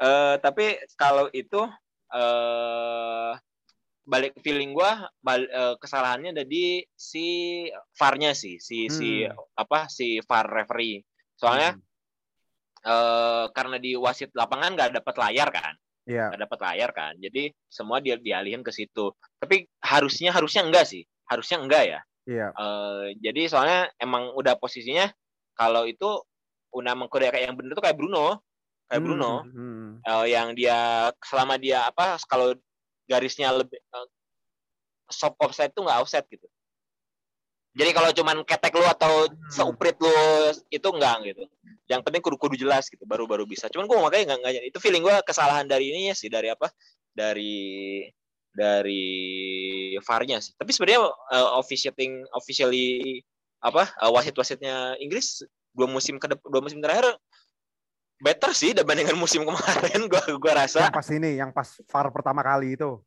Eh, 0.00 0.34
tapi 0.40 0.64
kalau 0.96 1.28
itu 1.28 1.60
eh 2.10 3.32
balik 4.02 4.32
feeling 4.40 4.72
gua 4.72 4.96
bal- 5.20 5.44
eh, 5.46 5.74
kesalahannya 5.76 6.32
ada 6.32 6.42
di 6.42 6.80
si 6.90 7.68
VAR-nya 7.94 8.32
sih 8.32 8.56
si 8.56 8.88
si 8.88 9.22
Hmm. 9.22 9.36
apa 9.54 9.86
si 9.86 10.18
VAR 10.24 10.48
referee 10.48 11.04
soalnya 11.36 11.76
eh 12.80 13.44
karena 13.52 13.76
di 13.76 13.92
wasit 13.94 14.32
lapangan 14.32 14.72
nggak 14.72 14.96
dapat 14.98 15.14
layar 15.20 15.48
kan 15.52 15.74
Iya. 16.08 16.32
nggak 16.32 16.42
dapat 16.48 16.58
layar 16.64 16.90
kan 16.90 17.12
jadi 17.20 17.52
semua 17.68 18.00
dia 18.00 18.16
dialihin 18.16 18.64
ke 18.64 18.72
situ 18.72 19.12
tapi 19.36 19.68
harusnya 19.84 20.32
harusnya 20.32 20.64
enggak 20.64 20.88
sih 20.88 21.04
harusnya 21.28 21.60
enggak 21.60 21.84
ya 21.86 22.00
Iya. 22.28 22.52
Eh, 22.52 23.06
jadi 23.20 23.42
soalnya 23.48 23.80
emang 23.96 24.32
udah 24.36 24.56
posisinya 24.60 25.08
kalau 25.56 25.88
itu 25.88 26.06
udah 26.70 26.94
mengkode 26.94 27.28
kayak 27.32 27.50
yang 27.50 27.56
bener 27.58 27.74
tuh 27.74 27.82
kayak 27.82 27.98
Bruno 27.98 28.38
kayak 28.86 29.02
Bruno 29.02 29.42
Hmm, 29.42 29.54
hmm. 29.54 29.90
eh, 30.06 30.26
yang 30.30 30.54
dia 30.54 31.10
selama 31.22 31.58
dia 31.58 31.86
apa 31.86 32.18
kalau 32.26 32.54
garisnya 33.10 33.50
lebih 33.50 33.78
eh, 33.78 34.06
soft 35.10 35.34
offside 35.42 35.74
tuh 35.74 35.82
nggak 35.86 36.00
offset 36.02 36.22
gitu. 36.30 36.46
Jadi 37.70 37.90
kalau 37.94 38.10
cuman 38.10 38.42
ketek 38.42 38.74
lu 38.74 38.82
atau 38.82 39.30
Hmm. 39.30 39.50
seuprit 39.50 39.94
lu 40.02 40.10
itu 40.74 40.88
enggak 40.90 41.16
gitu. 41.22 41.46
Yang 41.86 42.00
penting 42.02 42.22
kudu-kudu 42.22 42.58
jelas 42.58 42.90
gitu 42.90 43.02
baru 43.06 43.30
baru 43.30 43.46
bisa. 43.46 43.70
Cuman 43.70 43.86
gua 43.86 44.10
makanya 44.10 44.34
nggak 44.34 44.38
nggak 44.42 44.64
itu 44.74 44.78
feeling 44.82 45.02
gua 45.06 45.22
kesalahan 45.22 45.66
dari 45.70 45.90
ini 45.90 46.10
ya 46.10 46.14
sih 46.18 46.26
dari 46.26 46.50
apa? 46.50 46.70
Dari 47.14 48.06
dari 48.54 49.04
VAR-nya 50.02 50.42
sih. 50.42 50.52
Tapi 50.58 50.70
sebenarnya 50.74 51.06
eh, 51.08 51.48
officiating 51.58 52.26
officially 52.34 53.20
apa 53.60 53.88
eh, 53.88 54.10
wasit-wasitnya 54.10 54.98
Inggris 54.98 55.44
dua 55.70 55.86
musim 55.86 56.18
ke 56.18 56.26
dua 56.26 56.62
musim 56.64 56.82
terakhir 56.82 57.14
better 58.20 58.50
sih 58.52 58.74
dibandingkan 58.74 59.16
musim 59.22 59.46
kemarin 59.46 60.10
gua 60.10 60.22
gua 60.36 60.52
rasa. 60.66 60.90
Yang 60.90 60.96
pas 60.96 61.08
ini, 61.10 61.30
yang 61.38 61.50
pas 61.54 61.68
VAR 61.88 62.06
pertama 62.12 62.40
kali 62.44 62.76
itu. 62.76 63.00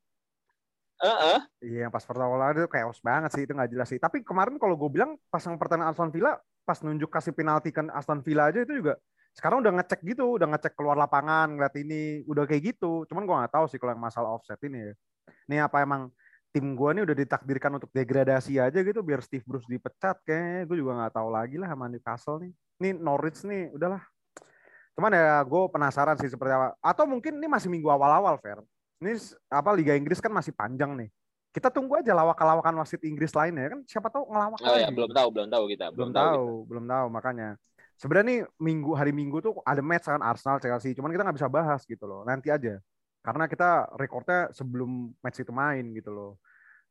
Heeh. 1.04 1.40
Iya, 1.60 1.80
yang 1.88 1.92
pas 1.92 2.06
pertama 2.08 2.40
kali 2.40 2.64
itu 2.64 2.70
chaos 2.72 3.00
banget 3.04 3.30
sih, 3.36 3.44
itu 3.44 3.52
nggak 3.52 3.72
jelas 3.76 3.88
sih. 3.92 4.00
Tapi 4.00 4.24
kemarin 4.24 4.56
kalau 4.56 4.80
gue 4.80 4.88
bilang 4.88 5.20
pas 5.28 5.44
yang 5.44 5.60
pertandingan 5.60 5.92
Aston 5.92 6.16
Villa, 6.16 6.40
pas 6.64 6.80
nunjuk 6.80 7.12
kasih 7.12 7.36
penalti 7.36 7.76
kan 7.76 7.92
Aston 7.92 8.24
Villa 8.24 8.48
aja 8.48 8.64
itu 8.64 8.72
juga 8.80 8.96
sekarang 9.34 9.66
udah 9.66 9.74
ngecek 9.82 10.00
gitu, 10.06 10.38
udah 10.38 10.48
ngecek 10.54 10.78
keluar 10.78 10.94
lapangan, 10.94 11.58
ngeliat 11.58 11.76
ini, 11.82 12.22
udah 12.30 12.46
kayak 12.46 12.78
gitu. 12.78 13.04
Cuman 13.10 13.26
gue 13.26 13.36
nggak 13.36 13.54
tahu 13.58 13.66
sih 13.66 13.82
kalau 13.82 13.98
yang 13.98 14.04
masalah 14.06 14.30
offset 14.38 14.62
ini 14.62 14.80
ya. 14.80 14.94
Ini 15.48 15.64
apa 15.64 15.84
emang 15.84 16.12
tim 16.54 16.78
gue 16.78 16.90
nih 16.94 17.04
udah 17.04 17.16
ditakdirkan 17.18 17.72
untuk 17.82 17.90
degradasi 17.90 18.62
aja 18.62 18.80
gitu 18.86 19.02
biar 19.02 19.26
Steve 19.26 19.42
Bruce 19.42 19.66
dipecat 19.66 20.22
kayaknya 20.22 20.70
gue 20.70 20.78
juga 20.78 21.02
nggak 21.02 21.14
tahu 21.18 21.30
lagi 21.34 21.58
lah 21.58 21.74
sama 21.74 21.90
Newcastle 21.90 22.38
nih. 22.46 22.52
Ini 22.78 22.90
Norwich 23.02 23.42
nih 23.42 23.74
udahlah. 23.74 24.06
Cuman 24.94 25.10
ya 25.10 25.42
gue 25.42 25.62
penasaran 25.74 26.16
sih 26.22 26.30
seperti 26.30 26.54
apa. 26.54 26.78
Atau 26.78 27.10
mungkin 27.10 27.42
ini 27.42 27.50
masih 27.50 27.74
minggu 27.74 27.90
awal-awal, 27.90 28.38
Fer. 28.38 28.62
Ini 29.02 29.18
apa 29.50 29.74
Liga 29.74 29.98
Inggris 29.98 30.22
kan 30.22 30.30
masih 30.30 30.54
panjang 30.54 30.94
nih. 30.94 31.10
Kita 31.54 31.70
tunggu 31.70 32.02
aja 32.02 32.14
lawak-lawakan 32.18 32.82
wasit 32.82 33.02
Inggris 33.06 33.30
lainnya 33.34 33.78
kan 33.78 33.80
siapa 33.86 34.10
tahu 34.10 34.26
ngelawak 34.26 34.58
Oh 34.58 34.78
ya, 34.78 34.90
belum 34.90 35.14
tahu, 35.14 35.28
belum 35.30 35.50
tahu 35.54 35.64
kita, 35.70 35.86
belum 35.94 36.10
tahu, 36.10 36.46
belum 36.66 36.86
tahu 36.90 37.06
makanya. 37.14 37.50
Sebenarnya 37.94 38.26
nih 38.26 38.40
minggu 38.58 38.92
hari 38.98 39.14
Minggu 39.14 39.38
tuh 39.38 39.62
ada 39.62 39.82
match 39.86 40.10
kan 40.10 40.22
Arsenal 40.22 40.58
Chelsea, 40.58 40.98
cuman 40.98 41.14
kita 41.14 41.22
nggak 41.22 41.38
bisa 41.38 41.50
bahas 41.50 41.86
gitu 41.86 42.10
loh. 42.10 42.26
Nanti 42.26 42.50
aja. 42.50 42.82
Karena 43.24 43.48
kita 43.48 43.88
recordnya 43.96 44.52
sebelum 44.52 45.16
match 45.24 45.40
itu 45.40 45.56
main 45.56 45.96
gitu 45.96 46.12
loh. 46.12 46.32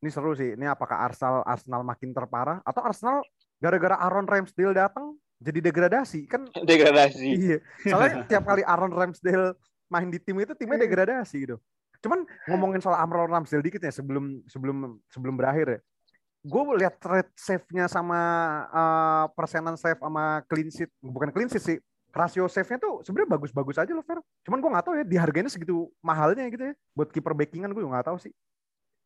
Ini 0.01 0.09
seru 0.09 0.33
sih. 0.33 0.57
Ini 0.57 0.65
apakah 0.73 0.97
Arsenal 1.05 1.45
Arsenal 1.45 1.85
makin 1.85 2.09
terparah 2.11 2.57
atau 2.65 2.81
Arsenal 2.81 3.21
gara-gara 3.61 3.95
Aaron 4.01 4.25
Ramsdale 4.25 4.73
datang 4.73 5.13
jadi 5.37 5.61
degradasi 5.61 6.25
kan. 6.25 6.49
Degradasi. 6.69 7.27
Iya. 7.37 7.57
Soalnya 7.85 8.11
tiap 8.33 8.43
kali 8.49 8.65
Aaron 8.65 8.91
Ramsdale 8.91 9.53
main 9.93 10.09
di 10.09 10.17
tim 10.17 10.41
itu 10.41 10.57
timnya 10.57 10.81
Iya. 10.81 10.89
degradasi 10.89 11.35
gitu. 11.45 11.61
Cuman 12.01 12.25
ngomongin 12.49 12.81
soal 12.81 12.97
Aaron 12.97 13.29
Ramsdale 13.29 13.63
dikit 13.63 13.85
ya 13.85 13.93
sebelum 13.93 14.41
sebelum 14.49 14.97
sebelum 15.13 15.37
berakhir 15.37 15.67
ya. 15.69 15.79
Gue 16.43 16.75
lihat 16.75 16.99
trade 16.99 17.31
save-nya 17.39 17.87
sama 17.87 18.19
eh, 18.67 19.25
persenan 19.37 19.79
save 19.79 20.01
sama 20.01 20.43
clean 20.49 20.67
sheet, 20.67 20.91
bukan 20.99 21.31
clean 21.31 21.47
sheet 21.47 21.63
sih. 21.63 21.79
Rasio 22.13 22.45
save-nya 22.45 22.77
tuh 22.77 23.01
sebenarnya 23.01 23.33
bagus-bagus 23.33 23.81
aja 23.81 23.89
loh, 23.89 24.05
Fer. 24.05 24.21
Cuman 24.45 24.61
gue 24.61 24.69
nggak 24.69 24.85
tahu 24.85 24.93
ya 25.01 25.05
dihargainya 25.05 25.49
segitu 25.49 25.89
mahalnya 25.99 26.45
gitu 26.45 26.69
ya. 26.69 26.73
Buat 26.93 27.09
kiper 27.09 27.33
backingan 27.33 27.73
gue 27.73 27.81
juga 27.81 27.97
nggak 27.97 28.07
tahu 28.13 28.17
sih. 28.21 28.29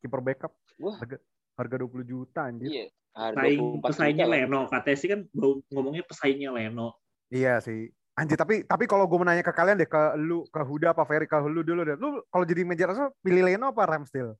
Kiper 0.03 0.20
backup 0.20 0.51
Wah. 0.84 0.99
harga 0.99 1.18
harga 1.55 1.76
20 1.88 2.03
juta 2.03 2.51
anjir. 2.51 2.68
Iya. 2.68 2.86
Harga 3.16 3.47
Pesaing 3.47 3.60
24 3.82 3.89
pesaingnya. 3.89 4.26
Leno. 4.28 4.62
Katanya 4.68 4.97
sih 4.99 5.08
kan 5.10 5.20
bau- 5.32 5.64
ngomongnya 5.72 6.03
pesaingnya 6.03 6.51
Leno. 6.51 6.99
Iya 7.32 7.64
sih. 7.64 7.88
Anjir, 8.18 8.36
tapi 8.36 8.66
tapi 8.68 8.86
kalau 8.89 9.08
gue 9.08 9.20
menanya 9.24 9.45
ke 9.45 9.53
kalian 9.55 9.78
deh, 9.78 9.88
ke 9.88 10.18
lu, 10.20 10.43
ke 10.49 10.62
Huda 10.62 10.91
apa 10.91 11.05
Ferry, 11.08 11.30
ke 11.30 11.38
lu 11.47 11.64
dulu 11.64 11.82
deh. 11.88 11.95
Lu 11.95 12.20
kalau 12.28 12.43
jadi 12.43 12.66
manajer 12.68 12.91
Arsenal 12.91 13.14
pilih 13.24 13.45
Leno 13.45 13.72
apa 13.72 13.88
Ramsdale? 13.88 14.36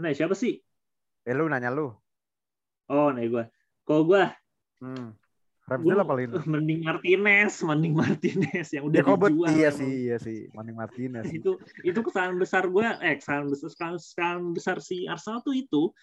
Nah, 0.00 0.10
siapa 0.16 0.32
sih? 0.32 0.56
Eh 1.28 1.34
lu 1.36 1.44
nanya 1.50 1.68
lu. 1.68 1.92
Oh, 2.88 3.12
nih 3.12 3.28
gue. 3.28 3.44
Kalau 3.84 4.02
gue, 4.06 4.22
Hmm. 4.80 5.12
Ramsdale 5.70 6.02
apa 6.02 6.14
Leno? 6.18 6.34
mending 6.52 6.80
Martinez, 6.82 7.54
mending 7.62 7.94
Martinez 7.94 8.68
yang 8.74 8.84
udah 8.90 8.98
Ya 8.98 9.06
kok 9.06 9.16
bet- 9.16 9.30
dijual. 9.30 9.48
iya 9.54 9.70
sih, 9.70 9.92
iya 10.04 10.16
sih. 10.18 10.50
Mending 10.50 10.76
Martinez. 10.76 11.24
itu 11.38 11.50
itu 11.80 11.98
kesalahan 12.02 12.34
besar 12.36 12.66
gue 12.66 12.82
eh 12.82 13.14
kesalahan 13.16 13.46
besar 13.46 13.68
kesalahan, 13.70 13.96
kesalahan 13.96 14.42
besar 14.50 14.76
si 14.82 15.06
Arsenal 15.06 15.40
tuh 15.40 15.54
itu 15.54 15.94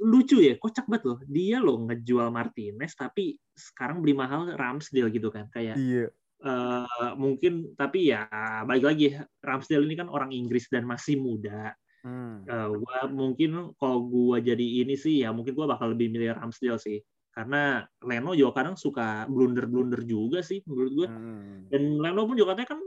lucu 0.00 0.40
ya 0.40 0.56
kocak 0.56 0.88
banget 0.88 1.04
loh 1.12 1.18
dia 1.28 1.60
loh 1.60 1.76
ngejual 1.84 2.28
Martinez 2.28 2.92
tapi 2.94 3.36
sekarang 3.52 4.00
beli 4.00 4.16
mahal 4.16 4.48
Ramsdale 4.52 5.12
gitu 5.12 5.28
kan 5.28 5.48
kayak 5.48 5.76
Iya. 5.76 6.08
eh, 6.40 7.12
mungkin 7.16 7.76
tapi 7.76 8.08
ya 8.08 8.24
balik 8.64 8.84
lagi 8.86 9.12
Ramsdale 9.40 9.84
ini 9.84 9.96
kan 9.96 10.08
orang 10.08 10.32
Inggris 10.32 10.68
dan 10.68 10.84
masih 10.84 11.16
muda 11.16 11.72
Hmm. 12.00 12.48
Eh, 12.48 12.68
gua 12.80 13.04
mungkin 13.12 13.76
kalau 13.76 14.08
gua 14.08 14.40
jadi 14.40 14.80
ini 14.80 14.96
sih 14.96 15.20
ya 15.20 15.36
mungkin 15.36 15.52
gua 15.52 15.68
bakal 15.68 15.92
lebih 15.92 16.08
milih 16.08 16.32
Ramsdale 16.32 16.80
sih 16.80 16.96
karena 17.40 17.88
Leno 18.04 18.36
juga 18.36 18.60
kadang 18.60 18.76
suka 18.76 19.24
blunder-blunder 19.24 20.04
juga 20.04 20.44
sih 20.44 20.60
menurut 20.68 20.92
gua 20.92 21.08
Hmm. 21.08 21.64
dan 21.72 21.82
Leno 21.96 22.28
pun 22.28 22.36
juga 22.36 22.52
katanya 22.52 22.76
kan 22.76 22.80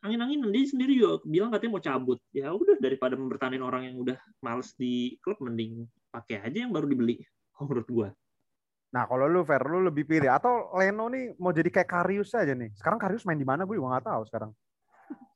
angin-anginan 0.00 0.48
dia 0.48 0.64
sendiri 0.64 0.96
juga 0.96 1.20
bilang 1.28 1.52
katanya 1.52 1.76
mau 1.76 1.84
cabut 1.84 2.18
ya 2.32 2.48
udah 2.48 2.80
daripada 2.80 3.20
mempertahankan 3.20 3.60
orang 3.60 3.92
yang 3.92 4.00
udah 4.00 4.16
males 4.40 4.72
di 4.80 5.20
klub 5.20 5.36
mending 5.44 5.84
pakai 6.08 6.40
aja 6.40 6.64
yang 6.64 6.72
baru 6.72 6.88
dibeli 6.88 7.20
kalau 7.52 7.68
menurut 7.68 7.88
gua 7.92 8.08
Nah 8.90 9.06
kalau 9.06 9.30
lu 9.30 9.46
Fer, 9.46 9.62
lu 9.70 9.86
lebih 9.86 10.02
pilih 10.02 10.26
atau 10.26 10.74
Leno 10.74 11.06
nih 11.06 11.38
mau 11.38 11.54
jadi 11.54 11.70
kayak 11.70 11.86
Karius 11.86 12.34
aja 12.34 12.50
nih. 12.58 12.74
Sekarang 12.74 12.98
Karius 12.98 13.22
main 13.22 13.38
di 13.38 13.46
mana 13.46 13.62
gue 13.62 13.78
juga 13.78 13.86
nggak 13.94 14.02
tahu 14.10 14.22
sekarang. 14.26 14.50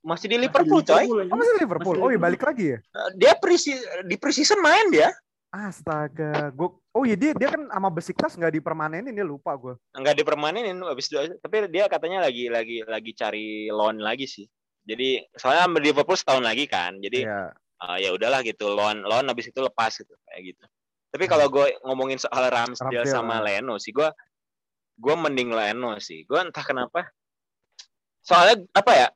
Masih 0.02 0.26
di 0.26 0.42
Liverpool, 0.42 0.82
coy. 0.82 1.06
Liverpool, 1.06 1.30
Oh 1.30 1.38
masih 1.38 1.54
di 1.54 1.60
Liverpool. 1.62 1.94
Masih 1.94 2.02
Oh 2.02 2.10
iya 2.10 2.18
balik 2.18 2.42
lagi 2.42 2.64
ya. 2.74 2.78
Dia 3.14 3.38
presi 3.38 3.78
di 4.10 4.18
preseason 4.18 4.58
main 4.58 4.90
dia. 4.90 5.14
Astaga, 5.54 6.50
gue. 6.50 6.66
Oh 6.94 7.02
iya 7.02 7.18
dia 7.18 7.34
dia 7.34 7.50
kan 7.50 7.66
sama 7.66 7.90
Besiktas 7.90 8.38
nggak 8.38 8.54
dipermanenin 8.54 9.10
dia 9.10 9.26
lupa 9.26 9.50
gue. 9.58 9.74
Enggak 9.98 10.14
dipermanenin 10.14 10.78
habis 10.86 11.10
itu 11.10 11.18
tapi 11.42 11.66
dia 11.66 11.90
katanya 11.90 12.22
lagi 12.22 12.46
lagi 12.46 12.86
lagi 12.86 13.10
cari 13.18 13.66
loan 13.66 13.98
lagi 13.98 14.30
sih. 14.30 14.46
Jadi 14.86 15.18
soalnya 15.34 15.66
sama 15.66 15.82
Liverpool 15.82 16.14
setahun 16.14 16.44
lagi 16.46 16.70
kan. 16.70 16.94
Jadi 17.02 17.26
Iya. 17.26 17.50
eh, 17.82 17.96
ya 18.06 18.10
udahlah 18.14 18.46
gitu 18.46 18.70
loan 18.70 19.02
loan 19.02 19.26
habis 19.26 19.50
itu 19.50 19.58
lepas 19.58 19.90
gitu 19.90 20.14
kayak 20.30 20.54
gitu. 20.54 20.64
Tapi 21.10 21.24
kalau 21.26 21.50
gue 21.50 21.66
ngomongin 21.82 22.22
soal 22.22 22.46
Ramsdale 22.46 23.02
Ramsdale, 23.02 23.10
sama. 23.10 23.42
Leno 23.42 23.74
sih 23.82 23.90
gue 23.90 24.06
gue 24.94 25.14
mending 25.18 25.50
Leno 25.50 25.98
sih. 25.98 26.22
Gue 26.22 26.46
entah 26.46 26.62
kenapa. 26.62 27.10
Soalnya 28.22 28.62
apa 28.70 28.92
ya? 28.94 29.08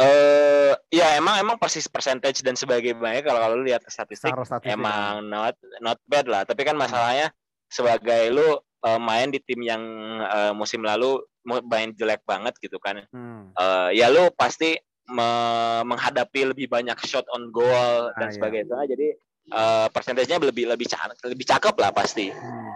Eh 0.00 0.72
ya 0.88 1.20
emang 1.20 1.36
emang 1.36 1.56
persis 1.60 1.84
percentage 1.84 2.40
dan 2.40 2.56
sebagainya 2.56 2.96
kalau 3.20 3.36
kalau 3.36 3.54
lu 3.60 3.68
lihat 3.68 3.84
statistik 3.84 4.32
statistik. 4.32 4.72
emang 4.72 5.28
not 5.28 5.52
not 5.78 6.00
bad 6.08 6.24
lah. 6.24 6.42
Tapi 6.42 6.64
kan 6.64 6.72
masalahnya 6.74 7.28
sebagai 7.68 8.32
lu 8.32 8.48
eh, 8.80 8.96
main 8.98 9.28
di 9.28 9.38
tim 9.38 9.60
yang 9.60 9.82
eh, 10.24 10.52
musim 10.56 10.80
lalu 10.80 11.20
main 11.44 11.92
jelek 11.92 12.24
banget 12.24 12.56
gitu 12.58 12.80
kan. 12.80 13.04
Hmm. 13.12 13.52
Eh, 13.52 14.00
ya 14.00 14.08
lu 14.08 14.32
pasti 14.32 14.72
me- 15.10 15.84
menghadapi 15.84 16.48
lebih 16.48 16.66
banyak 16.66 16.96
shot 17.04 17.28
on 17.28 17.52
goal 17.52 17.68
Ah, 18.08 18.16
dan 18.16 18.28
iya. 18.30 18.34
sebagainya. 18.34 18.80
Jadi 18.88 19.08
eh 19.50 19.86
persentasenya 19.90 20.38
lebih 20.38 20.64
lebih 20.64 20.86
cakep, 20.86 21.28
lebih 21.28 21.44
cakep 21.44 21.74
lah 21.76 21.90
pasti. 21.92 22.32
Hmm. 22.32 22.72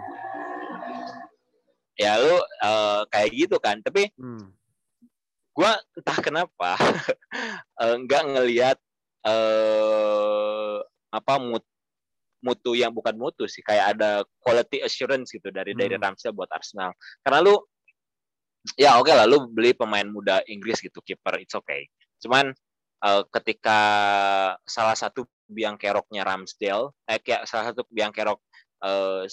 Ya 1.95 2.19
lu 2.19 2.35
eh, 2.37 3.01
kayak 3.09 3.29
gitu 3.33 3.57
kan. 3.57 3.81
Tapi 3.81 4.11
Hmm. 4.13 4.51
Gua 5.55 5.79
entah 5.95 6.17
kenapa 6.19 6.75
eh, 7.81 7.95
nggak 8.03 8.23
ngelihat 8.35 8.77
eh 9.25 10.77
apa 11.09 11.33
mut 11.39 11.63
mutu 12.45 12.77
yang 12.77 12.93
bukan 12.93 13.15
mutu 13.17 13.49
sih 13.49 13.65
kayak 13.65 13.97
ada 13.97 14.21
quality 14.37 14.83
assurance 14.85 15.33
gitu 15.33 15.49
dari 15.49 15.73
dari 15.73 15.97
Hmm. 15.97 16.03
Ramsdale 16.03 16.35
buat 16.35 16.51
Arsenal 16.53 16.93
karena 17.25 17.41
lu 17.41 17.57
ya 18.77 19.01
oke 19.01 19.09
lah 19.09 19.25
lu 19.25 19.49
beli 19.49 19.73
pemain 19.73 20.05
muda 20.05 20.45
Inggris 20.45 20.77
gitu 20.77 21.01
kiper 21.01 21.41
it's 21.41 21.57
okay 21.57 21.89
cuman 22.21 22.53
eh, 23.01 23.23
ketika 23.33 23.79
salah 24.67 24.93
satu 24.93 25.25
biang 25.49 25.79
keroknya 25.79 26.21
Ramsdale 26.21 26.93
eh 27.09 27.17
kayak 27.17 27.49
salah 27.49 27.73
satu 27.73 27.81
biang 27.89 28.13
kerok 28.13 28.37
eh, 28.85 29.25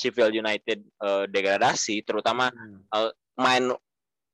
Sheffield 0.00 0.34
United 0.34 0.82
eh, 0.82 1.24
degradasi 1.30 2.02
terutama 2.02 2.50
Hmm. 2.50 3.12
main 3.38 3.70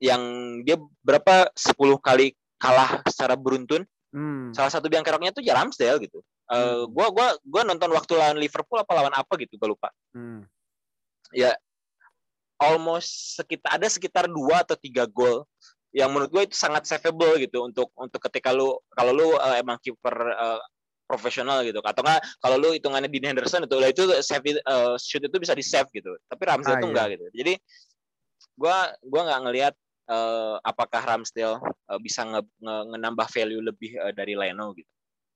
yang 0.03 0.23
dia 0.63 0.77
berapa 1.01 1.51
10 1.55 1.75
kali 2.01 2.35
kalah 2.59 3.03
secara 3.07 3.35
beruntun 3.39 3.85
Hmm. 4.15 4.55
salah 4.55 4.71
satu 4.71 4.87
biang 4.87 5.03
keroknya 5.03 5.35
tuh 5.35 5.43
ya 5.43 5.59
Ramsdale 5.59 5.99
gitu 6.07 6.23
Hmm. 6.47 6.87
gua 6.93 7.09
gua 7.11 7.29
gua 7.43 7.63
nonton 7.67 7.91
waktu 7.91 8.15
lawan 8.15 8.39
Liverpool 8.39 8.79
apa 8.79 8.93
lawan 8.95 9.11
apa 9.11 9.33
gitu 9.41 9.59
gue 9.59 9.69
lupa 9.75 9.91
Hmm. 10.15 10.47
almost 12.63 13.41
sekitar 13.43 13.75
ada 13.75 13.87
sekitar 13.91 14.25
dua 14.31 14.63
atau 14.63 14.79
tiga 14.79 15.05
gol 15.11 15.43
yang 15.95 16.11
menurut 16.11 16.31
gue 16.31 16.43
itu 16.51 16.57
sangat 16.59 16.87
saveable 16.87 17.39
gitu 17.39 17.63
untuk 17.67 17.91
untuk 17.95 18.19
ketika 18.31 18.51
lu 18.51 18.75
kalau 18.91 19.13
lu 19.15 19.35
eh, 19.39 19.63
emang 19.63 19.79
kiper 19.79 20.15
eh, 20.31 20.61
profesional 21.07 21.63
gitu 21.63 21.79
atau 21.83 22.03
enggak 22.03 22.23
kalau 22.39 22.57
lu 22.59 22.69
hitungannya 22.75 23.11
Dean 23.11 23.35
Henderson 23.35 23.67
itu 23.67 23.77
itu 23.83 24.03
save 24.23 24.59
eh, 24.59 24.95
shoot 24.99 25.23
itu 25.23 25.37
bisa 25.39 25.55
di 25.55 25.63
save 25.63 25.91
gitu 25.91 26.15
tapi 26.27 26.43
Ramsdale 26.47 26.79
Ah, 26.79 26.81
tuh 26.83 26.87
iya. 26.87 26.93
enggak 26.95 27.07
gitu 27.19 27.25
jadi 27.35 27.53
gua 28.55 28.77
gua 29.03 29.21
nggak 29.27 29.41
ngelihat 29.51 29.75
eh, 30.09 30.57
apakah 30.61 31.03
Ramsdale 31.03 31.61
eh, 31.63 32.01
bisa 32.01 32.25
nge, 32.25 32.43
nge- 32.61 32.85
ngenambah 32.95 33.29
value 33.29 33.63
lebih 33.65 33.91
eh, 33.97 34.13
dari 34.13 34.35
Leno 34.37 34.73
gitu 34.77 34.89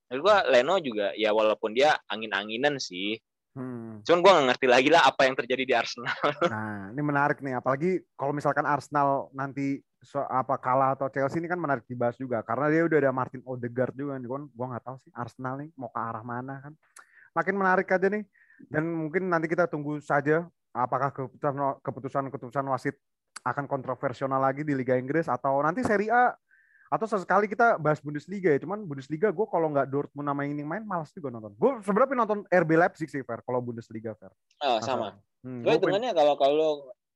Menurut 0.09 0.23
gua 0.25 0.37
Leno 0.49 0.75
juga 0.81 1.13
ya 1.13 1.29
walaupun 1.29 1.73
dia 1.73 1.97
angin-anginan 2.09 2.77
sih 2.81 3.17
Hmm. 3.57 4.05
cuman 4.05 4.19
gua 4.21 4.31
nggak 4.37 4.47
ngerti 4.53 4.67
lagi 4.69 4.89
lah 4.93 5.09
apa 5.09 5.25
yang 5.25 5.33
terjadi 5.33 5.63
di 5.65 5.73
Arsenal 5.73 6.13
Nah, 6.53 6.93
ini 6.93 7.01
menarik 7.01 7.41
nih. 7.41 7.57
Apalagi 7.57 7.99
kalau 8.13 8.31
misalkan 8.31 8.63
Arsenal 8.63 9.27
nanti 9.33 9.81
so, 9.99 10.21
apa 10.21 10.55
kalah 10.61 10.95
atau 10.95 11.09
Chelsea 11.11 11.41
ini 11.41 11.49
kan 11.49 11.59
menarik 11.59 11.83
dibahas 11.89 12.15
juga 12.15 12.45
karena 12.45 12.69
dia 12.71 12.85
udah 12.85 12.97
ada 13.01 13.11
Martin 13.11 13.41
Odegaard 13.43 13.97
juga 13.97 14.15
nih. 14.21 14.29
Gua, 14.29 14.45
gua 14.53 14.67
nggak 14.71 14.85
tahu 14.85 14.97
sih 15.01 15.11
Arsenal 15.17 15.59
nih 15.59 15.69
mau 15.75 15.89
ke 15.89 15.99
arah 15.99 16.23
mana 16.23 16.61
kan. 16.61 16.73
Makin 17.35 17.55
menarik 17.57 17.89
aja 17.89 18.07
nih. 18.07 18.23
Dan 18.69 18.85
mungkin 18.87 19.27
nanti 19.27 19.49
kita 19.49 19.65
tunggu 19.65 19.97
saja 19.99 20.45
apakah 20.69 21.09
keputusan 21.09 21.81
keputusan 21.81 22.23
keputusan 22.29 22.65
wasit 22.69 22.95
akan 23.43 23.65
kontroversial 23.65 24.29
lagi 24.31 24.61
di 24.67 24.73
Liga 24.75 24.95
Inggris 24.95 25.27
atau 25.27 25.59
nanti 25.63 25.81
Serie 25.85 26.11
A 26.11 26.35
atau 26.89 27.05
sesekali 27.05 27.45
kita 27.45 27.77
bahas 27.77 28.01
Bundesliga 28.01 28.49
ya. 28.49 28.59
Cuman 28.59 28.81
Bundesliga 28.83 29.29
gue 29.29 29.47
kalau 29.47 29.69
nggak 29.69 29.87
Dortmund 29.93 30.25
nama 30.25 30.41
ini 30.41 30.65
main 30.65 30.81
malas 30.81 31.13
juga 31.13 31.29
nonton. 31.29 31.53
Gue 31.53 31.77
sebenarnya 31.85 32.17
nonton 32.17 32.39
RB 32.49 32.71
Leipzig 32.73 33.09
sih 33.13 33.21
Fer 33.21 33.45
kalau 33.45 33.61
Bundesliga 33.61 34.17
Fer. 34.17 34.33
oh, 34.65 34.81
sama 34.81 35.15
Hmm, 35.39 35.63
Gue 35.63 35.79
hitungannya 35.79 36.11
kalau 36.11 36.35
kalau 36.35 36.71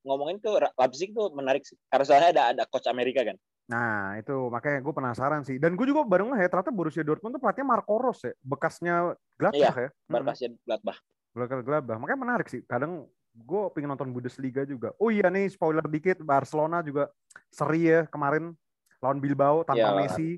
ngomongin 0.07 0.39
tuh 0.39 0.55
Leipzig 0.55 1.11
tuh 1.11 1.27
menarik 1.35 1.67
sih. 1.67 1.75
Karena 1.91 2.05
soalnya 2.07 2.29
ada 2.31 2.43
ada 2.55 2.63
coach 2.71 2.87
Amerika 2.87 3.19
kan. 3.27 3.35
Nah 3.67 4.15
itu 4.15 4.47
makanya 4.47 4.79
gue 4.79 4.93
penasaran 4.95 5.43
sih. 5.43 5.59
Dan 5.59 5.75
gue 5.75 5.83
juga 5.83 6.07
baru 6.07 6.31
ngeh 6.31 6.47
ternyata 6.47 6.71
Borussia 6.71 7.03
Dortmund 7.03 7.35
tuh 7.35 7.41
pelatihnya 7.43 7.67
Marco 7.67 7.99
Rose 7.99 8.31
ya, 8.31 8.33
bekasnya 8.39 8.95
Gladbach 9.35 9.75
ya. 9.75 9.89
Hmm, 9.91 10.13
Barkasnya 10.15 10.49
Gladbach. 10.63 10.99
Bekas 11.33 11.61
Gladbach. 11.65 11.97
Makanya 11.99 12.19
menarik 12.21 12.47
sih. 12.47 12.61
Kadang 12.63 13.09
gue 13.33 13.61
pengen 13.73 13.89
nonton 13.89 14.13
Bundesliga 14.13 14.61
juga. 14.63 14.93
Oh 15.01 15.09
iya 15.09 15.27
nih 15.27 15.49
spoiler 15.49 15.83
dikit, 15.89 16.21
Barcelona 16.21 16.85
juga 16.85 17.09
seri 17.49 17.89
ya 17.89 18.05
kemarin 18.05 18.53
lawan 19.01 19.17
Bilbao 19.17 19.65
tanpa 19.65 19.89
Iya, 19.89 19.97
Messi. 19.97 20.29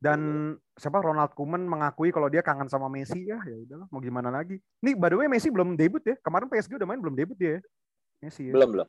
Dan 0.00 0.20
siapa 0.74 0.98
Ronald 1.04 1.36
Koeman 1.36 1.60
mengakui 1.68 2.08
kalau 2.08 2.32
dia 2.32 2.40
kangen 2.40 2.72
sama 2.72 2.88
Messi 2.88 3.28
ya 3.28 3.36
ya 3.44 3.56
udahlah 3.64 3.86
mau 3.92 4.00
gimana 4.00 4.32
lagi. 4.32 4.58
Nih 4.82 4.96
by 4.96 5.12
the 5.12 5.16
way 5.16 5.28
Messi 5.30 5.52
belum 5.52 5.78
debut 5.78 6.02
ya. 6.02 6.16
Kemarin 6.24 6.50
PSG 6.50 6.74
udah 6.74 6.88
main 6.88 7.00
belum 7.00 7.14
debut 7.14 7.36
dia 7.38 7.56
ya. 7.56 7.60
Messi 8.24 8.48
ya. 8.50 8.52
Belum 8.56 8.68
belum. 8.80 8.88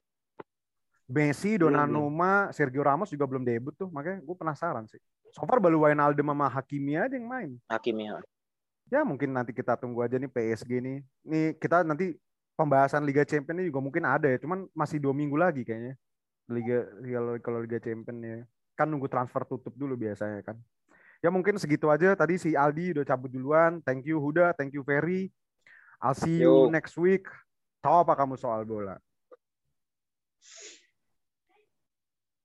Messi, 1.12 1.60
Belum, 1.60 1.76
Donnarumma, 1.76 2.56
Sergio 2.56 2.88
Ramos 2.88 3.12
juga 3.12 3.28
belum 3.28 3.44
debut 3.44 3.76
tuh. 3.76 3.92
Makanya 3.92 4.24
gue 4.24 4.36
penasaran 4.36 4.88
sih. 4.88 4.96
So 5.36 5.44
far 5.44 5.60
baru 5.60 5.84
Wijnaldum 5.84 6.24
sama 6.24 6.48
Hakimi 6.48 6.96
aja 6.96 7.12
yang 7.12 7.28
main. 7.28 7.52
Hakimnya. 7.68 8.24
Ya 8.88 9.04
mungkin 9.04 9.36
nanti 9.36 9.52
kita 9.52 9.76
tunggu 9.76 10.00
aja 10.04 10.16
nih 10.16 10.32
PSG 10.32 10.80
nih. 10.80 10.98
Nih 11.28 11.46
kita 11.60 11.84
nanti 11.84 12.16
pembahasan 12.62 13.02
Liga 13.02 13.26
Champions 13.26 13.58
ini 13.58 13.68
juga 13.74 13.82
mungkin 13.82 14.06
ada 14.06 14.30
ya. 14.30 14.38
Cuman 14.38 14.70
masih 14.78 15.02
dua 15.02 15.12
minggu 15.18 15.34
lagi 15.34 15.66
kayaknya. 15.66 15.98
Liga 16.52 16.86
kalau 17.02 17.34
kalau 17.42 17.60
Liga 17.66 17.82
Champions 17.82 18.22
ya. 18.22 18.40
Kan 18.78 18.94
nunggu 18.94 19.10
transfer 19.10 19.42
tutup 19.50 19.74
dulu 19.74 19.98
biasanya 19.98 20.46
kan. 20.46 20.58
Ya 21.22 21.30
mungkin 21.30 21.58
segitu 21.58 21.90
aja. 21.90 22.14
Tadi 22.14 22.38
si 22.38 22.54
Aldi 22.54 22.98
udah 22.98 23.06
cabut 23.06 23.30
duluan. 23.34 23.82
Thank 23.82 24.06
you 24.06 24.22
Huda, 24.22 24.54
thank 24.54 24.74
you 24.74 24.86
Ferry. 24.86 25.34
I'll 26.02 26.18
see 26.18 26.42
you 26.42 26.66
Yo. 26.66 26.74
next 26.74 26.98
week. 26.98 27.30
Tahu 27.82 28.06
apa 28.06 28.14
kamu 28.18 28.38
soal 28.38 28.66
bola? 28.66 28.98